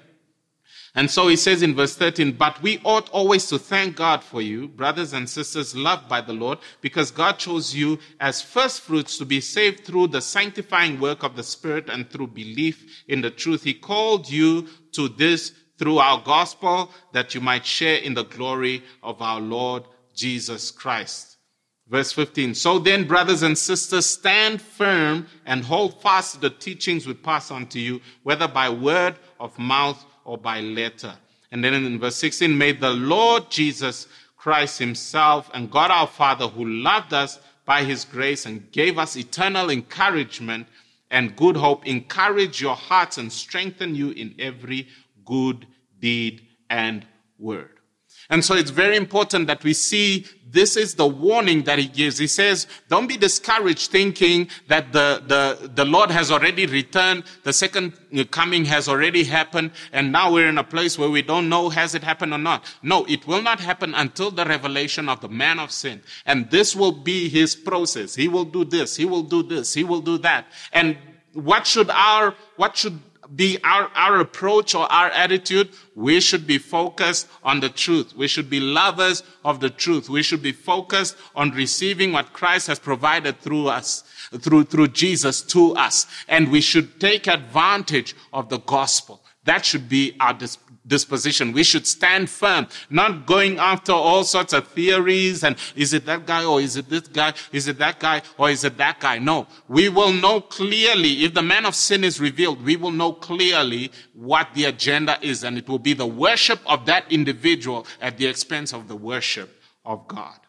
And 0.96 1.10
so 1.10 1.28
he 1.28 1.36
says 1.36 1.64
in 1.64 1.74
verse 1.74 1.96
13, 1.96 2.34
but 2.34 2.62
we 2.62 2.80
ought 2.84 3.10
always 3.10 3.48
to 3.48 3.58
thank 3.58 3.96
God 3.96 4.24
for 4.24 4.44
you, 4.44 4.68
brothers 4.68 5.12
and 5.14 5.28
sisters 5.28 5.76
loved 5.76 6.08
by 6.08 6.22
the 6.22 6.34
Lord, 6.34 6.60
because 6.82 7.10
God 7.10 7.40
chose 7.40 7.74
you 7.74 7.98
as 8.20 8.44
first 8.44 8.82
fruits 8.82 9.18
to 9.18 9.26
be 9.26 9.42
saved 9.42 9.86
through 9.86 10.10
the 10.10 10.22
sanctifying 10.22 11.00
work 11.00 11.24
of 11.24 11.36
the 11.36 11.42
Spirit 11.42 11.90
and 11.90 12.08
through 12.08 12.28
belief 12.28 13.04
in 13.08 13.22
the 13.22 13.32
truth. 13.32 13.64
He 13.64 13.74
called 13.74 14.30
you 14.30 14.68
to 14.92 15.10
this 15.10 15.54
through 15.78 15.98
our 15.98 16.22
gospel 16.22 16.92
that 17.12 17.34
you 17.34 17.42
might 17.42 17.66
share 17.66 17.98
in 17.98 18.14
the 18.14 18.26
glory 18.26 18.84
of 19.02 19.22
our 19.22 19.42
Lord 19.42 19.84
Jesus 20.14 20.72
Christ. 20.72 21.38
Verse 21.88 22.12
15. 22.12 22.56
So 22.56 22.80
then, 22.80 23.06
brothers 23.06 23.44
and 23.44 23.58
sisters, 23.58 24.06
stand 24.06 24.62
firm 24.62 25.28
and 25.46 25.64
hold 25.64 26.02
fast 26.02 26.40
the 26.42 26.50
teachings 26.50 27.06
we 27.06 27.14
pass 27.14 27.52
on 27.52 27.68
to 27.68 27.80
you, 27.80 28.02
whether 28.24 28.48
by 28.48 28.70
word 28.70 29.16
of 29.40 29.58
mouth 29.60 30.04
or 30.24 30.38
by 30.38 30.62
letter. 30.62 31.14
And 31.52 31.64
then 31.64 31.74
in 31.74 32.00
verse 32.00 32.16
16, 32.16 32.58
may 32.58 32.72
the 32.72 32.90
Lord 32.90 33.52
Jesus 33.52 34.08
Christ 34.38 34.80
himself 34.80 35.50
and 35.54 35.70
God 35.70 35.92
our 35.92 36.08
Father 36.08 36.48
who 36.48 36.66
loved 36.66 37.14
us 37.14 37.40
by 37.66 37.84
his 37.84 38.06
grace 38.06 38.46
and 38.46 38.72
gave 38.72 38.98
us 38.98 39.16
eternal 39.16 39.70
encouragement 39.70 40.68
and 41.12 41.36
good 41.36 41.56
hope 41.56 41.86
encourage 41.86 42.60
your 42.60 42.76
hearts 42.76 43.20
and 43.20 43.32
strengthen 43.32 43.94
you 43.94 44.10
in 44.10 44.34
every 44.40 44.88
good 45.26 45.68
deed 46.00 46.42
and 46.70 47.06
word. 47.40 47.70
And 48.30 48.44
so 48.44 48.56
it's 48.56 48.72
very 48.72 48.96
important 48.96 49.48
that 49.48 49.64
we 49.64 49.74
see 49.74 50.26
this 50.50 50.78
is 50.78 50.96
the 50.96 51.08
warning 51.08 51.64
that 51.64 51.80
he 51.80 51.88
gives. 51.88 52.18
He 52.20 52.28
says, 52.28 52.68
don't 52.88 53.08
be 53.08 53.18
discouraged 53.18 53.90
thinking 53.92 54.50
that 54.68 54.94
the, 54.94 55.24
the, 55.26 55.68
the 55.70 55.84
Lord 55.84 56.12
has 56.12 56.32
already 56.32 56.68
returned. 56.68 57.24
The 57.44 57.52
second 57.52 57.94
coming 58.32 58.66
has 58.66 58.88
already 58.88 59.24
happened. 59.24 59.72
And 59.92 60.12
now 60.12 60.32
we're 60.32 60.48
in 60.48 60.60
a 60.60 60.64
place 60.64 60.98
where 60.98 61.10
we 61.10 61.24
don't 61.24 61.50
know 61.50 61.70
has 61.70 61.96
it 61.96 62.04
happened 62.04 62.34
or 62.34 62.38
not. 62.38 62.66
No, 62.84 63.04
it 63.06 63.28
will 63.28 63.42
not 63.42 63.60
happen 63.60 63.96
until 63.96 64.30
the 64.30 64.46
revelation 64.46 65.10
of 65.10 65.22
the 65.22 65.30
man 65.30 65.60
of 65.60 65.72
sin. 65.72 66.02
And 66.26 66.50
this 66.52 66.76
will 66.76 66.92
be 66.92 67.30
his 67.30 67.56
process. 67.56 68.14
He 68.16 68.28
will 68.28 68.46
do 68.46 68.64
this. 68.64 68.96
He 68.96 69.06
will 69.06 69.24
do 69.24 69.42
this. 69.42 69.74
He 69.74 69.84
will 69.84 70.02
do 70.02 70.20
that. 70.20 70.46
And 70.72 70.98
what 71.34 71.66
should 71.66 71.90
our, 71.90 72.36
what 72.58 72.78
should 72.78 73.00
be 73.36 73.58
our, 73.64 73.90
our 73.96 74.20
approach 74.20 74.76
or 74.76 74.92
our 74.92 75.10
attitude, 75.10 75.70
we 75.96 76.20
should 76.20 76.46
be 76.46 76.58
focused 76.58 77.28
on 77.44 77.60
the 77.60 77.70
truth. 77.70 78.16
We 78.16 78.28
should 78.28 78.50
be 78.50 78.60
lovers 78.60 79.24
of 79.46 79.60
the 79.60 79.70
truth. 79.70 80.10
We 80.10 80.24
should 80.24 80.42
be 80.42 80.52
focused 80.52 81.16
on 81.36 81.52
receiving 81.52 82.12
what 82.12 82.34
Christ 82.34 82.68
has 82.68 82.80
provided 82.80 83.40
through 83.40 83.68
us, 83.68 84.04
through, 84.40 84.66
through 84.66 84.90
Jesus 84.90 85.42
to 85.44 85.74
us. 85.76 86.06
And 86.28 86.52
we 86.52 86.62
should 86.62 87.00
take 87.00 87.28
advantage 87.28 88.16
of 88.32 88.50
the 88.50 88.60
gospel. 88.60 89.24
That 89.46 89.66
should 89.66 89.90
be 89.90 90.16
our 90.20 90.34
disposition. 90.86 91.54
We 91.54 91.64
should 91.64 91.88
stand 91.88 92.30
firm, 92.30 92.68
not 92.90 93.26
going 93.26 93.58
after 93.58 93.92
all 93.92 94.24
sorts 94.24 94.54
of 94.54 94.68
theories 94.68 95.44
and 95.44 95.56
is 95.76 95.94
it 95.94 96.06
that 96.06 96.26
guy 96.26 96.44
or 96.44 96.62
is 96.62 96.78
it 96.78 96.90
this 96.90 97.08
guy? 97.08 97.34
Is 97.52 97.68
it 97.68 97.78
that 97.80 98.00
guy 98.00 98.22
or 98.38 98.50
is 98.50 98.64
it 98.64 98.78
that 98.78 99.00
guy? 99.00 99.20
No. 99.20 99.48
We 99.68 99.90
will 99.90 100.14
know 100.14 100.42
clearly, 100.42 101.24
if 101.24 101.34
the 101.34 101.42
man 101.42 101.66
of 101.66 101.76
sin 101.76 102.04
is 102.04 102.20
revealed, 102.20 102.64
we 102.64 102.76
will 102.76 102.92
know 102.92 103.14
clearly 103.14 103.92
what 104.14 104.50
the 104.54 104.66
agenda 104.66 105.18
is 105.22 105.44
and 105.44 105.58
it 105.58 105.68
will 105.68 105.80
be 105.80 105.94
the 105.94 106.08
worship 106.08 106.60
of 106.66 106.86
that 106.86 107.12
individual 107.12 107.88
at 108.02 108.18
the 108.18 108.28
expense 108.28 108.74
of 108.74 108.88
the 108.88 108.96
worship 108.96 109.62
of 109.86 110.08
God. 110.08 110.43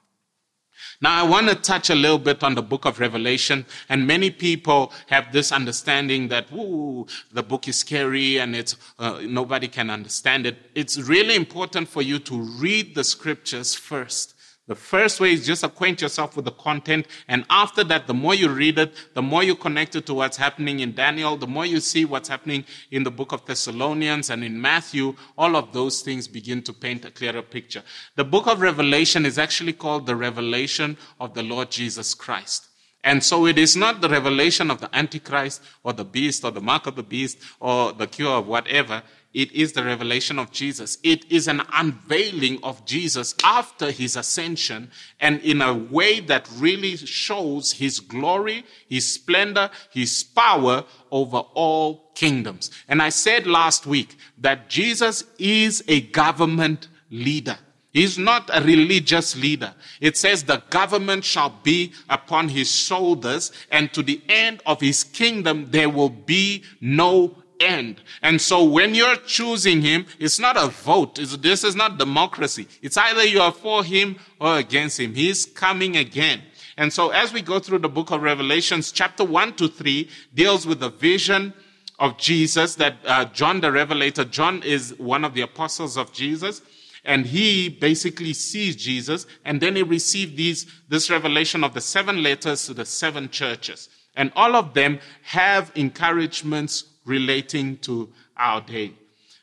Now, 1.05 1.23
I 1.23 1.29
want 1.29 1.51
to 1.51 1.55
touch 1.55 1.91
a 1.91 1.95
little 1.95 2.19
bit 2.19 2.43
on 2.43 2.55
the 2.55 2.63
book 2.63 2.87
of 2.87 2.99
Revelation, 2.99 3.67
and 3.91 4.07
many 4.07 4.31
people 4.31 4.91
have 5.09 5.35
this 5.35 5.53
understanding 5.53 6.29
that, 6.29 6.51
ooh, 6.51 7.07
the 7.31 7.43
book 7.43 7.69
is 7.69 7.77
scary 7.77 8.39
and 8.39 8.57
it's, 8.57 8.75
uh, 8.99 9.21
nobody 9.21 9.69
can 9.69 9.91
understand 9.91 10.47
it. 10.47 10.57
It's 10.75 10.99
really 10.99 11.35
important 11.35 11.89
for 11.89 12.01
you 12.01 12.19
to 12.21 12.41
read 12.59 12.95
the 12.95 13.05
scriptures 13.05 13.75
first 13.75 14.34
the 14.67 14.75
first 14.75 15.21
way 15.21 15.33
is 15.33 15.45
just 15.45 15.63
acquaint 15.63 16.01
yourself 16.01 16.37
with 16.37 16.47
the 16.47 16.51
content. 16.53 17.07
And 17.29 17.45
after 17.51 17.85
that, 17.85 18.07
the 18.07 18.15
more 18.15 18.35
you 18.35 18.49
read 18.49 18.79
it, 18.79 18.95
the 19.13 19.21
more 19.21 19.43
you 19.43 19.55
connect 19.55 19.95
it 19.95 20.07
to 20.07 20.15
what's 20.15 20.39
happening 20.39 20.81
in 20.81 20.95
Daniel, 20.95 21.37
the 21.37 21.47
more 21.47 21.67
you 21.67 21.81
see 21.81 22.07
what's 22.07 22.31
happening 22.31 22.65
in 22.91 23.03
the 23.03 23.11
book 23.11 23.33
of 23.33 23.45
Thessalonians 23.45 24.31
and 24.31 24.43
in 24.43 24.59
Matthew, 24.59 25.17
all 25.37 25.55
of 25.57 25.75
those 25.75 26.01
things 26.01 26.27
begin 26.27 26.63
to 26.63 26.73
paint 26.73 27.05
a 27.05 27.11
clearer 27.11 27.43
picture. 27.43 27.83
The 28.17 28.25
book 28.25 28.47
of 28.47 28.63
Revelation 28.63 29.27
is 29.27 29.39
actually 29.39 29.75
called 29.75 30.07
the 30.07 30.17
revelation 30.17 30.97
of 31.21 31.35
the 31.35 31.43
Lord 31.43 31.71
Jesus 31.71 32.15
Christ. 32.15 32.69
And 33.05 33.23
so 33.23 33.47
it 33.47 33.59
is 33.59 33.77
not 33.77 34.01
the 34.01 34.09
revelation 34.09 34.71
of 34.71 34.81
the 34.81 34.89
Antichrist 34.97 35.63
or 35.83 35.93
the 35.93 36.07
beast 36.07 36.43
or 36.43 36.51
the 36.51 36.63
mark 36.63 36.87
of 36.87 36.97
the 36.97 37.03
beast 37.03 37.39
or 37.61 37.93
the 37.93 38.07
cure 38.07 38.39
of 38.39 38.47
whatever. 38.47 39.03
It 39.35 39.51
is 39.51 39.73
the 39.73 39.83
revelation 39.83 40.39
of 40.39 40.53
Jesus. 40.53 40.99
It 41.03 41.31
is 41.31 41.49
an 41.49 41.63
unveiling 41.73 42.61
of 42.63 42.87
Jesus 42.87 43.35
after 43.43 43.91
his 43.91 44.15
ascension 44.15 44.93
and 45.19 45.41
in 45.41 45.61
a 45.61 45.75
way 45.75 46.21
that 46.21 46.49
really 46.57 46.97
shows 46.97 47.73
his 47.73 47.99
glory, 47.99 48.65
his 48.89 49.13
splendor, 49.13 49.71
his 49.91 50.23
power 50.23 50.85
over 51.11 51.39
all 51.39 52.13
kingdoms. 52.15 52.71
And 52.87 53.03
I 53.03 53.09
said 53.09 53.49
last 53.49 53.87
week 53.87 54.17
that 54.39 54.71
Jesus 54.71 55.25
is 55.37 55.83
a 55.89 56.03
government 56.03 56.87
leader. 57.11 57.59
He's 57.93 58.19
not 58.19 58.51
a 58.53 58.61
religious 58.61 59.37
leader. 59.37 59.75
It 60.01 60.17
says 60.17 60.45
the 60.45 60.63
government 60.71 61.25
shall 61.25 61.51
be 61.63 61.93
upon 62.09 62.49
his 62.49 62.71
shoulders 62.71 63.51
and 63.71 63.93
to 63.95 64.03
the 64.03 64.21
end 64.29 64.63
of 64.67 64.81
his 64.81 65.03
kingdom 65.03 65.69
there 65.71 65.89
will 65.89 66.09
be 66.09 66.65
no 66.81 67.37
end. 67.61 68.01
And 68.23 68.41
so 68.41 68.65
when 68.65 68.95
you're 68.95 69.17
choosing 69.17 69.83
him, 69.83 70.07
it's 70.19 70.39
not 70.39 70.57
a 70.57 70.69
vote. 70.69 71.19
It's, 71.19 71.37
this 71.37 71.65
is 71.65 71.77
not 71.77 71.99
democracy. 71.99 72.69
It's 72.83 72.97
either 72.97 73.25
you 73.25 73.41
are 73.41 73.53
for 73.53 73.85
him 73.85 74.17
or 74.41 74.59
against 74.59 75.01
him. 75.01 75.15
He's 75.15 75.47
coming 75.47 75.97
again. 75.97 76.43
And 76.77 76.93
so 76.93 77.11
as 77.11 77.33
we 77.33 77.41
go 77.41 77.59
through 77.59 77.79
the 77.81 77.89
book 77.89 78.11
of 78.11 78.23
Revelations, 78.23 78.91
chapter 78.91 79.25
one 79.25 79.55
to 79.55 79.69
three 79.69 80.11
deals 80.35 80.67
with 80.67 80.81
the 80.81 80.91
vision 80.91 81.55
of 81.99 82.19
Jesus 82.19 82.75
that 82.77 82.97
uh, 83.07 83.27
John 83.27 83.61
the 83.61 83.71
Revelator, 83.71 84.25
John 84.25 84.63
is 84.63 84.99
one 84.99 85.25
of 85.25 85.35
the 85.35 85.43
apostles 85.43 85.97
of 85.97 86.13
Jesus. 86.13 86.63
And 87.05 87.27
he 87.27 87.69
basically 87.69 88.33
sees 88.33 88.77
Jesus 88.77 89.27
and 89.45 89.61
then 89.61 89.77
he 89.77 89.83
received 89.83 90.37
these, 90.37 90.67
this 90.89 91.11
revelation 91.11 91.63
of 91.63 91.75
the 91.75 91.81
seven 91.81 92.23
letters 92.23 92.67
to 92.67 92.75
the 92.75 92.87
seven 92.87 93.29
churches. 93.29 93.91
And 94.17 94.33
all 94.35 94.57
of 94.57 94.75
them 94.75 95.01
have 95.23 95.71
encouragements 95.75 96.85
relating 97.05 97.79
to 97.79 98.09
our 98.37 98.61
day. 98.61 98.93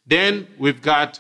Then 0.06 0.48
we've 0.58 0.82
got 0.82 1.20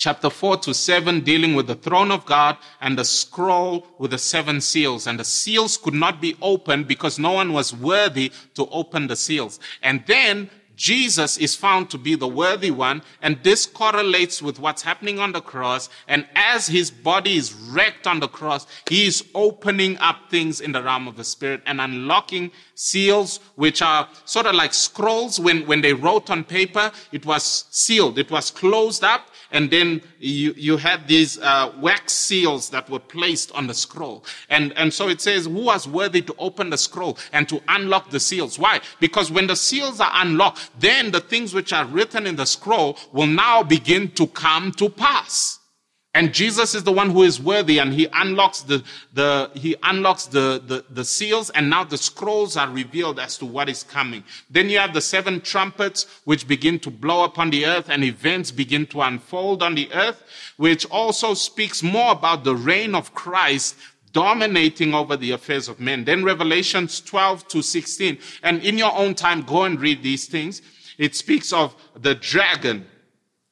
chapter 0.00 0.30
4 0.30 0.56
to 0.56 0.74
7 0.74 1.20
dealing 1.20 1.54
with 1.54 1.66
the 1.66 1.74
throne 1.74 2.10
of 2.10 2.24
God 2.24 2.56
and 2.80 2.98
the 2.98 3.04
scroll 3.04 3.86
with 3.98 4.10
the 4.12 4.18
seven 4.18 4.60
seals. 4.60 5.06
And 5.06 5.20
the 5.20 5.24
seals 5.24 5.76
could 5.76 5.94
not 5.94 6.20
be 6.20 6.36
opened 6.40 6.88
because 6.88 7.18
no 7.18 7.32
one 7.32 7.52
was 7.52 7.74
worthy 7.74 8.32
to 8.54 8.66
open 8.70 9.06
the 9.06 9.16
seals. 9.16 9.60
And 9.82 10.02
then 10.06 10.50
Jesus 10.80 11.36
is 11.36 11.54
found 11.54 11.90
to 11.90 11.98
be 11.98 12.14
the 12.14 12.26
worthy 12.26 12.70
one, 12.70 13.02
and 13.20 13.38
this 13.42 13.66
correlates 13.66 14.40
with 14.40 14.58
what's 14.58 14.80
happening 14.80 15.18
on 15.18 15.32
the 15.32 15.42
cross. 15.42 15.90
And 16.08 16.26
as 16.34 16.68
his 16.68 16.90
body 16.90 17.36
is 17.36 17.52
wrecked 17.52 18.06
on 18.06 18.20
the 18.20 18.28
cross, 18.28 18.66
he 18.88 19.06
is 19.06 19.22
opening 19.34 19.98
up 19.98 20.30
things 20.30 20.58
in 20.58 20.72
the 20.72 20.82
realm 20.82 21.06
of 21.06 21.18
the 21.18 21.24
spirit 21.24 21.60
and 21.66 21.82
unlocking 21.82 22.50
seals, 22.76 23.40
which 23.56 23.82
are 23.82 24.08
sort 24.24 24.46
of 24.46 24.54
like 24.54 24.72
scrolls. 24.72 25.38
When, 25.38 25.66
when 25.66 25.82
they 25.82 25.92
wrote 25.92 26.30
on 26.30 26.44
paper, 26.44 26.90
it 27.12 27.26
was 27.26 27.66
sealed, 27.68 28.18
it 28.18 28.30
was 28.30 28.50
closed 28.50 29.04
up, 29.04 29.28
and 29.52 29.70
then 29.70 30.02
you, 30.18 30.52
you 30.56 30.76
had 30.76 31.06
these 31.06 31.38
uh, 31.38 31.72
wax 31.80 32.12
seals 32.12 32.70
that 32.70 32.88
were 32.90 32.98
placed 32.98 33.52
on 33.52 33.66
the 33.66 33.74
scroll. 33.74 34.24
And, 34.48 34.72
and 34.76 34.92
so 34.92 35.08
it 35.08 35.20
says, 35.20 35.46
who 35.46 35.64
was 35.64 35.86
worthy 35.86 36.22
to 36.22 36.34
open 36.38 36.70
the 36.70 36.78
scroll 36.78 37.18
and 37.32 37.48
to 37.48 37.62
unlock 37.68 38.10
the 38.10 38.20
seals? 38.20 38.58
Why? 38.58 38.80
Because 38.98 39.30
when 39.30 39.46
the 39.46 39.56
seals 39.56 40.00
are 40.00 40.12
unlocked, 40.14 40.70
then 40.78 41.10
the 41.10 41.20
things 41.20 41.54
which 41.54 41.72
are 41.72 41.84
written 41.86 42.26
in 42.26 42.36
the 42.36 42.46
scroll 42.46 42.98
will 43.12 43.26
now 43.26 43.62
begin 43.62 44.10
to 44.12 44.26
come 44.26 44.72
to 44.72 44.88
pass. 44.88 45.59
And 46.12 46.34
Jesus 46.34 46.74
is 46.74 46.82
the 46.82 46.90
one 46.90 47.10
who 47.10 47.22
is 47.22 47.40
worthy 47.40 47.78
and 47.78 47.92
he 47.92 48.08
unlocks 48.12 48.62
the, 48.62 48.82
the, 49.14 49.48
he 49.54 49.76
unlocks 49.84 50.26
the, 50.26 50.60
the, 50.66 50.84
the, 50.90 51.04
seals 51.04 51.50
and 51.50 51.70
now 51.70 51.84
the 51.84 51.96
scrolls 51.96 52.56
are 52.56 52.68
revealed 52.68 53.20
as 53.20 53.38
to 53.38 53.46
what 53.46 53.68
is 53.68 53.84
coming. 53.84 54.24
Then 54.50 54.68
you 54.68 54.78
have 54.78 54.92
the 54.92 55.00
seven 55.00 55.40
trumpets 55.40 56.06
which 56.24 56.48
begin 56.48 56.80
to 56.80 56.90
blow 56.90 57.22
upon 57.22 57.50
the 57.50 57.64
earth 57.64 57.88
and 57.88 58.02
events 58.02 58.50
begin 58.50 58.86
to 58.86 59.02
unfold 59.02 59.62
on 59.62 59.76
the 59.76 59.88
earth, 59.92 60.24
which 60.56 60.84
also 60.86 61.32
speaks 61.32 61.80
more 61.80 62.10
about 62.10 62.42
the 62.42 62.56
reign 62.56 62.96
of 62.96 63.14
Christ 63.14 63.76
dominating 64.12 64.92
over 64.94 65.16
the 65.16 65.30
affairs 65.30 65.68
of 65.68 65.78
men. 65.78 66.04
Then 66.04 66.24
Revelations 66.24 67.00
12 67.00 67.46
to 67.48 67.62
16. 67.62 68.18
And 68.42 68.64
in 68.64 68.76
your 68.76 68.92
own 68.96 69.14
time, 69.14 69.42
go 69.42 69.62
and 69.62 69.80
read 69.80 70.02
these 70.02 70.26
things. 70.26 70.60
It 70.98 71.14
speaks 71.14 71.52
of 71.52 71.76
the 71.94 72.16
dragon 72.16 72.86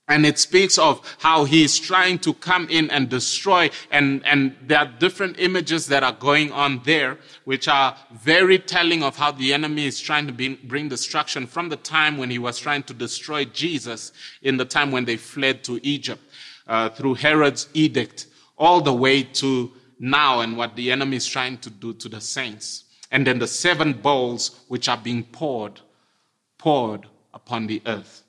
and 0.09 0.25
it 0.25 0.39
speaks 0.39 0.79
of 0.79 1.17
how 1.19 1.45
he's 1.45 1.79
trying 1.79 2.19
to 2.21 2.33
come 2.35 2.67
in 2.71 2.91
and 2.91 3.11
destroy. 3.11 3.71
And, 3.91 4.25
and 4.27 4.57
there 4.63 4.79
are 4.79 4.87
different 4.87 5.39
images 5.39 5.87
that 5.89 6.03
are 6.03 6.13
going 6.13 6.51
on 6.51 6.81
there, 6.85 7.19
which 7.45 7.69
are 7.69 7.95
very 8.13 8.59
telling 8.59 9.03
of 9.03 9.17
how 9.17 9.33
the 9.33 9.53
enemy 9.53 9.87
is 9.87 10.01
trying 10.01 10.27
to 10.27 10.57
bring 10.65 10.89
destruction 10.89 11.47
from 11.47 11.69
the 11.69 11.77
time 11.77 12.17
when 12.17 12.31
he 12.31 12.39
was 12.39 12.59
trying 12.59 12.83
to 12.85 12.95
destroy 12.95 13.45
Jesus 13.45 14.13
in 14.43 14.57
the 14.57 14.65
time 14.65 14.91
when 14.91 15.05
they 15.05 15.19
fled 15.19 15.63
to 15.65 15.79
Egypt, 15.87 16.23
uh, 16.67 16.89
through 16.89 17.15
Herod's 17.15 17.69
edict, 17.75 18.27
all 18.57 18.81
the 18.81 18.93
way 18.93 19.23
to 19.23 19.71
now 19.99 20.41
and 20.41 20.57
what 20.57 20.75
the 20.75 20.91
enemy 20.91 21.17
is 21.17 21.27
trying 21.27 21.59
to 21.59 21.71
do 21.71 21.93
to 21.93 22.09
the 22.09 22.21
saints. 22.21 22.85
And 23.11 23.27
then 23.27 23.39
the 23.39 23.47
seven 23.47 23.93
bowls 23.93 24.61
which 24.69 24.89
are 24.89 24.97
being 24.97 25.25
poured, 25.25 25.81
poured 26.57 27.07
upon 27.35 27.67
the 27.67 27.83
earth. 27.87 28.23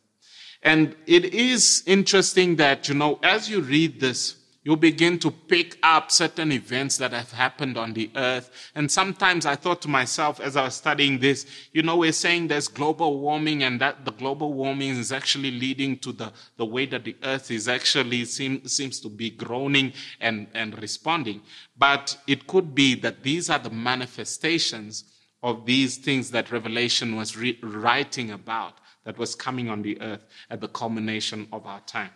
And 0.61 0.95
it 1.05 1.33
is 1.33 1.83
interesting 1.85 2.57
that, 2.57 2.89
you 2.89 2.95
know, 2.95 3.19
as 3.23 3.49
you 3.49 3.61
read 3.61 3.99
this, 3.99 4.35
you 4.63 4.75
begin 4.75 5.17
to 5.19 5.31
pick 5.31 5.77
up 5.81 6.11
certain 6.11 6.51
events 6.51 6.97
that 6.97 7.13
have 7.13 7.31
happened 7.31 7.77
on 7.77 7.93
the 7.93 8.11
earth. 8.15 8.51
And 8.75 8.91
sometimes 8.91 9.45
I 9.45 9.55
thought 9.55 9.81
to 9.83 9.87
myself 9.87 10.41
as 10.41 10.57
I 10.57 10.65
was 10.65 10.75
studying 10.75 11.17
this, 11.17 11.45
you 11.71 11.81
know, 11.81 11.95
we're 11.95 12.11
saying 12.11 12.49
there's 12.49 12.67
global 12.67 13.19
warming 13.19 13.63
and 13.63 13.79
that 13.79 14.03
the 14.03 14.11
global 14.11 14.53
warming 14.53 14.97
is 14.97 15.13
actually 15.13 15.51
leading 15.51 15.97
to 15.99 16.11
the, 16.11 16.33
the 16.57 16.65
way 16.65 16.85
that 16.87 17.05
the 17.05 17.15
earth 17.23 17.51
is 17.51 17.69
actually 17.69 18.25
seem, 18.25 18.67
seems 18.67 18.99
to 18.99 19.09
be 19.09 19.29
groaning 19.29 19.93
and, 20.19 20.47
and 20.53 20.79
responding. 20.81 21.41
But 21.77 22.17
it 22.27 22.45
could 22.45 22.75
be 22.75 22.95
that 22.95 23.23
these 23.23 23.49
are 23.49 23.59
the 23.59 23.69
manifestations 23.69 25.05
of 25.41 25.65
these 25.65 25.95
things 25.95 26.31
that 26.31 26.51
Revelation 26.51 27.15
was 27.15 27.37
re- 27.37 27.57
writing 27.63 28.31
about 28.31 28.73
that 29.09 29.17
was 29.17 29.33
coming 29.33 29.69
on 29.69 29.81
the 29.81 29.99
earth 30.01 30.23
at 30.51 30.61
the 30.61 30.67
culmination 30.67 31.47
of 31.51 31.65
our 31.65 31.79
time. 31.87 32.11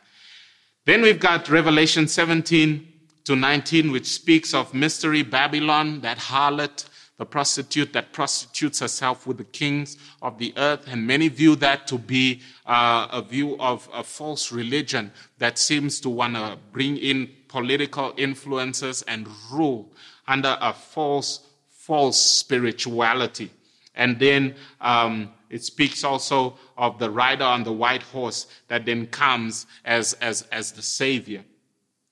Then 0.85 1.01
we've 1.01 1.19
got 1.19 1.49
Revelation 1.49 2.07
17 2.07 2.87
to 3.23 3.35
19, 3.35 3.91
which 3.91 4.05
speaks 4.05 4.53
of 4.53 4.75
mystery 4.75 5.23
Babylon, 5.23 6.01
that 6.01 6.19
harlot, 6.19 6.85
the 7.17 7.25
prostitute 7.25 7.93
that 7.93 8.13
prostitutes 8.13 8.79
herself 8.79 9.25
with 9.25 9.39
the 9.39 9.43
kings 9.43 9.97
of 10.21 10.37
the 10.37 10.53
earth. 10.55 10.85
And 10.87 11.07
many 11.07 11.29
view 11.29 11.55
that 11.55 11.87
to 11.87 11.97
be 11.97 12.41
uh, 12.67 13.07
a 13.11 13.23
view 13.23 13.57
of 13.59 13.89
a 13.91 14.03
false 14.03 14.51
religion 14.51 15.11
that 15.39 15.57
seems 15.57 15.99
to 16.01 16.11
want 16.11 16.35
to 16.35 16.59
bring 16.71 16.97
in 16.97 17.27
political 17.47 18.13
influences 18.17 19.01
and 19.07 19.27
rule 19.51 19.91
under 20.27 20.55
a 20.61 20.73
false, 20.73 21.47
false 21.71 22.19
spirituality. 22.19 23.49
And 23.95 24.19
then 24.19 24.55
um, 24.79 25.31
it 25.49 25.63
speaks 25.63 26.03
also 26.03 26.57
of 26.77 26.99
the 26.99 27.09
rider 27.09 27.43
on 27.43 27.63
the 27.63 27.73
white 27.73 28.03
horse 28.03 28.47
that 28.67 28.85
then 28.85 29.07
comes 29.07 29.65
as, 29.85 30.13
as, 30.13 30.43
as 30.51 30.71
the 30.71 30.81
savior. 30.81 31.43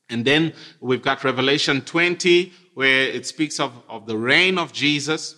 And 0.10 0.26
then 0.26 0.54
we've 0.80 1.02
got 1.02 1.24
Revelation 1.24 1.82
20, 1.82 2.52
where 2.74 3.04
it 3.04 3.26
speaks 3.26 3.60
of, 3.60 3.74
of 3.90 4.06
the 4.08 4.18
reign 4.18 4.58
of 4.58 4.74
Jesus 4.74 5.36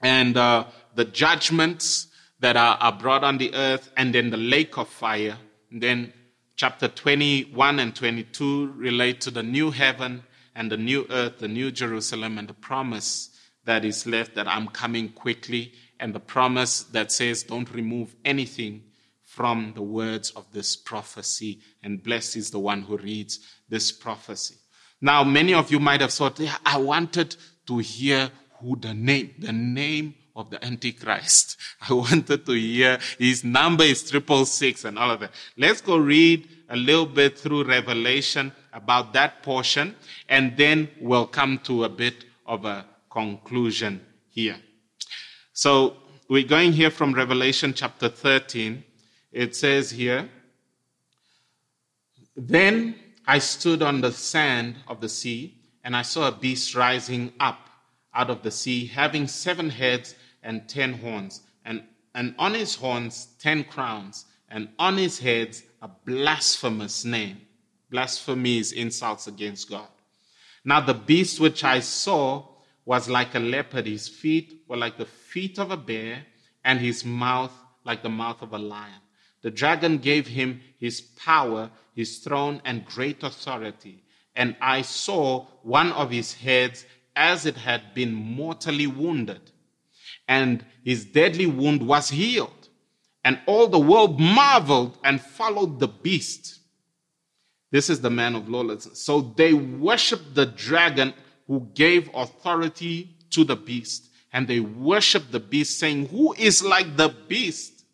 and 0.00 0.36
uh, 0.36 0.64
the 0.94 1.04
judgments 1.04 2.08
that 2.40 2.56
are, 2.56 2.76
are 2.80 2.92
brought 2.92 3.24
on 3.24 3.38
the 3.38 3.54
earth, 3.54 3.90
and 3.96 4.14
then 4.14 4.30
the 4.30 4.36
lake 4.36 4.76
of 4.76 4.88
fire. 4.88 5.36
And 5.70 5.82
then 5.82 6.12
chapter 6.54 6.86
21 6.86 7.78
and 7.78 7.94
22 7.94 8.72
relate 8.72 9.20
to 9.22 9.30
the 9.30 9.42
new 9.42 9.70
heaven 9.70 10.22
and 10.54 10.70
the 10.70 10.76
new 10.76 11.06
earth, 11.10 11.38
the 11.38 11.48
new 11.48 11.70
Jerusalem, 11.70 12.38
and 12.38 12.48
the 12.48 12.54
promise 12.54 13.30
that 13.64 13.84
is 13.84 14.06
left 14.06 14.34
that 14.34 14.46
I'm 14.46 14.68
coming 14.68 15.08
quickly 15.10 15.72
and 16.00 16.14
the 16.14 16.20
promise 16.20 16.82
that 16.84 17.12
says, 17.12 17.42
Don't 17.42 17.72
remove 17.72 18.14
anything 18.24 18.82
from 19.36 19.72
the 19.74 19.82
words 19.82 20.30
of 20.30 20.46
this 20.52 20.76
prophecy, 20.76 21.60
and 21.82 22.02
blessed 22.02 22.36
is 22.36 22.50
the 22.50 22.58
one 22.58 22.82
who 22.82 22.96
reads 22.96 23.40
this 23.68 23.92
prophecy. 23.92 24.56
Now, 25.00 25.24
many 25.24 25.52
of 25.52 25.70
you 25.70 25.78
might 25.78 26.00
have 26.00 26.12
thought, 26.12 26.40
yeah, 26.40 26.56
I 26.64 26.78
wanted 26.78 27.36
to 27.66 27.78
hear 27.78 28.30
who 28.60 28.76
the 28.76 28.94
name, 28.94 29.34
the 29.38 29.52
name 29.52 30.14
of 30.34 30.50
the 30.50 30.64
Antichrist. 30.64 31.58
I 31.88 31.92
wanted 31.92 32.46
to 32.46 32.52
hear 32.52 32.98
his 33.18 33.44
number 33.44 33.84
is 33.84 34.08
triple 34.08 34.46
six 34.46 34.84
and 34.84 34.98
all 34.98 35.10
of 35.10 35.20
that. 35.20 35.32
Let's 35.56 35.80
go 35.80 35.96
read 35.98 36.48
a 36.68 36.76
little 36.76 37.06
bit 37.06 37.38
through 37.38 37.64
Revelation 37.64 38.52
about 38.72 39.12
that 39.12 39.42
portion, 39.42 39.96
and 40.28 40.56
then 40.56 40.88
we'll 41.00 41.26
come 41.26 41.58
to 41.64 41.84
a 41.84 41.88
bit 41.88 42.24
of 42.46 42.64
a 42.64 42.86
conclusion 43.10 44.00
here. 44.28 44.56
So 45.58 45.96
we're 46.28 46.46
going 46.46 46.72
here 46.74 46.90
from 46.90 47.14
Revelation 47.14 47.72
chapter 47.72 48.10
13. 48.10 48.84
It 49.32 49.56
says 49.56 49.90
here, 49.90 50.28
Then 52.36 52.94
I 53.26 53.38
stood 53.38 53.80
on 53.80 54.02
the 54.02 54.12
sand 54.12 54.76
of 54.86 55.00
the 55.00 55.08
sea, 55.08 55.54
and 55.82 55.96
I 55.96 56.02
saw 56.02 56.28
a 56.28 56.32
beast 56.32 56.74
rising 56.74 57.32
up 57.40 57.70
out 58.12 58.28
of 58.28 58.42
the 58.42 58.50
sea, 58.50 58.84
having 58.84 59.26
seven 59.26 59.70
heads 59.70 60.14
and 60.42 60.68
ten 60.68 60.92
horns, 60.92 61.40
and, 61.64 61.82
and 62.14 62.34
on 62.38 62.52
his 62.52 62.74
horns 62.74 63.28
ten 63.38 63.64
crowns, 63.64 64.26
and 64.50 64.68
on 64.78 64.98
his 64.98 65.18
heads 65.18 65.62
a 65.80 65.88
blasphemous 65.88 67.06
name. 67.06 67.40
Blasphemy 67.90 68.58
is 68.58 68.72
insults 68.72 69.26
against 69.26 69.70
God. 69.70 69.88
Now 70.66 70.80
the 70.80 70.92
beast 70.92 71.40
which 71.40 71.64
I 71.64 71.80
saw 71.80 72.46
was 72.84 73.08
like 73.08 73.34
a 73.34 73.40
leopard. 73.40 73.86
His 73.86 74.06
feet 74.06 74.62
were 74.68 74.76
like 74.76 74.98
the 74.98 75.06
feet 75.36 75.58
of 75.58 75.70
a 75.70 75.76
bear, 75.76 76.24
and 76.64 76.80
his 76.80 77.04
mouth 77.04 77.52
like 77.84 78.02
the 78.02 78.08
mouth 78.08 78.40
of 78.40 78.54
a 78.54 78.58
lion. 78.58 79.02
The 79.42 79.50
dragon 79.50 79.98
gave 79.98 80.26
him 80.26 80.62
his 80.78 81.02
power, 81.02 81.70
his 81.94 82.20
throne, 82.20 82.62
and 82.64 82.86
great 82.86 83.22
authority. 83.22 84.02
And 84.34 84.56
I 84.62 84.80
saw 84.80 85.44
one 85.62 85.92
of 85.92 86.10
his 86.10 86.32
heads 86.32 86.86
as 87.14 87.44
it 87.44 87.58
had 87.58 87.92
been 87.92 88.14
mortally 88.14 88.86
wounded. 88.86 89.42
And 90.26 90.64
his 90.82 91.04
deadly 91.04 91.44
wound 91.44 91.86
was 91.86 92.08
healed. 92.08 92.70
And 93.22 93.38
all 93.44 93.66
the 93.66 93.78
world 93.78 94.18
marveled 94.18 94.96
and 95.04 95.20
followed 95.20 95.80
the 95.80 95.88
beast. 95.88 96.60
This 97.70 97.90
is 97.90 98.00
the 98.00 98.08
man 98.08 98.36
of 98.36 98.48
lawlessness. 98.48 99.02
So 99.02 99.20
they 99.20 99.52
worshiped 99.52 100.34
the 100.34 100.46
dragon 100.46 101.12
who 101.46 101.68
gave 101.74 102.08
authority 102.14 103.18
to 103.32 103.44
the 103.44 103.56
beast 103.56 104.06
and 104.36 104.46
they 104.46 104.60
worship 104.60 105.30
the 105.30 105.40
beast, 105.40 105.78
saying, 105.78 106.08
Who 106.08 106.34
is 106.34 106.62
like 106.62 106.98
the 106.98 107.08
beast? 107.08 107.86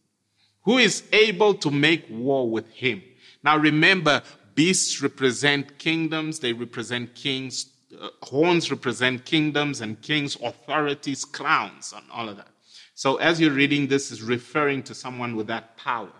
Who 0.62 0.78
is 0.78 1.04
able 1.12 1.54
to 1.54 1.70
make 1.70 2.04
war 2.10 2.50
with 2.50 2.68
him? 2.70 3.00
Now 3.44 3.58
remember, 3.58 4.24
beasts 4.56 5.00
represent 5.00 5.78
kingdoms, 5.78 6.40
they 6.40 6.52
represent 6.52 7.14
kings, 7.14 7.66
uh, 7.96 8.08
horns 8.24 8.72
represent 8.72 9.24
kingdoms 9.24 9.82
and 9.82 10.02
kings, 10.02 10.36
authorities, 10.42 11.24
crowns, 11.24 11.94
and 11.96 12.04
all 12.10 12.28
of 12.28 12.38
that. 12.38 12.48
So 12.96 13.18
as 13.18 13.40
you're 13.40 13.52
reading 13.52 13.86
this, 13.86 14.10
is 14.10 14.20
referring 14.20 14.82
to 14.82 14.96
someone 14.96 15.36
with 15.36 15.46
that 15.46 15.76
power 15.76 16.10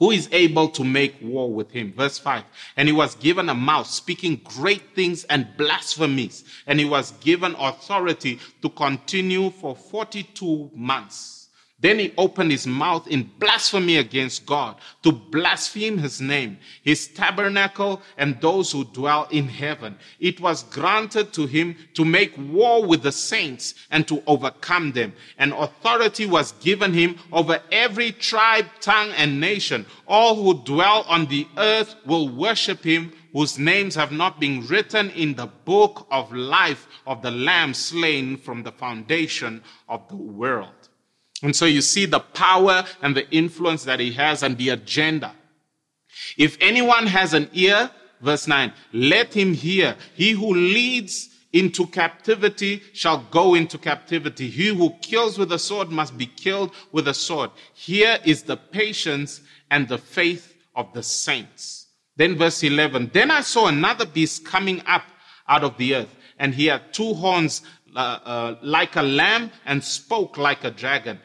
who 0.00 0.10
is 0.10 0.28
able 0.32 0.68
to 0.70 0.82
make 0.82 1.14
war 1.22 1.52
with 1.52 1.70
him. 1.70 1.92
Verse 1.92 2.18
5. 2.18 2.42
And 2.76 2.88
he 2.88 2.92
was 2.92 3.14
given 3.14 3.48
a 3.48 3.54
mouth 3.54 3.86
speaking 3.86 4.40
great 4.42 4.94
things 4.96 5.24
and 5.24 5.46
blasphemies. 5.56 6.42
And 6.66 6.80
he 6.80 6.86
was 6.86 7.12
given 7.20 7.54
authority 7.56 8.40
to 8.62 8.70
continue 8.70 9.50
for 9.50 9.76
42 9.76 10.72
months. 10.74 11.39
Then 11.80 11.98
he 11.98 12.12
opened 12.18 12.50
his 12.50 12.66
mouth 12.66 13.08
in 13.08 13.30
blasphemy 13.38 13.96
against 13.96 14.44
God 14.44 14.76
to 15.02 15.12
blaspheme 15.12 15.96
his 15.96 16.20
name, 16.20 16.58
his 16.82 17.08
tabernacle, 17.08 18.02
and 18.18 18.38
those 18.40 18.70
who 18.70 18.84
dwell 18.84 19.26
in 19.30 19.48
heaven. 19.48 19.96
It 20.18 20.40
was 20.40 20.64
granted 20.64 21.32
to 21.34 21.46
him 21.46 21.76
to 21.94 22.04
make 22.04 22.36
war 22.36 22.84
with 22.84 23.02
the 23.02 23.12
saints 23.12 23.74
and 23.90 24.06
to 24.08 24.22
overcome 24.26 24.92
them. 24.92 25.14
And 25.38 25.54
authority 25.54 26.26
was 26.26 26.52
given 26.52 26.92
him 26.92 27.16
over 27.32 27.60
every 27.72 28.12
tribe, 28.12 28.66
tongue, 28.80 29.12
and 29.16 29.40
nation. 29.40 29.86
All 30.06 30.34
who 30.36 30.62
dwell 30.62 31.06
on 31.08 31.26
the 31.26 31.48
earth 31.56 31.94
will 32.04 32.28
worship 32.28 32.84
him 32.84 33.12
whose 33.32 33.58
names 33.58 33.94
have 33.94 34.12
not 34.12 34.40
been 34.40 34.66
written 34.66 35.08
in 35.10 35.34
the 35.34 35.46
book 35.46 36.06
of 36.10 36.32
life 36.32 36.88
of 37.06 37.22
the 37.22 37.30
Lamb 37.30 37.72
slain 37.72 38.36
from 38.36 38.62
the 38.64 38.72
foundation 38.72 39.62
of 39.88 40.06
the 40.08 40.16
world. 40.16 40.79
And 41.42 41.56
so 41.56 41.66
you 41.66 41.80
see 41.80 42.06
the 42.06 42.20
power 42.20 42.84
and 43.02 43.16
the 43.16 43.28
influence 43.30 43.84
that 43.84 44.00
he 44.00 44.12
has 44.12 44.42
and 44.42 44.58
the 44.58 44.70
agenda. 44.70 45.34
If 46.36 46.56
anyone 46.60 47.06
has 47.06 47.34
an 47.34 47.48
ear, 47.52 47.90
verse 48.20 48.46
9, 48.46 48.72
let 48.92 49.32
him 49.34 49.54
hear. 49.54 49.96
He 50.14 50.32
who 50.32 50.54
leads 50.54 51.30
into 51.52 51.86
captivity 51.86 52.82
shall 52.92 53.18
go 53.30 53.54
into 53.54 53.78
captivity. 53.78 54.48
He 54.48 54.68
who 54.68 54.90
kills 55.00 55.38
with 55.38 55.50
a 55.52 55.58
sword 55.58 55.90
must 55.90 56.16
be 56.16 56.26
killed 56.26 56.72
with 56.92 57.08
a 57.08 57.14
sword. 57.14 57.50
Here 57.74 58.18
is 58.24 58.42
the 58.42 58.56
patience 58.56 59.40
and 59.70 59.88
the 59.88 59.98
faith 59.98 60.54
of 60.76 60.92
the 60.92 61.02
saints. 61.02 61.86
Then 62.16 62.36
verse 62.36 62.62
11, 62.62 63.10
then 63.14 63.30
I 63.30 63.40
saw 63.40 63.68
another 63.68 64.04
beast 64.04 64.44
coming 64.44 64.82
up 64.86 65.04
out 65.48 65.64
of 65.64 65.76
the 65.78 65.94
earth 65.94 66.14
and 66.38 66.54
he 66.54 66.66
had 66.66 66.92
two 66.92 67.14
horns 67.14 67.62
uh, 67.96 68.56
like 68.62 68.96
a 68.96 69.02
lamb 69.02 69.50
and 69.66 69.82
spoke 69.82 70.38
like 70.38 70.64
a 70.64 70.70
dragon. 70.70 71.18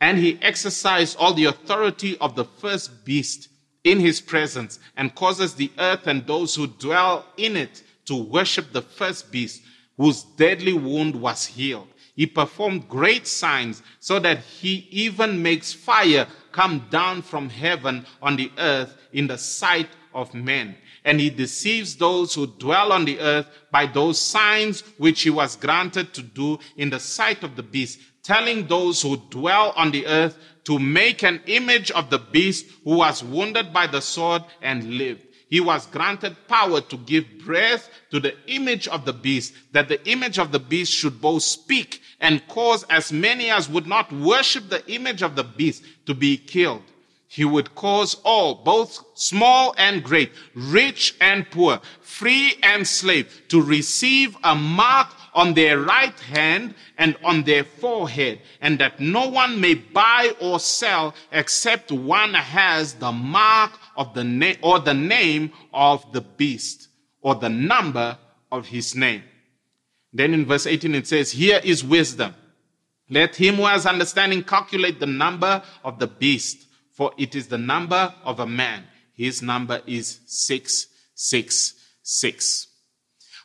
And 0.00 0.18
he 0.18 0.38
exercised 0.42 1.16
all 1.18 1.34
the 1.34 1.46
authority 1.46 2.16
of 2.18 2.34
the 2.34 2.44
first 2.44 3.04
beast 3.04 3.48
in 3.84 4.00
his 4.00 4.20
presence 4.20 4.78
and 4.96 5.14
causes 5.14 5.54
the 5.54 5.70
earth 5.78 6.06
and 6.06 6.26
those 6.26 6.54
who 6.54 6.66
dwell 6.66 7.26
in 7.36 7.56
it 7.56 7.82
to 8.06 8.14
worship 8.14 8.72
the 8.72 8.82
first 8.82 9.30
beast 9.30 9.62
whose 9.96 10.22
deadly 10.22 10.72
wound 10.72 11.14
was 11.14 11.44
healed. 11.46 11.88
He 12.16 12.26
performed 12.26 12.88
great 12.88 13.26
signs 13.26 13.82
so 13.98 14.18
that 14.20 14.38
he 14.38 14.88
even 14.90 15.42
makes 15.42 15.72
fire 15.72 16.26
come 16.52 16.86
down 16.90 17.22
from 17.22 17.48
heaven 17.48 18.06
on 18.20 18.36
the 18.36 18.50
earth 18.58 18.96
in 19.12 19.26
the 19.26 19.38
sight 19.38 19.88
of 20.14 20.34
men 20.34 20.76
and 21.04 21.20
he 21.20 21.30
deceives 21.30 21.96
those 21.96 22.34
who 22.34 22.46
dwell 22.46 22.92
on 22.92 23.04
the 23.04 23.18
earth 23.20 23.46
by 23.70 23.86
those 23.86 24.20
signs 24.20 24.82
which 24.98 25.22
he 25.22 25.30
was 25.30 25.56
granted 25.56 26.12
to 26.14 26.22
do 26.22 26.58
in 26.76 26.90
the 26.90 27.00
sight 27.00 27.42
of 27.42 27.56
the 27.56 27.62
beast, 27.62 27.98
telling 28.22 28.66
those 28.66 29.02
who 29.02 29.16
dwell 29.30 29.72
on 29.76 29.90
the 29.90 30.06
earth 30.06 30.36
to 30.64 30.78
make 30.78 31.22
an 31.22 31.40
image 31.46 31.90
of 31.92 32.10
the 32.10 32.18
beast 32.18 32.66
who 32.84 32.96
was 32.96 33.24
wounded 33.24 33.72
by 33.72 33.86
the 33.86 34.00
sword 34.00 34.42
and 34.60 34.84
lived. 34.98 35.26
He 35.48 35.60
was 35.60 35.86
granted 35.86 36.36
power 36.46 36.80
to 36.80 36.96
give 36.98 37.24
breath 37.44 37.88
to 38.12 38.20
the 38.20 38.36
image 38.46 38.86
of 38.86 39.04
the 39.04 39.12
beast, 39.12 39.54
that 39.72 39.88
the 39.88 40.06
image 40.08 40.38
of 40.38 40.52
the 40.52 40.60
beast 40.60 40.92
should 40.92 41.20
both 41.20 41.42
speak 41.42 42.00
and 42.20 42.46
cause 42.46 42.84
as 42.88 43.12
many 43.12 43.50
as 43.50 43.68
would 43.68 43.86
not 43.86 44.12
worship 44.12 44.68
the 44.68 44.86
image 44.92 45.22
of 45.22 45.34
the 45.34 45.42
beast 45.42 45.82
to 46.06 46.14
be 46.14 46.36
killed 46.36 46.82
he 47.32 47.44
would 47.44 47.76
cause 47.76 48.16
all, 48.24 48.56
both 48.56 49.04
small 49.14 49.72
and 49.78 50.02
great, 50.02 50.32
rich 50.52 51.14
and 51.20 51.48
poor, 51.48 51.80
free 52.00 52.54
and 52.60 52.84
slave, 52.84 53.42
to 53.46 53.62
receive 53.62 54.36
a 54.42 54.52
mark 54.56 55.06
on 55.32 55.54
their 55.54 55.78
right 55.78 56.18
hand 56.18 56.74
and 56.98 57.16
on 57.22 57.44
their 57.44 57.62
forehead, 57.62 58.40
and 58.60 58.80
that 58.80 58.98
no 58.98 59.28
one 59.28 59.60
may 59.60 59.74
buy 59.74 60.32
or 60.40 60.58
sell 60.58 61.14
except 61.30 61.92
one 61.92 62.34
has 62.34 62.94
the 62.94 63.12
mark 63.12 63.78
of 63.96 64.12
the 64.14 64.24
name 64.24 64.56
or 64.60 64.80
the 64.80 64.92
name 64.92 65.52
of 65.72 66.12
the 66.12 66.22
beast 66.22 66.88
or 67.20 67.36
the 67.36 67.48
number 67.48 68.18
of 68.50 68.66
his 68.66 68.96
name. 68.96 69.22
Then 70.12 70.34
in 70.34 70.46
verse 70.46 70.66
18 70.66 70.96
it 70.96 71.06
says, 71.06 71.30
Here 71.30 71.60
is 71.62 71.84
wisdom. 71.84 72.34
Let 73.08 73.36
him 73.36 73.54
who 73.54 73.66
has 73.66 73.86
understanding 73.86 74.42
calculate 74.42 74.98
the 74.98 75.06
number 75.06 75.62
of 75.84 76.00
the 76.00 76.08
beast 76.08 76.66
for 77.00 77.10
it 77.16 77.34
is 77.34 77.48
the 77.48 77.56
number 77.56 78.12
of 78.24 78.40
a 78.40 78.46
man. 78.46 78.84
His 79.14 79.40
number 79.40 79.80
is 79.86 80.20
666. 80.26 82.66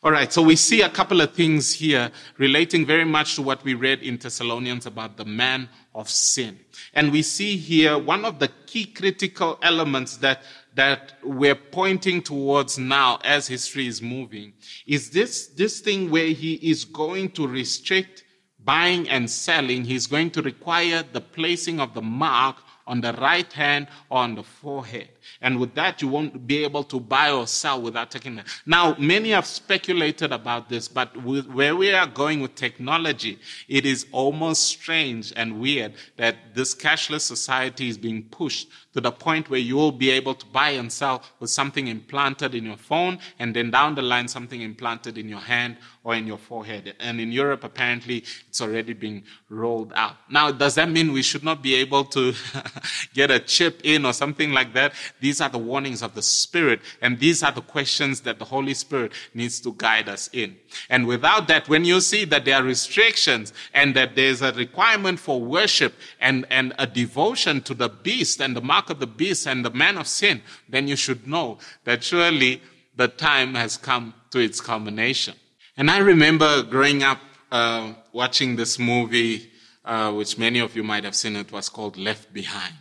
All 0.04 0.12
right, 0.12 0.34
so 0.34 0.42
we 0.42 0.58
see 0.58 0.82
a 0.82 0.90
couple 0.90 1.22
of 1.22 1.34
things 1.34 1.72
here 1.72 2.12
relating 2.38 2.86
very 2.86 3.06
much 3.06 3.36
to 3.36 3.42
what 3.42 3.64
we 3.64 3.74
read 3.74 4.04
in 4.04 4.18
Thessalonians 4.18 4.86
about 4.86 5.16
the 5.16 5.24
man 5.24 5.70
of 5.94 6.10
sin. 6.10 6.60
And 6.94 7.14
we 7.14 7.22
see 7.22 7.56
here 7.56 7.98
one 7.98 8.26
of 8.26 8.40
the 8.40 8.50
key 8.66 8.88
critical 8.88 9.58
elements 9.62 10.18
that 10.18 10.44
that 10.74 11.14
we're 11.24 11.56
pointing 11.56 12.22
towards 12.22 12.78
now 12.78 13.20
as 13.24 13.48
history 13.48 13.88
is 13.88 14.02
moving 14.02 14.52
is 14.86 15.12
this, 15.12 15.48
this 15.48 15.80
thing 15.80 16.12
where 16.12 16.28
he 16.28 16.56
is 16.56 16.84
going 16.84 17.32
to 17.32 17.48
restrict 17.48 18.26
buying 18.66 19.08
and 19.08 19.30
selling. 19.30 19.86
He's 19.86 20.08
going 20.08 20.32
to 20.32 20.42
require 20.42 21.04
the 21.14 21.22
placing 21.22 21.80
of 21.80 21.94
the 21.94 22.02
mark 22.02 22.58
on 22.88 23.02
the 23.02 23.14
right 23.14 23.52
hand 23.54 23.88
or 24.10 24.20
on 24.20 24.36
the 24.36 24.44
forehead. 24.44 25.15
And 25.42 25.60
with 25.60 25.76
that, 25.76 26.02
you 26.02 26.08
won't 26.08 26.48
be 26.48 26.64
able 26.64 26.84
to 26.86 27.00
buy 27.00 27.32
or 27.32 27.48
sell 27.48 27.82
without 27.82 28.12
taking 28.12 28.36
that. 28.36 28.48
Now, 28.66 28.96
many 28.98 29.32
have 29.32 29.46
speculated 29.46 30.32
about 30.32 30.70
this, 30.70 30.88
but 30.88 31.16
with, 31.24 31.48
where 31.48 31.76
we 31.76 31.94
are 31.94 32.08
going 32.08 32.42
with 32.42 32.56
technology, 32.56 33.40
it 33.68 33.86
is 33.86 34.06
almost 34.12 34.64
strange 34.64 35.34
and 35.36 35.60
weird 35.60 35.94
that 36.18 36.36
this 36.54 36.74
cashless 36.76 37.22
society 37.22 37.90
is 37.90 37.98
being 37.98 38.24
pushed 38.24 38.68
to 38.94 39.02
the 39.02 39.12
point 39.12 39.50
where 39.50 39.60
you 39.60 39.76
will 39.76 39.92
be 39.92 40.10
able 40.10 40.34
to 40.34 40.46
buy 40.48 40.70
and 40.70 40.92
sell 40.92 41.22
with 41.42 41.50
something 41.50 41.88
implanted 41.88 42.56
in 42.56 42.64
your 42.64 42.78
phone 42.78 43.20
and 43.40 43.54
then 43.54 43.70
down 43.70 43.94
the 43.94 44.02
line 44.02 44.28
something 44.28 44.62
implanted 44.62 45.18
in 45.18 45.28
your 45.28 45.40
hand 45.40 45.76
or 46.06 46.16
in 46.16 46.26
your 46.26 46.38
forehead. 46.38 46.96
And 47.02 47.20
in 47.20 47.32
Europe, 47.32 47.66
apparently, 47.66 48.24
it's 48.48 48.62
already 48.62 48.94
being 48.94 49.24
rolled 49.50 49.92
out. 49.96 50.16
Now, 50.30 50.52
does 50.52 50.76
that 50.76 50.90
mean 50.90 51.12
we 51.12 51.24
should 51.24 51.44
not 51.44 51.62
be 51.62 51.76
able 51.76 52.06
to 52.06 52.34
get 53.14 53.32
a 53.32 53.40
chip 53.40 53.82
in 53.84 54.06
or 54.06 54.14
something 54.14 54.54
like 54.54 54.74
that? 54.76 54.94
These 55.20 55.42
are 55.42 55.50
the 55.50 55.58
warnings 55.58 56.02
of 56.02 56.14
the 56.14 56.22
Spirit, 56.22 56.82
and 57.02 57.20
these 57.20 57.42
are 57.44 57.52
the 57.52 57.62
questions 57.62 58.22
that 58.22 58.40
the 58.40 58.46
Holy 58.46 58.74
Spirit 58.74 59.14
needs 59.34 59.60
to 59.62 59.74
guide 59.78 60.10
us 60.10 60.30
in. 60.34 60.58
And 60.90 61.08
without 61.08 61.48
that, 61.48 61.70
when 61.70 61.86
you 61.86 62.02
see 62.02 62.26
that 62.26 62.46
there 62.46 62.56
are 62.56 62.64
restrictions 62.64 63.54
and 63.74 63.96
that 63.96 64.16
there's 64.16 64.42
a 64.42 64.52
requirement 64.54 65.20
for 65.20 65.42
worship 65.42 65.94
and, 66.20 66.46
and 66.50 66.74
a 66.78 66.86
devotion 66.86 67.62
to 67.62 67.74
the 67.74 67.90
beast 67.90 68.42
and 68.42 68.56
the 68.56 68.62
mark 68.62 68.90
of 68.90 69.00
the 69.00 69.08
beast 69.08 69.48
and 69.48 69.64
the 69.64 69.72
man 69.72 69.98
of 69.98 70.08
sin, 70.08 70.42
then 70.68 70.88
you 70.88 70.96
should 70.96 71.28
know 71.28 71.58
that 71.86 72.04
surely 72.04 72.62
the 72.96 73.08
time 73.08 73.56
has 73.56 73.78
come 73.78 74.14
to 74.32 74.40
its 74.40 74.62
culmination. 74.62 75.36
And 75.78 75.92
I 75.92 75.98
remember 76.00 76.64
growing 76.64 77.04
up 77.04 77.20
uh, 77.52 77.94
watching 78.12 78.56
this 78.56 78.80
movie, 78.80 79.52
uh, 79.84 80.12
which 80.12 80.38
many 80.38 80.60
of 80.60 80.76
you 80.76 80.84
might 80.84 81.04
have 81.04 81.16
seen. 81.16 81.36
It 81.36 81.52
was 81.52 81.70
called 81.70 81.98
Left 81.98 82.34
Behind. 82.34 82.74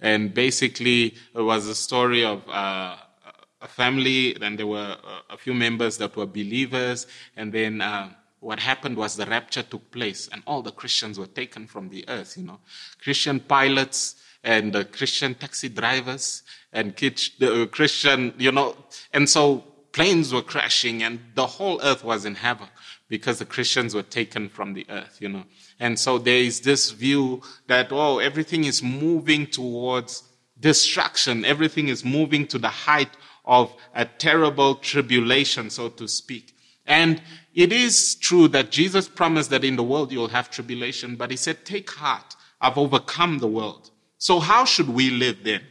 And 0.00 0.32
basically, 0.32 1.14
it 1.34 1.40
was 1.40 1.66
a 1.66 1.74
story 1.74 2.24
of 2.24 2.48
uh, 2.48 2.96
a 3.60 3.68
family, 3.68 4.36
and 4.40 4.58
there 4.58 4.66
were 4.66 4.96
a 5.28 5.36
few 5.36 5.54
members 5.54 5.98
that 5.98 6.16
were 6.16 6.26
believers, 6.26 7.06
and 7.36 7.52
then 7.52 7.80
uh, 7.80 8.10
what 8.40 8.58
happened 8.58 8.96
was 8.96 9.16
the 9.16 9.26
rapture 9.26 9.62
took 9.62 9.90
place, 9.90 10.28
and 10.32 10.42
all 10.46 10.62
the 10.62 10.72
Christians 10.72 11.18
were 11.18 11.26
taken 11.26 11.66
from 11.66 11.90
the 11.90 12.04
earth. 12.08 12.36
You 12.38 12.44
know, 12.44 12.60
Christian 13.02 13.40
pilots 13.40 14.16
and 14.42 14.74
uh, 14.74 14.84
Christian 14.84 15.34
taxi 15.34 15.68
drivers 15.68 16.42
and 16.72 16.96
Christian, 16.96 18.32
you 18.38 18.52
know, 18.52 18.76
and 19.12 19.28
so 19.28 19.64
planes 19.92 20.32
were 20.32 20.42
crashing, 20.42 21.02
and 21.02 21.20
the 21.34 21.46
whole 21.46 21.80
earth 21.82 22.02
was 22.02 22.24
in 22.24 22.36
havoc 22.36 22.70
because 23.08 23.38
the 23.40 23.44
Christians 23.44 23.94
were 23.94 24.02
taken 24.02 24.48
from 24.48 24.72
the 24.72 24.86
earth. 24.88 25.18
You 25.20 25.28
know. 25.28 25.44
And 25.80 25.98
so 25.98 26.18
there 26.18 26.36
is 26.36 26.60
this 26.60 26.90
view 26.90 27.42
that, 27.66 27.88
oh, 27.90 28.18
everything 28.18 28.64
is 28.64 28.82
moving 28.82 29.46
towards 29.46 30.22
destruction. 30.60 31.44
Everything 31.44 31.88
is 31.88 32.04
moving 32.04 32.46
to 32.48 32.58
the 32.58 32.68
height 32.68 33.10
of 33.46 33.74
a 33.94 34.04
terrible 34.04 34.76
tribulation, 34.76 35.70
so 35.70 35.88
to 35.88 36.06
speak. 36.06 36.54
And 36.86 37.22
it 37.54 37.72
is 37.72 38.14
true 38.14 38.46
that 38.48 38.70
Jesus 38.70 39.08
promised 39.08 39.50
that 39.50 39.64
in 39.64 39.76
the 39.76 39.82
world 39.82 40.12
you'll 40.12 40.28
have 40.28 40.50
tribulation, 40.50 41.16
but 41.16 41.30
he 41.30 41.36
said, 41.36 41.64
take 41.64 41.90
heart. 41.90 42.36
I've 42.60 42.76
overcome 42.76 43.38
the 43.38 43.46
world. 43.46 43.90
So 44.18 44.38
how 44.38 44.66
should 44.66 44.90
we 44.90 45.08
live 45.10 45.38
then? 45.44 45.62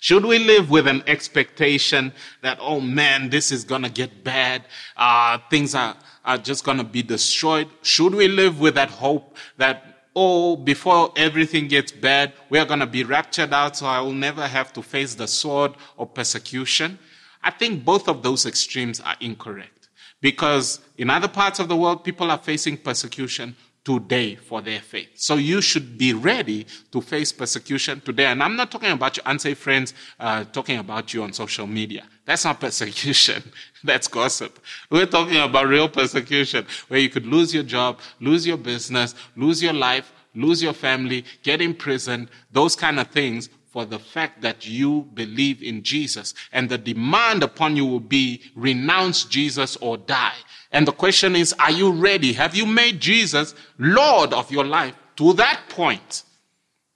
Should 0.00 0.24
we 0.24 0.38
live 0.38 0.68
with 0.68 0.86
an 0.86 1.02
expectation 1.06 2.12
that, 2.42 2.58
oh 2.60 2.80
man, 2.80 3.30
this 3.30 3.50
is 3.50 3.64
gonna 3.64 3.88
get 3.88 4.24
bad, 4.24 4.64
uh, 4.96 5.38
things 5.48 5.74
are, 5.74 5.96
are 6.26 6.36
just 6.36 6.64
going 6.64 6.78
to 6.78 6.84
be 6.84 7.02
destroyed? 7.02 7.68
Should 7.82 8.14
we 8.14 8.28
live 8.28 8.60
with 8.60 8.74
that 8.74 8.90
hope 8.90 9.36
that, 9.56 10.02
oh, 10.14 10.56
before 10.56 11.12
everything 11.16 11.68
gets 11.68 11.92
bad, 11.92 12.32
we 12.50 12.58
are 12.58 12.66
going 12.66 12.80
to 12.80 12.86
be 12.86 13.04
raptured 13.04 13.52
out 13.52 13.76
so 13.76 13.86
I 13.86 14.00
will 14.00 14.12
never 14.12 14.46
have 14.46 14.72
to 14.74 14.82
face 14.82 15.14
the 15.14 15.28
sword 15.28 15.72
or 15.96 16.06
persecution? 16.06 16.98
I 17.42 17.52
think 17.52 17.84
both 17.84 18.08
of 18.08 18.22
those 18.22 18.44
extremes 18.44 19.00
are 19.00 19.14
incorrect 19.20 19.88
because 20.20 20.80
in 20.98 21.10
other 21.10 21.28
parts 21.28 21.60
of 21.60 21.68
the 21.68 21.76
world, 21.76 22.02
people 22.02 22.30
are 22.30 22.38
facing 22.38 22.76
persecution 22.76 23.54
today 23.86 24.34
for 24.34 24.60
their 24.60 24.80
faith. 24.80 25.10
So 25.14 25.36
you 25.36 25.60
should 25.60 25.96
be 25.96 26.12
ready 26.12 26.66
to 26.90 27.00
face 27.00 27.30
persecution 27.30 28.00
today. 28.00 28.26
And 28.26 28.42
I'm 28.42 28.56
not 28.56 28.72
talking 28.72 28.90
about 28.90 29.16
your 29.16 29.22
unsafe 29.26 29.58
friends 29.58 29.94
uh, 30.18 30.42
talking 30.42 30.78
about 30.78 31.14
you 31.14 31.22
on 31.22 31.32
social 31.32 31.68
media. 31.68 32.02
That's 32.24 32.44
not 32.44 32.58
persecution. 32.66 33.44
That's 33.84 34.08
gossip. 34.08 34.58
We're 34.90 35.06
talking 35.06 35.36
about 35.36 35.68
real 35.68 35.88
persecution 35.88 36.66
where 36.88 36.98
you 36.98 37.08
could 37.08 37.26
lose 37.26 37.54
your 37.54 37.62
job, 37.62 38.00
lose 38.18 38.44
your 38.44 38.56
business, 38.56 39.14
lose 39.36 39.62
your 39.62 39.72
life, 39.72 40.12
lose 40.34 40.60
your 40.60 40.72
family, 40.72 41.24
get 41.44 41.60
imprisoned, 41.60 42.28
those 42.50 42.74
kind 42.74 42.98
of 42.98 43.06
things 43.06 43.48
for 43.76 43.84
the 43.84 43.98
fact 43.98 44.40
that 44.40 44.66
you 44.66 45.02
believe 45.12 45.62
in 45.62 45.82
Jesus. 45.82 46.32
And 46.50 46.70
the 46.70 46.78
demand 46.78 47.42
upon 47.42 47.76
you 47.76 47.84
will 47.84 48.00
be 48.00 48.40
renounce 48.54 49.24
Jesus 49.26 49.76
or 49.82 49.98
die. 49.98 50.32
And 50.72 50.88
the 50.88 50.92
question 50.92 51.36
is, 51.36 51.52
are 51.58 51.70
you 51.70 51.92
ready? 51.92 52.32
Have 52.32 52.56
you 52.56 52.64
made 52.64 53.00
Jesus 53.00 53.54
Lord 53.76 54.32
of 54.32 54.50
your 54.50 54.64
life 54.64 54.94
to 55.16 55.34
that 55.34 55.60
point? 55.68 56.22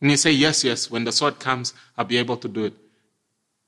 And 0.01 0.11
you 0.11 0.17
say, 0.17 0.31
yes, 0.31 0.65
yes, 0.65 0.91
when 0.91 1.05
the 1.05 1.13
sword 1.13 1.39
comes, 1.39 1.75
I'll 1.99 2.07
be 2.07 2.17
able 2.17 2.39
to 2.39 2.49
do 2.49 2.65
it. 2.65 2.73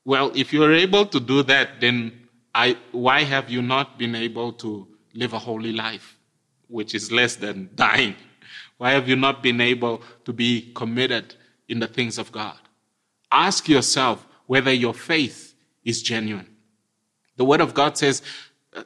Well, 0.05 0.31
if 0.33 0.51
you're 0.51 0.73
able 0.73 1.05
to 1.05 1.19
do 1.19 1.43
that, 1.43 1.81
then 1.81 2.27
I, 2.55 2.77
why 2.93 3.25
have 3.25 3.47
you 3.47 3.61
not 3.61 3.99
been 3.99 4.15
able 4.15 4.53
to 4.53 4.87
live 5.13 5.33
a 5.33 5.39
holy 5.39 5.71
life, 5.71 6.17
which 6.67 6.95
is 6.95 7.11
less 7.11 7.35
than 7.35 7.69
dying? 7.75 8.15
Why 8.79 8.93
have 8.93 9.07
you 9.07 9.15
not 9.15 9.43
been 9.43 9.61
able 9.61 10.01
to 10.25 10.33
be 10.33 10.71
committed 10.73 11.35
in 11.67 11.77
the 11.77 11.87
things 11.87 12.17
of 12.17 12.31
God? 12.31 12.57
Ask 13.33 13.67
yourself 13.67 14.25
whether 14.45 14.71
your 14.71 14.93
faith 14.93 15.55
is 15.83 16.03
genuine. 16.03 16.47
The 17.35 17.43
Word 17.43 17.61
of 17.61 17.73
God 17.73 17.97
says, 17.97 18.21
uh, 18.75 18.83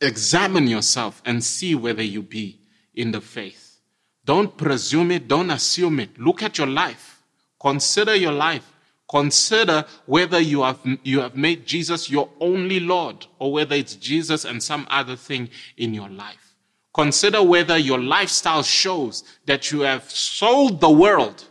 examine 0.00 0.66
yourself 0.66 1.22
and 1.24 1.44
see 1.44 1.76
whether 1.76 2.02
you 2.02 2.20
be 2.22 2.60
in 2.92 3.12
the 3.12 3.20
faith. 3.20 3.80
Don't 4.24 4.56
presume 4.56 5.12
it, 5.12 5.28
don't 5.28 5.50
assume 5.50 6.00
it. 6.00 6.18
Look 6.18 6.42
at 6.42 6.58
your 6.58 6.66
life. 6.66 7.22
Consider 7.60 8.16
your 8.16 8.32
life. 8.32 8.74
Consider 9.08 9.84
whether 10.06 10.40
you 10.40 10.62
have, 10.64 10.80
you 11.04 11.20
have 11.20 11.36
made 11.36 11.64
Jesus 11.64 12.10
your 12.10 12.28
only 12.40 12.80
Lord 12.80 13.26
or 13.38 13.52
whether 13.52 13.76
it's 13.76 13.94
Jesus 13.94 14.44
and 14.44 14.60
some 14.60 14.88
other 14.90 15.14
thing 15.14 15.50
in 15.76 15.94
your 15.94 16.08
life. 16.08 16.56
Consider 16.92 17.44
whether 17.44 17.78
your 17.78 18.00
lifestyle 18.00 18.64
shows 18.64 19.22
that 19.46 19.70
you 19.70 19.82
have 19.82 20.10
sold 20.10 20.80
the 20.80 20.90
world 20.90 21.44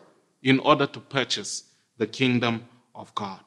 in 0.44 0.60
order 0.60 0.86
to 0.86 1.00
purchase 1.00 1.64
the 1.98 2.08
kingdom 2.08 2.68
of 2.96 3.14
God. 3.16 3.40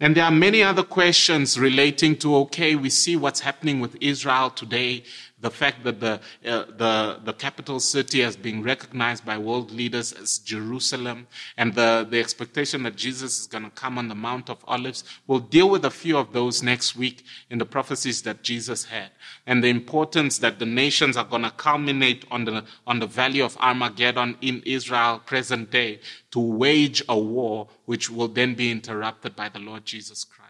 And 0.00 0.16
there 0.16 0.24
are 0.24 0.30
many 0.30 0.62
other 0.62 0.82
questions 0.82 1.58
relating 1.58 2.16
to, 2.18 2.34
okay, 2.36 2.74
we 2.74 2.90
see 2.90 3.16
what's 3.16 3.40
happening 3.40 3.80
with 3.80 3.96
Israel 4.00 4.50
today, 4.50 5.04
the 5.44 5.50
fact 5.50 5.84
that 5.84 6.00
the, 6.00 6.14
uh, 6.46 6.64
the, 6.78 7.20
the 7.22 7.34
capital 7.34 7.78
city 7.78 8.20
has 8.22 8.34
been 8.34 8.62
recognized 8.62 9.26
by 9.26 9.36
world 9.36 9.70
leaders 9.70 10.10
as 10.12 10.38
Jerusalem, 10.38 11.26
and 11.58 11.74
the, 11.74 12.06
the 12.08 12.18
expectation 12.18 12.82
that 12.84 12.96
Jesus 12.96 13.40
is 13.40 13.46
going 13.46 13.64
to 13.64 13.70
come 13.70 13.98
on 13.98 14.08
the 14.08 14.14
Mount 14.14 14.48
of 14.48 14.64
Olives. 14.66 15.04
We'll 15.26 15.40
deal 15.40 15.68
with 15.68 15.84
a 15.84 15.90
few 15.90 16.16
of 16.16 16.32
those 16.32 16.62
next 16.62 16.96
week 16.96 17.24
in 17.50 17.58
the 17.58 17.66
prophecies 17.66 18.22
that 18.22 18.42
Jesus 18.42 18.86
had, 18.86 19.10
and 19.46 19.62
the 19.62 19.68
importance 19.68 20.38
that 20.38 20.58
the 20.58 20.66
nations 20.66 21.14
are 21.18 21.26
going 21.26 21.42
to 21.42 21.50
culminate 21.50 22.24
on 22.30 22.46
the, 22.46 22.64
on 22.86 23.00
the 23.00 23.06
valley 23.06 23.42
of 23.42 23.58
Armageddon 23.58 24.38
in 24.40 24.62
Israel, 24.64 25.20
present 25.26 25.70
day, 25.70 26.00
to 26.30 26.40
wage 26.40 27.02
a 27.06 27.18
war 27.18 27.68
which 27.84 28.08
will 28.08 28.28
then 28.28 28.54
be 28.54 28.70
interrupted 28.70 29.36
by 29.36 29.50
the 29.50 29.58
Lord 29.58 29.84
Jesus 29.84 30.24
Christ. 30.24 30.43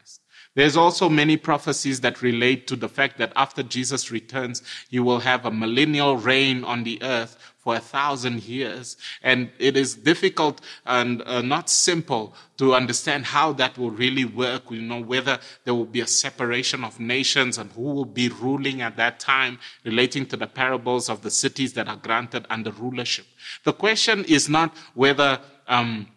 There's 0.54 0.76
also 0.76 1.08
many 1.08 1.36
prophecies 1.36 2.00
that 2.02 2.22
relate 2.22 2.66
to 2.68 2.76
the 2.76 2.88
fact 2.88 3.18
that 3.18 3.32
after 3.34 3.62
Jesus 3.62 4.10
returns, 4.10 4.62
you 4.88 5.02
will 5.02 5.20
have 5.20 5.44
a 5.44 5.50
millennial 5.50 6.16
reign 6.16 6.62
on 6.62 6.84
the 6.84 7.02
earth 7.02 7.36
for 7.64 7.74
a 7.74 7.80
thousand 7.80 8.44
years. 8.44 8.96
And 9.22 9.50
it 9.58 9.76
is 9.76 9.94
difficult 9.94 10.60
and 10.84 11.22
uh, 11.22 11.40
not 11.40 11.70
simple 11.70 12.34
to 12.58 12.74
understand 12.74 13.24
how 13.24 13.54
that 13.54 13.76
will 13.78 13.90
really 13.90 14.26
work. 14.26 14.70
You 14.70 14.82
know, 14.82 15.00
whether 15.00 15.40
there 15.64 15.74
will 15.74 15.86
be 15.86 16.00
a 16.00 16.06
separation 16.06 16.84
of 16.84 17.00
nations 17.00 17.56
and 17.58 17.72
who 17.72 17.82
will 17.82 18.04
be 18.04 18.28
ruling 18.28 18.82
at 18.82 18.96
that 18.98 19.18
time 19.18 19.58
relating 19.84 20.26
to 20.26 20.36
the 20.36 20.46
parables 20.46 21.08
of 21.08 21.22
the 21.22 21.30
cities 21.30 21.72
that 21.72 21.88
are 21.88 21.96
granted 21.96 22.46
under 22.50 22.70
rulership. 22.70 23.26
The 23.64 23.72
question 23.72 24.24
is 24.24 24.48
not 24.48 24.76
whether, 24.92 25.40
um, 25.66 26.08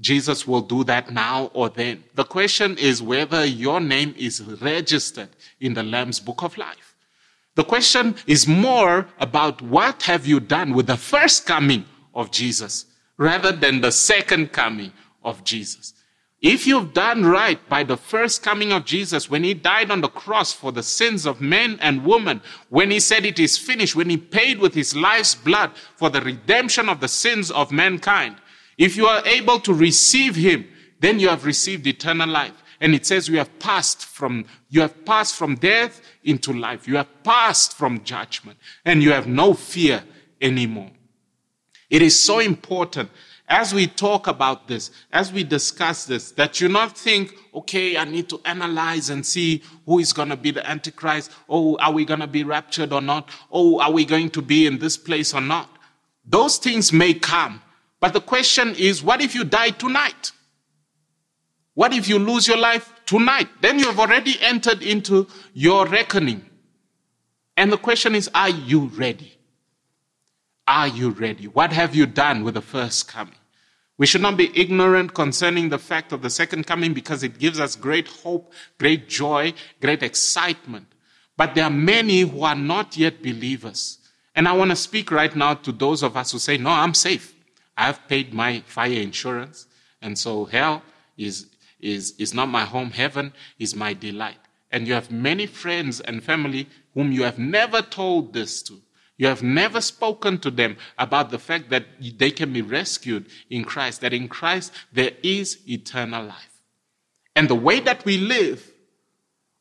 Jesus 0.00 0.46
will 0.46 0.60
do 0.60 0.84
that 0.84 1.12
now 1.12 1.50
or 1.54 1.68
then. 1.68 2.04
The 2.14 2.24
question 2.24 2.76
is 2.78 3.02
whether 3.02 3.44
your 3.44 3.80
name 3.80 4.14
is 4.18 4.42
registered 4.42 5.28
in 5.60 5.74
the 5.74 5.82
Lamb's 5.82 6.20
book 6.20 6.42
of 6.42 6.58
life. 6.58 6.94
The 7.54 7.64
question 7.64 8.16
is 8.26 8.48
more 8.48 9.06
about 9.20 9.62
what 9.62 10.02
have 10.02 10.26
you 10.26 10.40
done 10.40 10.74
with 10.74 10.88
the 10.88 10.96
first 10.96 11.46
coming 11.46 11.84
of 12.14 12.32
Jesus 12.32 12.86
rather 13.16 13.52
than 13.52 13.80
the 13.80 13.92
second 13.92 14.52
coming 14.52 14.92
of 15.22 15.44
Jesus. 15.44 15.94
If 16.42 16.66
you've 16.66 16.92
done 16.92 17.24
right 17.24 17.58
by 17.70 17.84
the 17.84 17.96
first 17.96 18.42
coming 18.42 18.70
of 18.70 18.84
Jesus, 18.84 19.30
when 19.30 19.44
he 19.44 19.54
died 19.54 19.90
on 19.90 20.02
the 20.02 20.08
cross 20.08 20.52
for 20.52 20.72
the 20.72 20.82
sins 20.82 21.24
of 21.24 21.40
men 21.40 21.78
and 21.80 22.04
women, 22.04 22.42
when 22.68 22.90
he 22.90 23.00
said 23.00 23.24
it 23.24 23.38
is 23.38 23.56
finished, 23.56 23.96
when 23.96 24.10
he 24.10 24.18
paid 24.18 24.58
with 24.58 24.74
his 24.74 24.94
life's 24.94 25.34
blood 25.34 25.70
for 25.96 26.10
the 26.10 26.20
redemption 26.20 26.90
of 26.90 27.00
the 27.00 27.08
sins 27.08 27.50
of 27.50 27.72
mankind, 27.72 28.36
if 28.78 28.96
you 28.96 29.06
are 29.06 29.24
able 29.26 29.60
to 29.60 29.74
receive 29.74 30.34
him, 30.36 30.66
then 31.00 31.18
you 31.20 31.28
have 31.28 31.44
received 31.44 31.86
eternal 31.86 32.28
life. 32.28 32.52
And 32.80 32.94
it 32.94 33.06
says 33.06 33.28
you 33.28 33.38
have 33.38 33.58
passed 33.58 34.04
from, 34.04 34.44
you 34.68 34.80
have 34.80 35.04
passed 35.04 35.36
from 35.36 35.54
death 35.56 36.00
into 36.24 36.52
life. 36.52 36.88
You 36.88 36.96
have 36.96 37.22
passed 37.22 37.76
from 37.76 38.04
judgment 38.04 38.58
and 38.84 39.02
you 39.02 39.12
have 39.12 39.26
no 39.26 39.54
fear 39.54 40.02
anymore. 40.40 40.90
It 41.88 42.02
is 42.02 42.18
so 42.18 42.40
important 42.40 43.10
as 43.48 43.74
we 43.74 43.86
talk 43.86 44.26
about 44.26 44.68
this, 44.68 44.90
as 45.12 45.32
we 45.32 45.44
discuss 45.44 46.06
this, 46.06 46.32
that 46.32 46.60
you 46.60 46.68
not 46.68 46.96
think, 46.96 47.34
okay, 47.54 47.96
I 47.96 48.04
need 48.04 48.28
to 48.30 48.40
analyze 48.44 49.10
and 49.10 49.24
see 49.24 49.62
who 49.84 49.98
is 49.98 50.12
going 50.12 50.30
to 50.30 50.36
be 50.36 50.50
the 50.50 50.68
Antichrist. 50.68 51.30
Oh, 51.48 51.76
are 51.76 51.92
we 51.92 52.04
going 52.06 52.20
to 52.20 52.26
be 52.26 52.42
raptured 52.42 52.92
or 52.92 53.02
not? 53.02 53.28
Oh, 53.52 53.80
are 53.80 53.92
we 53.92 54.06
going 54.06 54.30
to 54.30 54.42
be 54.42 54.66
in 54.66 54.78
this 54.78 54.96
place 54.96 55.34
or 55.34 55.42
not? 55.42 55.68
Those 56.24 56.56
things 56.56 56.90
may 56.90 57.12
come, 57.12 57.60
but 58.04 58.12
the 58.12 58.20
question 58.20 58.74
is, 58.74 59.02
what 59.02 59.22
if 59.22 59.34
you 59.34 59.44
die 59.44 59.70
tonight? 59.70 60.32
What 61.72 61.94
if 61.94 62.06
you 62.06 62.18
lose 62.18 62.46
your 62.46 62.58
life 62.58 62.92
tonight? 63.06 63.48
Then 63.62 63.78
you 63.78 63.86
have 63.86 63.98
already 63.98 64.36
entered 64.42 64.82
into 64.82 65.26
your 65.54 65.86
reckoning. 65.86 66.44
And 67.56 67.72
the 67.72 67.78
question 67.78 68.14
is, 68.14 68.28
are 68.34 68.50
you 68.50 68.90
ready? 68.94 69.32
Are 70.68 70.86
you 70.86 71.12
ready? 71.12 71.46
What 71.46 71.72
have 71.72 71.94
you 71.94 72.04
done 72.04 72.44
with 72.44 72.52
the 72.52 72.60
first 72.60 73.08
coming? 73.08 73.36
We 73.96 74.04
should 74.04 74.20
not 74.20 74.36
be 74.36 74.50
ignorant 74.54 75.14
concerning 75.14 75.70
the 75.70 75.78
fact 75.78 76.12
of 76.12 76.20
the 76.20 76.28
second 76.28 76.66
coming 76.66 76.92
because 76.92 77.22
it 77.22 77.38
gives 77.38 77.58
us 77.58 77.74
great 77.74 78.08
hope, 78.08 78.52
great 78.78 79.08
joy, 79.08 79.54
great 79.80 80.02
excitement. 80.02 80.88
But 81.38 81.54
there 81.54 81.64
are 81.64 81.70
many 81.70 82.20
who 82.20 82.42
are 82.42 82.54
not 82.54 82.98
yet 82.98 83.22
believers. 83.22 83.96
And 84.34 84.46
I 84.46 84.52
want 84.52 84.72
to 84.72 84.76
speak 84.76 85.10
right 85.10 85.34
now 85.34 85.54
to 85.54 85.72
those 85.72 86.02
of 86.02 86.18
us 86.18 86.32
who 86.32 86.38
say, 86.38 86.58
No, 86.58 86.68
I'm 86.68 86.92
safe. 86.92 87.33
I've 87.76 88.06
paid 88.08 88.32
my 88.32 88.60
fire 88.66 89.00
insurance, 89.00 89.66
and 90.00 90.18
so 90.18 90.44
hell 90.44 90.82
is, 91.16 91.46
is, 91.80 92.14
is 92.18 92.34
not 92.34 92.48
my 92.48 92.64
home. 92.64 92.90
Heaven 92.90 93.32
is 93.58 93.74
my 93.74 93.94
delight. 93.94 94.38
And 94.70 94.86
you 94.86 94.94
have 94.94 95.10
many 95.10 95.46
friends 95.46 96.00
and 96.00 96.22
family 96.22 96.68
whom 96.94 97.12
you 97.12 97.22
have 97.22 97.38
never 97.38 97.82
told 97.82 98.32
this 98.32 98.62
to. 98.64 98.80
You 99.16 99.28
have 99.28 99.42
never 99.42 99.80
spoken 99.80 100.38
to 100.38 100.50
them 100.50 100.76
about 100.98 101.30
the 101.30 101.38
fact 101.38 101.70
that 101.70 101.86
they 102.18 102.30
can 102.30 102.52
be 102.52 102.62
rescued 102.62 103.26
in 103.48 103.64
Christ, 103.64 104.00
that 104.00 104.12
in 104.12 104.28
Christ 104.28 104.72
there 104.92 105.12
is 105.22 105.58
eternal 105.68 106.24
life. 106.26 106.60
And 107.36 107.48
the 107.48 107.54
way 107.54 107.80
that 107.80 108.04
we 108.04 108.18
live 108.18 108.72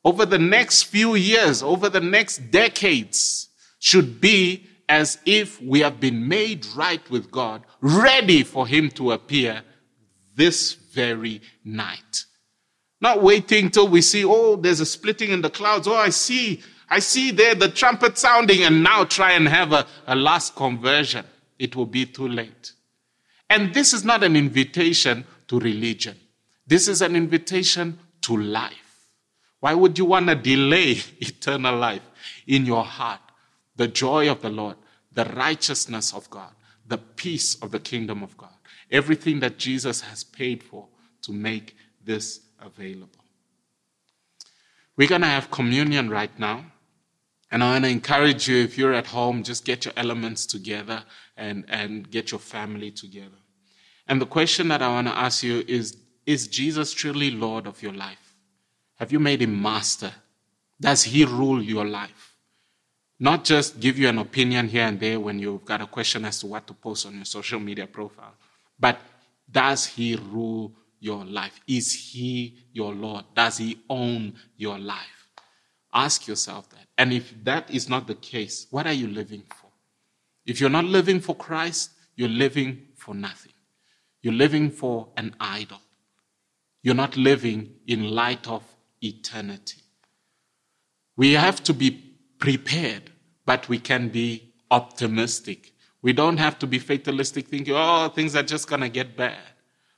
over 0.04 0.26
the 0.26 0.40
next 0.40 0.84
few 0.84 1.16
years, 1.16 1.62
over 1.62 1.90
the 1.90 2.02
next 2.02 2.52
decades, 2.52 3.50
should 3.80 4.20
be 4.20 4.68
as 4.94 5.18
if 5.26 5.60
we 5.60 5.80
have 5.80 6.00
been 6.00 6.28
made 6.28 6.68
right 6.76 7.10
with 7.10 7.32
God, 7.32 7.64
ready 7.82 8.44
for 8.44 8.68
Him 8.68 8.92
to 8.92 9.14
appear 9.14 9.64
this 10.36 10.74
very 10.74 11.42
night. 11.66 12.26
Not 13.02 13.24
waiting 13.24 13.72
till 13.72 13.88
we 13.88 14.02
see, 14.04 14.24
oh, 14.24 14.56
there's 14.56 14.82
a 14.82 14.86
splitting 14.86 15.32
in 15.32 15.42
the 15.42 15.50
clouds. 15.50 15.88
Oh, 15.88 15.96
I 15.96 16.10
see, 16.10 16.62
I 16.92 17.00
see 17.00 17.32
there 17.32 17.56
the 17.56 17.70
trumpet 17.70 18.20
sounding, 18.20 18.62
and 18.62 18.84
now 18.84 19.04
try 19.04 19.32
and 19.32 19.48
have 19.48 19.74
a, 19.74 19.88
a 20.06 20.16
last 20.16 20.56
conversion. 20.56 21.26
It 21.58 21.76
will 21.76 21.88
be 21.88 22.06
too 22.06 22.28
late. 22.28 22.74
And 23.50 23.74
this 23.74 23.94
is 23.94 24.06
not 24.06 24.22
an 24.22 24.36
invitation 24.36 25.26
to 25.48 25.60
religion. 25.60 26.20
This 26.68 26.88
is 26.88 27.02
an 27.02 27.16
invitation 27.16 27.98
to 28.22 28.38
life. 28.38 29.08
Why 29.60 29.74
would 29.74 29.98
you 29.98 30.06
want 30.06 30.28
to 30.28 30.36
delay 30.36 30.98
eternal 31.20 31.78
life 31.78 32.04
in 32.46 32.68
your 32.68 32.84
heart? 32.84 33.22
the 33.76 33.88
joy 33.88 34.30
of 34.30 34.42
the 34.42 34.50
Lord, 34.50 34.76
the 35.14 35.26
righteousness 35.26 36.14
of 36.14 36.30
God, 36.30 36.52
the 36.88 36.98
peace 36.98 37.56
of 37.62 37.72
the 37.72 37.80
kingdom 37.80 38.24
of 38.24 38.36
God. 38.38 38.50
Everything 38.92 39.40
that 39.40 39.58
Jesus 39.58 40.02
has 40.02 40.24
paid 40.24 40.64
for 40.64 40.88
to 41.24 41.32
make 41.32 41.76
this 42.04 42.42
available. 42.62 43.24
We're 44.96 45.08
going 45.08 45.22
to 45.22 45.28
have 45.28 45.50
communion 45.50 46.10
right 46.10 46.38
now. 46.38 46.66
And 47.52 47.64
I 47.64 47.74
want 47.74 47.86
to 47.86 47.92
encourage 47.92 48.48
you 48.48 48.58
if 48.58 48.78
you're 48.78 48.94
at 48.94 49.08
home, 49.08 49.44
just 49.44 49.66
get 49.66 49.86
your 49.86 49.94
elements 49.96 50.46
together 50.46 51.04
and, 51.38 51.66
and 51.70 52.10
get 52.10 52.32
your 52.32 52.40
family 52.40 52.92
together. 52.92 53.38
And 54.08 54.20
the 54.20 54.26
question 54.26 54.68
that 54.70 54.82
I 54.82 54.90
want 54.90 55.08
to 55.08 55.16
ask 55.16 55.44
you 55.44 55.64
is 55.68 55.98
Is 56.26 56.48
Jesus 56.48 56.94
truly 56.94 57.32
Lord 57.32 57.68
of 57.68 57.82
your 57.82 57.94
life? 57.94 58.36
Have 58.96 59.12
you 59.12 59.20
made 59.20 59.42
him 59.42 59.62
master? 59.62 60.12
Does 60.80 61.04
he 61.04 61.26
rule 61.26 61.62
your 61.62 61.86
life? 61.86 62.33
Not 63.24 63.46
just 63.46 63.80
give 63.80 63.98
you 63.98 64.10
an 64.10 64.18
opinion 64.18 64.68
here 64.68 64.84
and 64.84 65.00
there 65.00 65.18
when 65.18 65.40
you've 65.40 65.64
got 65.64 65.80
a 65.80 65.88
question 65.88 66.26
as 66.26 66.42
to 66.42 66.48
what 66.48 66.68
to 66.68 66.74
post 66.74 67.06
on 67.06 67.16
your 67.16 67.24
social 67.24 67.58
media 67.58 67.88
profile, 67.88 68.34
but 68.78 69.00
does 69.50 69.86
he 69.86 70.18
rule 70.18 70.74
your 71.00 71.24
life? 71.24 71.58
Is 71.66 71.94
he 71.94 72.58
your 72.74 72.94
Lord? 72.94 73.24
Does 73.34 73.60
he 73.60 73.80
own 73.90 74.34
your 74.58 74.78
life? 74.78 75.30
Ask 75.94 76.28
yourself 76.28 76.70
that. 76.72 76.86
And 76.98 77.14
if 77.14 77.34
that 77.46 77.72
is 77.72 77.88
not 77.88 78.08
the 78.08 78.16
case, 78.16 78.68
what 78.72 78.86
are 78.86 78.92
you 78.92 79.08
living 79.08 79.44
for? 79.56 79.70
If 80.46 80.60
you're 80.60 80.70
not 80.70 80.84
living 80.84 81.22
for 81.22 81.34
Christ, 81.34 81.92
you're 82.18 82.28
living 82.28 82.88
for 82.98 83.16
nothing. 83.16 83.54
You're 84.22 84.34
living 84.34 84.70
for 84.70 85.08
an 85.16 85.34
idol. 85.40 85.80
You're 86.82 86.94
not 86.94 87.16
living 87.16 87.76
in 87.88 88.04
light 88.04 88.50
of 88.50 88.64
eternity. 89.02 89.80
We 91.16 91.32
have 91.32 91.64
to 91.64 91.74
be 91.74 92.10
prepared, 92.44 93.10
but 93.46 93.70
we 93.70 93.80
can 93.80 94.10
be 94.10 94.54
optimistic. 94.72 95.74
We 96.02 96.14
don't 96.14 96.38
have 96.38 96.60
to 96.60 96.68
be 96.68 96.80
fatalistic, 96.80 97.48
thinking, 97.48 97.74
oh, 97.76 98.10
things 98.10 98.36
are 98.36 98.44
just 98.44 98.68
going 98.68 98.82
to 98.82 98.90
get 98.90 99.16
bad. 99.16 99.40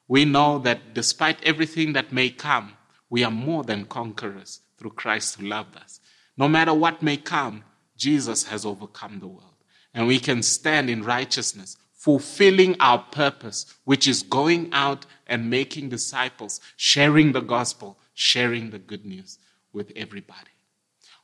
We 0.08 0.26
know 0.26 0.60
that 0.60 0.94
despite 0.94 1.44
everything 1.44 1.94
that 1.94 2.12
may 2.12 2.30
come, 2.30 2.74
we 3.10 3.24
are 3.24 3.32
more 3.32 3.64
than 3.64 3.86
conquerors 3.86 4.62
through 4.78 4.92
Christ 4.92 5.40
who 5.40 5.48
loved 5.48 5.76
us. 5.78 6.00
No 6.38 6.48
matter 6.48 6.74
what 6.74 7.02
may 7.02 7.18
come, 7.18 7.64
Jesus 7.98 8.44
has 8.46 8.66
overcome 8.66 9.20
the 9.20 9.28
world. 9.28 9.54
And 9.94 10.08
we 10.08 10.20
can 10.20 10.44
stand 10.44 10.90
in 10.90 11.04
righteousness, 11.04 11.78
fulfilling 11.94 12.76
our 12.80 13.00
purpose, 13.00 13.66
which 13.86 14.08
is 14.08 14.22
going 14.22 14.70
out 14.74 15.06
and 15.28 15.50
making 15.50 15.90
disciples, 15.90 16.60
sharing 16.76 17.32
the 17.32 17.42
gospel, 17.42 17.98
sharing 18.14 18.70
the 18.70 18.80
good 18.80 19.06
news 19.06 19.40
with 19.72 19.92
everybody. 19.96 20.55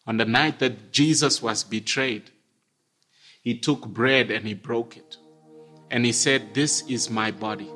On 0.07 0.17
the 0.17 0.25
night 0.25 0.59
that 0.59 0.91
Jesus 0.91 1.41
was 1.41 1.63
betrayed, 1.63 2.31
he 3.41 3.57
took 3.57 3.87
bread 3.87 4.31
and 4.31 4.47
he 4.47 4.53
broke 4.53 4.97
it. 4.97 5.17
And 5.89 6.05
he 6.05 6.11
said, 6.11 6.53
This 6.53 6.83
is 6.87 7.09
my 7.09 7.31
body. 7.31 7.69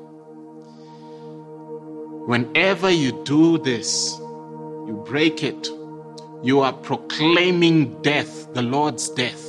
Whenever 2.26 2.90
you 2.90 3.22
do 3.24 3.58
this, 3.58 4.16
you 4.18 5.04
break 5.06 5.42
it, 5.42 5.68
you 6.42 6.60
are 6.60 6.72
proclaiming 6.72 8.00
death, 8.02 8.52
the 8.54 8.62
Lord's 8.62 9.10
death. 9.10 9.44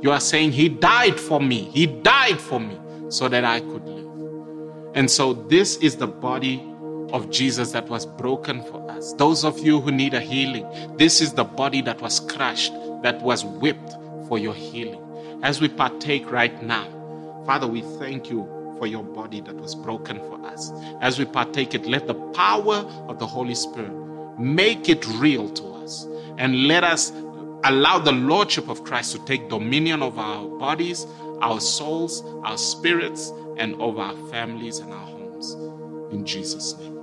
You 0.00 0.12
are 0.12 0.20
saying, 0.20 0.52
He 0.52 0.68
died 0.68 1.18
for 1.18 1.40
me. 1.40 1.64
He 1.70 1.86
died 1.86 2.40
for 2.40 2.60
me 2.60 2.78
so 3.08 3.28
that 3.28 3.44
I 3.44 3.60
could 3.60 3.84
live. 3.84 4.92
And 4.94 5.10
so, 5.10 5.32
this 5.32 5.76
is 5.78 5.96
the 5.96 6.06
body 6.06 6.67
of 7.12 7.30
Jesus 7.30 7.72
that 7.72 7.88
was 7.88 8.06
broken 8.06 8.62
for 8.62 8.90
us. 8.90 9.12
Those 9.14 9.44
of 9.44 9.58
you 9.58 9.80
who 9.80 9.90
need 9.90 10.14
a 10.14 10.20
healing, 10.20 10.66
this 10.96 11.20
is 11.20 11.32
the 11.32 11.44
body 11.44 11.80
that 11.82 12.00
was 12.00 12.20
crushed, 12.20 12.72
that 13.02 13.20
was 13.22 13.44
whipped 13.44 13.92
for 14.28 14.38
your 14.38 14.54
healing. 14.54 15.02
As 15.42 15.60
we 15.60 15.68
partake 15.68 16.30
right 16.30 16.62
now, 16.62 16.86
Father, 17.46 17.66
we 17.66 17.82
thank 17.98 18.28
you 18.28 18.46
for 18.78 18.86
your 18.86 19.02
body 19.02 19.40
that 19.40 19.54
was 19.56 19.74
broken 19.74 20.18
for 20.18 20.44
us. 20.46 20.70
As 21.00 21.18
we 21.18 21.24
partake 21.24 21.74
it, 21.74 21.86
let 21.86 22.06
the 22.06 22.14
power 22.14 22.76
of 23.08 23.18
the 23.18 23.26
Holy 23.26 23.54
Spirit 23.54 23.92
make 24.38 24.88
it 24.88 25.06
real 25.14 25.48
to 25.50 25.64
us 25.64 26.06
and 26.38 26.66
let 26.66 26.84
us 26.84 27.12
allow 27.64 27.98
the 27.98 28.12
Lordship 28.12 28.68
of 28.68 28.84
Christ 28.84 29.12
to 29.12 29.24
take 29.24 29.48
dominion 29.48 30.02
over 30.02 30.20
our 30.20 30.46
bodies, 30.46 31.06
our 31.40 31.60
souls, 31.60 32.22
our 32.44 32.58
spirits, 32.58 33.32
and 33.56 33.74
over 33.80 34.00
our 34.00 34.16
families 34.30 34.78
and 34.78 34.92
our 34.92 35.06
homes. 35.06 35.54
In 36.12 36.24
Jesus' 36.24 36.76
name. 36.78 36.97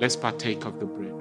Let's 0.00 0.16
partake 0.16 0.64
of 0.64 0.80
the 0.80 0.86
bread. 0.86 1.12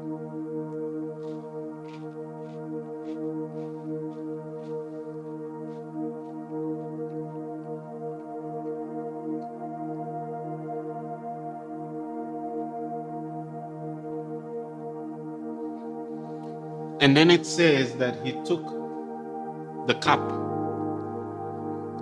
And 17.01 17.17
then 17.17 17.30
it 17.32 17.45
says 17.45 17.95
that 17.95 18.25
he 18.25 18.32
took 18.45 18.63
the 19.88 19.95
cup 19.95 20.21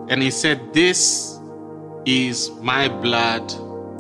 and 0.10 0.22
he 0.22 0.30
said, 0.30 0.74
This 0.74 1.40
is 2.06 2.52
my 2.62 2.88
blood. 2.88 3.52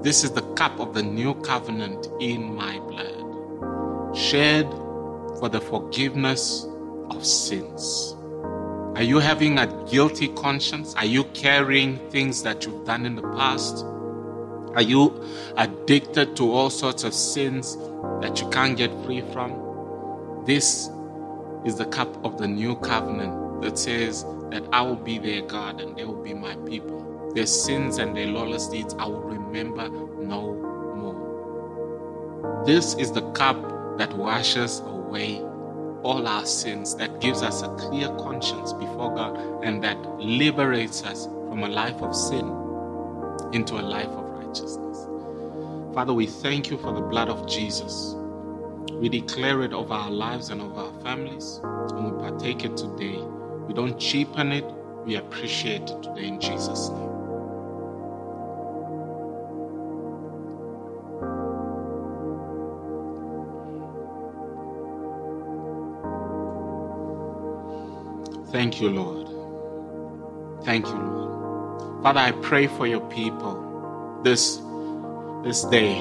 This 0.07 0.23
is 0.23 0.31
the 0.31 0.53
cup 0.53 0.79
of 0.79 0.93
the 0.93 1.03
new 1.03 1.33
covenant 1.41 2.07
in 2.21 2.55
my 2.55 2.79
blood, 2.79 4.15
shed 4.15 4.65
for 5.37 5.49
the 5.49 5.59
forgiveness 5.59 6.65
of 7.09 7.25
sins. 7.25 8.15
Are 8.95 9.03
you 9.03 9.19
having 9.19 9.59
a 9.59 9.67
guilty 9.91 10.29
conscience? 10.29 10.95
Are 10.95 11.03
you 11.03 11.25
carrying 11.33 11.97
things 12.09 12.41
that 12.43 12.65
you've 12.65 12.85
done 12.85 13.05
in 13.05 13.17
the 13.17 13.21
past? 13.21 13.83
Are 14.75 14.81
you 14.81 15.25
addicted 15.57 16.37
to 16.37 16.53
all 16.53 16.69
sorts 16.69 17.03
of 17.03 17.13
sins 17.13 17.75
that 18.21 18.39
you 18.39 18.49
can't 18.49 18.77
get 18.77 18.91
free 19.03 19.23
from? 19.33 19.51
This 20.45 20.89
is 21.65 21.75
the 21.75 21.85
cup 21.85 22.23
of 22.23 22.37
the 22.37 22.47
new 22.47 22.77
covenant 22.77 23.61
that 23.61 23.77
says 23.77 24.23
that 24.51 24.63
I 24.71 24.83
will 24.83 24.95
be 24.95 25.19
their 25.19 25.41
God 25.41 25.81
and 25.81 25.97
they 25.97 26.05
will 26.05 26.23
be 26.23 26.33
my 26.33 26.55
people. 26.65 27.06
Their 27.37 27.45
sins 27.45 27.99
and 27.99 28.17
their 28.17 28.25
lawless 28.25 28.67
deeds 28.67 28.95
I 28.97 29.05
will 29.05 29.21
remember 29.21 29.89
no 29.89 30.55
more. 30.95 32.63
This 32.65 32.95
is 32.95 33.11
the 33.11 33.21
cup 33.33 33.61
that 33.99 34.11
washes 34.17 34.79
away 34.79 35.43
all 36.01 36.27
our 36.27 36.47
sins, 36.47 36.95
that 36.95 37.21
gives 37.21 37.43
us 37.43 37.61
a 37.61 37.69
clear 37.75 38.07
conscience 38.15 38.73
before 38.73 39.13
God, 39.13 39.37
and 39.63 39.83
that 39.83 40.03
liberates 40.19 41.03
us 41.03 41.25
from 41.25 41.61
a 41.61 41.67
life 41.67 42.01
of 42.01 42.15
sin 42.15 42.47
into 43.53 43.75
a 43.75 43.85
life 43.85 44.07
of 44.07 44.27
righteousness. 44.43 45.05
Father, 45.93 46.13
we 46.15 46.25
thank 46.25 46.71
you 46.71 46.79
for 46.79 46.91
the 46.91 47.01
blood 47.01 47.29
of 47.29 47.47
Jesus. 47.47 48.15
We 48.93 49.09
declare 49.09 49.61
it 49.61 49.73
over 49.73 49.93
our 49.93 50.09
lives 50.09 50.49
and 50.49 50.59
over 50.59 50.79
our 50.79 51.01
families, 51.01 51.61
and 51.63 52.03
we 52.03 52.19
partake 52.19 52.65
it 52.65 52.75
today. 52.75 53.19
We 53.67 53.75
don't 53.75 53.99
cheapen 53.99 54.51
it, 54.51 54.65
we 55.05 55.17
appreciate 55.17 55.83
it 55.83 56.01
today 56.01 56.25
in 56.25 56.41
Jesus' 56.41 56.89
name. 56.89 57.06
Thank 68.51 68.79
you, 68.79 68.89
Lord. 68.89 69.27
Thank 70.63 70.87
you, 70.87 70.93
Lord. 70.93 72.03
Father, 72.03 72.19
I 72.21 72.31
pray 72.31 72.67
for 72.67 72.87
your 72.87 73.01
people 73.09 74.21
this, 74.23 74.61
this 75.43 75.63
day. 75.65 75.97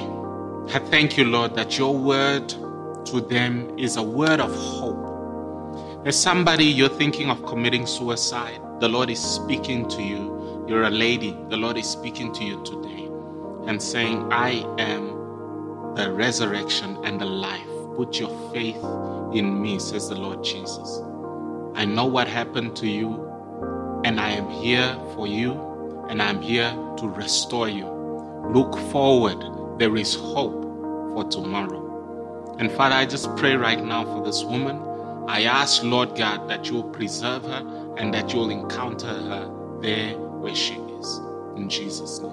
I 0.73 0.79
thank 0.79 1.17
you, 1.17 1.25
Lord, 1.25 1.55
that 1.55 1.77
your 1.77 1.97
word 1.97 2.49
to 3.07 3.21
them 3.21 3.77
is 3.77 3.97
a 3.97 4.03
word 4.03 4.39
of 4.39 4.53
hope. 4.55 6.03
There's 6.03 6.17
somebody 6.17 6.65
you're 6.65 6.89
thinking 6.89 7.29
of 7.29 7.45
committing 7.45 7.85
suicide. 7.85 8.61
The 8.79 8.87
Lord 8.87 9.09
is 9.09 9.19
speaking 9.19 9.89
to 9.89 10.01
you. 10.01 10.65
You're 10.67 10.83
a 10.83 10.89
lady. 10.89 11.37
The 11.49 11.57
Lord 11.57 11.77
is 11.77 11.87
speaking 11.89 12.33
to 12.33 12.43
you 12.45 12.63
today 12.63 13.09
and 13.69 13.81
saying, 13.81 14.31
I 14.31 14.65
am 14.79 15.95
the 15.95 16.11
resurrection 16.13 16.97
and 17.03 17.19
the 17.19 17.25
life. 17.25 17.67
Put 17.95 18.19
your 18.19 18.29
faith 18.53 18.77
in 19.33 19.61
me, 19.61 19.79
says 19.79 20.09
the 20.09 20.15
Lord 20.15 20.43
Jesus. 20.43 21.01
I 21.77 21.85
know 21.85 22.05
what 22.05 22.27
happened 22.27 22.75
to 22.77 22.87
you, 22.87 24.01
and 24.03 24.19
I 24.19 24.31
am 24.31 24.49
here 24.49 24.97
for 25.13 25.27
you, 25.27 25.53
and 26.09 26.23
I'm 26.23 26.41
here 26.41 26.71
to 26.97 27.07
restore 27.07 27.69
you. 27.69 27.85
Look 28.51 28.75
forward. 28.91 29.37
There 29.77 29.95
is 29.95 30.15
hope 30.15 30.63
for 31.13 31.23
tomorrow. 31.29 32.55
And 32.57 32.71
Father, 32.71 32.95
I 32.95 33.05
just 33.05 33.35
pray 33.35 33.55
right 33.55 33.79
now 33.83 34.05
for 34.05 34.25
this 34.25 34.43
woman. 34.43 34.81
I 35.29 35.43
ask, 35.43 35.83
Lord 35.83 36.15
God, 36.17 36.49
that 36.49 36.67
you 36.67 36.77
will 36.77 36.89
preserve 36.89 37.43
her 37.43 37.93
and 37.97 38.11
that 38.11 38.33
you 38.33 38.39
will 38.39 38.49
encounter 38.49 39.05
her 39.05 39.79
there 39.79 40.17
where 40.17 40.55
she 40.55 40.73
is. 40.73 41.19
In 41.57 41.69
Jesus' 41.69 42.17
name. 42.17 42.31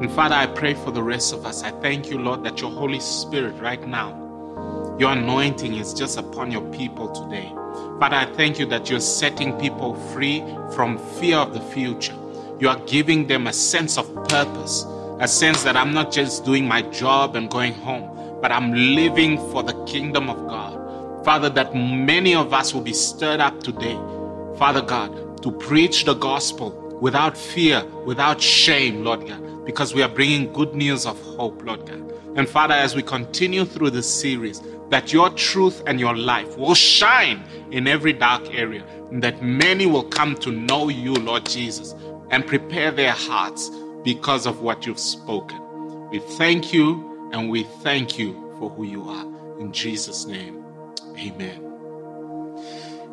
And 0.00 0.12
Father, 0.12 0.36
I 0.36 0.46
pray 0.46 0.74
for 0.74 0.92
the 0.92 1.02
rest 1.02 1.32
of 1.32 1.44
us. 1.44 1.64
I 1.64 1.72
thank 1.72 2.08
you, 2.08 2.18
Lord, 2.18 2.44
that 2.44 2.60
your 2.60 2.70
Holy 2.70 3.00
Spirit 3.00 3.60
right 3.60 3.84
now, 3.84 4.96
your 5.00 5.10
anointing 5.10 5.74
is 5.74 5.92
just 5.92 6.18
upon 6.18 6.52
your 6.52 6.70
people 6.70 7.08
today. 7.10 7.52
Father, 7.98 8.16
I 8.16 8.26
thank 8.26 8.58
you 8.58 8.66
that 8.66 8.90
you're 8.90 9.00
setting 9.00 9.58
people 9.58 9.94
free 10.12 10.40
from 10.74 10.98
fear 11.20 11.36
of 11.36 11.54
the 11.54 11.60
future. 11.60 12.16
You 12.58 12.68
are 12.68 12.78
giving 12.86 13.26
them 13.26 13.46
a 13.46 13.52
sense 13.52 13.98
of 13.98 14.12
purpose, 14.28 14.84
a 15.18 15.28
sense 15.28 15.62
that 15.64 15.76
I'm 15.76 15.92
not 15.92 16.12
just 16.12 16.44
doing 16.44 16.66
my 16.66 16.82
job 16.82 17.36
and 17.36 17.50
going 17.50 17.74
home, 17.74 18.40
but 18.40 18.52
I'm 18.52 18.72
living 18.72 19.38
for 19.50 19.62
the 19.62 19.74
kingdom 19.84 20.30
of 20.30 20.36
God. 20.48 21.24
Father, 21.24 21.50
that 21.50 21.74
many 21.74 22.34
of 22.34 22.52
us 22.54 22.72
will 22.72 22.80
be 22.80 22.92
stirred 22.92 23.40
up 23.40 23.62
today 23.62 23.98
Father 24.60 24.82
God, 24.82 25.42
to 25.42 25.50
preach 25.50 26.04
the 26.04 26.12
gospel 26.12 26.98
without 27.00 27.34
fear, 27.34 27.82
without 28.04 28.42
shame, 28.42 29.02
Lord 29.02 29.26
God, 29.26 29.64
because 29.64 29.94
we 29.94 30.02
are 30.02 30.08
bringing 30.08 30.52
good 30.52 30.74
news 30.74 31.06
of 31.06 31.18
hope, 31.18 31.64
Lord 31.64 31.86
God. 31.86 32.12
And 32.36 32.46
Father, 32.46 32.74
as 32.74 32.94
we 32.94 33.02
continue 33.02 33.64
through 33.64 33.88
this 33.88 34.06
series, 34.06 34.60
that 34.90 35.12
your 35.12 35.30
truth 35.30 35.82
and 35.86 35.98
your 35.98 36.16
life 36.16 36.56
will 36.58 36.74
shine 36.74 37.42
in 37.70 37.86
every 37.86 38.12
dark 38.12 38.52
area, 38.54 38.84
and 39.10 39.22
that 39.22 39.42
many 39.42 39.86
will 39.86 40.04
come 40.04 40.34
to 40.36 40.50
know 40.50 40.88
you, 40.88 41.14
Lord 41.14 41.46
Jesus, 41.46 41.94
and 42.30 42.46
prepare 42.46 42.90
their 42.90 43.12
hearts 43.12 43.70
because 44.04 44.46
of 44.46 44.60
what 44.60 44.86
you've 44.86 44.98
spoken. 44.98 45.60
We 46.10 46.18
thank 46.18 46.72
you 46.72 47.30
and 47.32 47.48
we 47.48 47.64
thank 47.82 48.18
you 48.18 48.32
for 48.58 48.70
who 48.70 48.84
you 48.84 49.08
are. 49.08 49.26
In 49.60 49.72
Jesus' 49.72 50.26
name, 50.26 50.64
amen. 51.16 51.66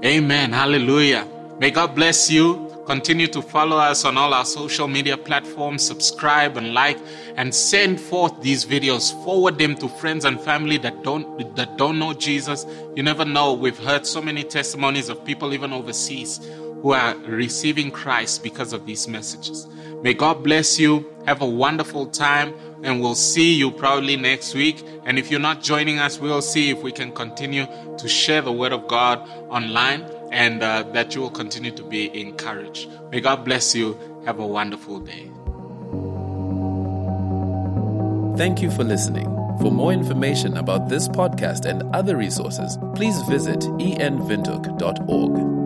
Amen. 0.04 0.52
Hallelujah. 0.52 1.28
May 1.60 1.72
God 1.72 1.96
bless 1.96 2.30
you. 2.30 2.67
Continue 2.88 3.28
to 3.28 3.42
follow 3.42 3.76
us 3.76 4.06
on 4.06 4.18
all 4.18 4.34
our 4.34 4.46
social 4.46 4.88
media 4.88 5.18
platforms, 5.18 5.86
subscribe 5.86 6.56
and 6.56 6.74
like, 6.74 6.98
and 7.36 7.54
send 7.54 8.00
forth 8.00 8.42
these 8.42 8.64
videos. 8.64 9.12
Forward 9.26 9.58
them 9.58 9.76
to 9.76 9.90
friends 9.90 10.24
and 10.24 10.40
family 10.40 10.78
that 10.78 11.04
don't 11.04 11.54
that 11.58 11.78
don't 11.78 12.00
know 12.00 12.14
Jesus. 12.14 12.66
You 12.96 13.04
never 13.04 13.26
know. 13.26 13.52
We've 13.52 13.78
heard 13.78 14.08
so 14.08 14.22
many 14.22 14.46
testimonies 14.46 15.10
of 15.10 15.26
people 15.26 15.54
even 15.54 15.74
overseas 15.74 16.40
who 16.82 16.94
are 16.94 17.14
receiving 17.26 17.92
Christ 17.92 18.42
because 18.42 18.72
of 18.72 18.86
these 18.86 19.06
messages. 19.06 19.68
May 20.02 20.14
God 20.14 20.42
bless 20.42 20.80
you. 20.80 21.14
Have 21.26 21.42
a 21.42 21.46
wonderful 21.46 22.06
time, 22.06 22.54
and 22.84 23.02
we'll 23.02 23.16
see 23.16 23.54
you 23.54 23.70
probably 23.70 24.16
next 24.16 24.54
week. 24.54 24.82
And 25.04 25.20
if 25.20 25.30
you're 25.30 25.42
not 25.42 25.62
joining 25.62 26.00
us, 26.00 26.20
we'll 26.20 26.42
see 26.42 26.70
if 26.70 26.82
we 26.82 26.94
can 26.94 27.12
continue 27.12 27.68
to 27.98 28.08
share 28.08 28.42
the 28.42 28.54
Word 28.54 28.72
of 28.72 28.88
God 28.88 29.28
online 29.50 30.06
and 30.32 30.64
uh, 30.64 30.84
that 30.94 31.16
you 31.16 31.22
will 31.22 31.30
continue 31.30 31.72
to 31.72 31.84
be 31.84 32.20
encouraged. 32.20 32.90
May 33.12 33.22
God 33.22 33.46
bless 33.46 33.76
you. 33.76 33.98
Have 34.26 34.40
a 34.40 34.48
wonderful 34.48 35.00
day. 35.00 35.32
Thank 38.38 38.62
you 38.62 38.70
for 38.70 38.84
listening. 38.84 39.26
For 39.60 39.72
more 39.72 39.92
information 39.92 40.58
about 40.58 40.90
this 40.90 41.08
podcast 41.08 41.66
and 41.66 41.84
other 41.96 42.16
resources, 42.16 42.78
please 42.94 43.20
visit 43.24 43.62
envindhoek.org. 43.62 45.57